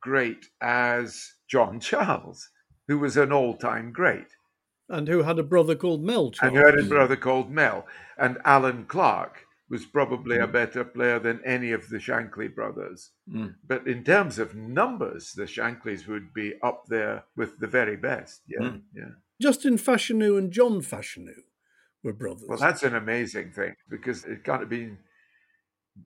great 0.01 0.47
as 0.61 1.35
John 1.47 1.79
Charles, 1.89 2.49
who 2.89 2.99
was 2.99 3.15
an 3.15 3.31
all-time 3.31 3.93
great, 3.93 4.27
And 4.89 5.07
who 5.07 5.23
had 5.23 5.39
a 5.39 5.43
brother 5.43 5.75
called 5.75 6.03
Mel 6.03 6.31
Charles. 6.31 6.51
and 6.53 6.57
who 6.57 6.65
had 6.65 6.79
a 6.85 6.89
brother 6.89 7.15
called 7.15 7.49
Mel. 7.49 7.87
And 8.17 8.37
Allan 8.43 8.85
Clarke 8.87 9.45
was 9.71 9.85
probably 9.85 10.37
a 10.37 10.47
better 10.47 10.83
player 10.83 11.17
than 11.17 11.39
any 11.45 11.71
of 11.71 11.87
the 11.89 11.97
Shankly 11.97 12.53
brothers. 12.53 13.11
Mm. 13.33 13.55
But 13.65 13.87
in 13.87 14.03
terms 14.03 14.37
of 14.37 14.53
numbers, 14.53 15.31
the 15.31 15.45
Shanklys 15.45 16.07
would 16.07 16.33
be 16.33 16.55
up 16.61 16.79
there 16.89 17.23
with 17.37 17.57
the 17.59 17.67
very 17.67 17.95
best. 17.95 18.41
Yeah, 18.47 18.59
Mm. 18.67 18.81
yeah. 18.93 19.11
Justin 19.41 19.77
Fashanu 19.77 20.37
and 20.37 20.51
John 20.51 20.81
Fashanu 20.81 21.37
were 22.03 22.13
brothers. 22.13 22.45
Well, 22.49 22.57
that's 22.57 22.83
an 22.83 22.95
amazing 22.95 23.51
thing 23.53 23.75
because 23.89 24.25
it 24.25 24.43
can't 24.43 24.59
have 24.59 24.69
been. 24.69 24.97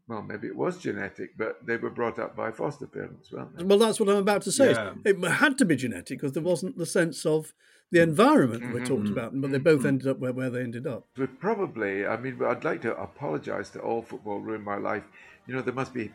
Well, 0.07 0.21
maybe 0.21 0.47
it 0.47 0.55
was 0.55 0.77
genetic, 0.77 1.37
but 1.37 1.65
they 1.65 1.77
were 1.77 1.89
brought 1.89 2.19
up 2.19 2.35
by 2.35 2.51
foster 2.51 2.87
parents, 2.87 3.31
weren't 3.31 3.57
they? 3.57 3.63
Well, 3.63 3.79
that's 3.79 3.99
what 3.99 4.09
I'm 4.09 4.17
about 4.17 4.41
to 4.43 4.51
say. 4.51 4.71
Yeah. 4.71 4.93
It 5.03 5.17
had 5.23 5.57
to 5.59 5.65
be 5.65 5.75
genetic 5.75 6.19
because 6.19 6.33
there 6.33 6.43
wasn't 6.43 6.77
the 6.77 6.85
sense 6.85 7.25
of 7.25 7.53
the 7.91 8.01
environment 8.01 8.61
that 8.63 8.73
we 8.73 8.81
Mhm. 8.81 8.85
talked 8.87 9.07
about, 9.09 9.39
but 9.39 9.51
they 9.51 9.59
both 9.59 9.85
ended 9.85 10.07
up 10.07 10.19
where, 10.19 10.33
where 10.33 10.49
they 10.49 10.61
ended 10.61 10.87
up. 10.87 11.07
But 11.15 11.39
probably, 11.39 12.05
I 12.05 12.17
mean, 12.17 12.41
I'd 12.43 12.63
like 12.63 12.81
to 12.81 12.95
apologise 12.99 13.69
to 13.71 13.79
all 13.79 14.01
football 14.01 14.39
ruined 14.39 14.63
my 14.65 14.77
life. 14.77 15.03
You 15.47 15.53
know, 15.55 15.61
there 15.61 15.73
must 15.73 15.93
be 15.93 16.11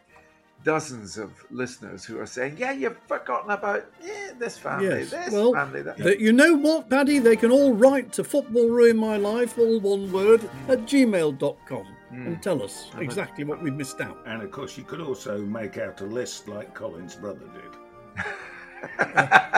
dozens 0.62 1.16
of 1.16 1.30
listeners 1.50 2.04
who 2.04 2.18
are 2.18 2.26
saying, 2.26 2.56
"Yeah, 2.58 2.72
you've 2.72 2.98
forgotten 3.08 3.50
about 3.50 3.86
yeah, 4.04 4.32
this 4.38 4.58
family, 4.58 4.88
Yes. 4.88 5.10
this 5.10 5.32
Well, 5.32 5.52
family." 5.54 5.80
That. 5.82 5.96
They- 5.96 6.18
you 6.18 6.32
know 6.32 6.54
what, 6.54 6.90
Paddy? 6.90 7.18
They 7.18 7.36
can 7.36 7.50
all 7.50 7.72
write 7.72 8.12
to 8.14 8.24
Football 8.24 8.68
Ruin 8.68 8.96
My 8.98 9.16
Life, 9.16 9.56
all 9.58 9.80
one 9.80 10.12
word, 10.12 10.42
at 10.68 10.80
gmail.com 10.80 11.86
and 12.10 12.36
hmm. 12.36 12.40
tell 12.40 12.62
us 12.62 12.90
exactly 12.98 13.44
what 13.44 13.62
we've 13.62 13.74
missed 13.74 14.00
out. 14.00 14.18
And 14.26 14.42
of 14.42 14.50
course, 14.50 14.76
you 14.76 14.84
could 14.84 15.00
also 15.00 15.38
make 15.38 15.78
out 15.78 16.00
a 16.00 16.04
list 16.04 16.48
like 16.48 16.74
Colin's 16.74 17.14
brother 17.14 17.46
did. 17.54 18.24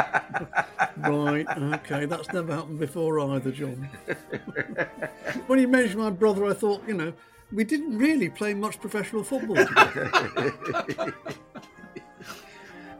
Right, 0.99 1.47
okay, 1.49 2.05
that's 2.05 2.33
never 2.33 2.55
happened 2.55 2.79
before 2.79 3.19
either, 3.21 3.51
Jon. 3.51 3.89
when 5.47 5.59
you 5.59 5.67
mentioned 5.67 6.01
my 6.01 6.11
brother, 6.11 6.45
I 6.47 6.55
thought, 6.55 6.83
you 6.87 6.95
know, 6.95 7.13
we 7.51 7.65
didn't 7.65 7.99
really 7.99 8.29
play 8.29 8.55
much 8.55 8.81
professional 8.81 9.25
football 9.25 9.57
together. 9.57 11.15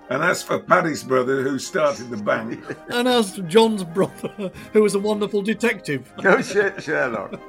And 0.09 0.23
as 0.23 0.43
for 0.43 0.59
Paddy's 0.59 1.03
brother, 1.03 1.43
who 1.43 1.59
started 1.59 2.11
the 2.11 2.19
bank, 2.19 2.63
and 2.91 3.09
as 3.09 3.37
for 3.37 3.43
Jon's 3.43 3.83
brother, 3.83 4.53
who 4.75 4.83
was 4.83 4.95
a 4.95 4.99
wonderful 4.99 5.41
detective. 5.41 6.13
no 6.23 6.43
shit, 6.43 6.83
Sherlock. 6.83 7.41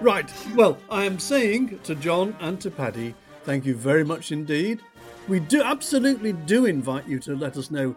Right, 0.00 0.32
well, 0.56 0.78
I 0.88 1.04
am 1.04 1.18
saying 1.18 1.80
to 1.84 1.94
Jon 1.94 2.34
and 2.40 2.58
to 2.62 2.70
Paddy, 2.70 3.14
thank 3.44 3.66
you 3.66 3.74
very 3.74 4.02
much 4.02 4.32
indeed. 4.32 4.80
We 5.28 5.40
do 5.40 5.62
absolutely 5.62 6.32
do 6.32 6.64
invite 6.64 7.06
you 7.06 7.18
to 7.18 7.36
let 7.36 7.58
us 7.58 7.70
know 7.70 7.94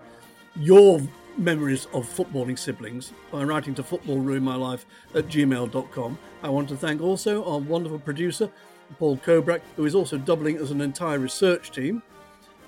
your 0.58 1.00
memories 1.38 1.88
of 1.94 2.06
footballing 2.06 2.60
siblings 2.60 3.14
by 3.32 3.46
writing 3.46 3.74
to 3.76 3.84
footballruinmylife 3.84 4.84
at 5.16 5.28
gmail.com. 5.28 6.20
I 6.44 6.50
want 6.50 6.68
to 6.70 6.76
thank 6.76 7.02
also 7.02 7.46
our 7.46 7.60
wonderful 7.60 8.00
producer, 8.00 8.52
Paul 9.00 9.16
Kobrak, 9.16 9.62
who 9.78 9.86
is 9.86 9.96
also 9.96 10.18
doubling 10.18 10.58
as 10.58 10.72
an 10.72 10.82
entire 10.82 11.20
research 11.20 11.72
team 11.72 12.04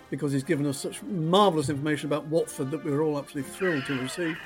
because 0.09 0.31
he's 0.31 0.45
given 0.45 0.65
us 0.65 0.77
such 0.77 1.03
marvellous 1.03 1.67
information 1.67 2.07
about 2.07 2.25
Watford 2.27 2.71
that 2.71 2.86
we're 2.86 3.01
all 3.01 3.17
absolutely 3.17 3.51
thrilled 3.51 3.86
to 3.88 3.99
receive. 3.99 4.38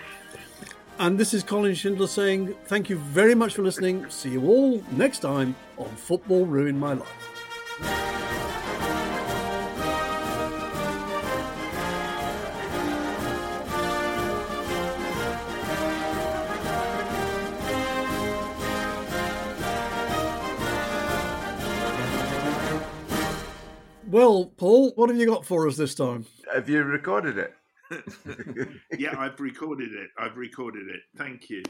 And 1.01 1.17
this 1.17 1.33
is 1.33 1.43
Colin 1.43 1.71
Shindler 1.71 2.09
saying 2.09 2.53
thank 2.65 2.89
you 2.89 2.97
very 2.97 3.33
much 3.33 3.53
for 3.53 3.61
listening. 3.61 4.09
See 4.09 4.31
you 4.31 4.45
all 4.45 4.83
next 4.91 5.19
time 5.19 5.55
on 5.77 5.87
Football 5.95 6.45
Ruined 6.45 6.77
My 6.77 6.91
Life. 6.91 7.07
Well, 24.05 24.51
Paul, 24.57 24.91
what 24.95 25.09
have 25.09 25.17
you 25.17 25.27
got 25.27 25.45
for 25.45 25.65
us 25.65 25.77
this 25.77 25.95
time? 25.95 26.25
Have 26.53 26.67
you 26.67 26.83
recorded 26.83 27.37
it? 27.37 27.53
yeah, 28.97 29.15
I've 29.17 29.39
recorded 29.39 29.89
it. 29.93 30.09
I've 30.17 30.37
recorded 30.37 30.87
it. 30.87 31.01
Thank 31.17 31.49
you. 31.49 31.63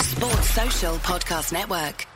Sports 0.00 0.50
Social 0.50 0.94
Podcast 0.96 1.52
Network. 1.52 2.06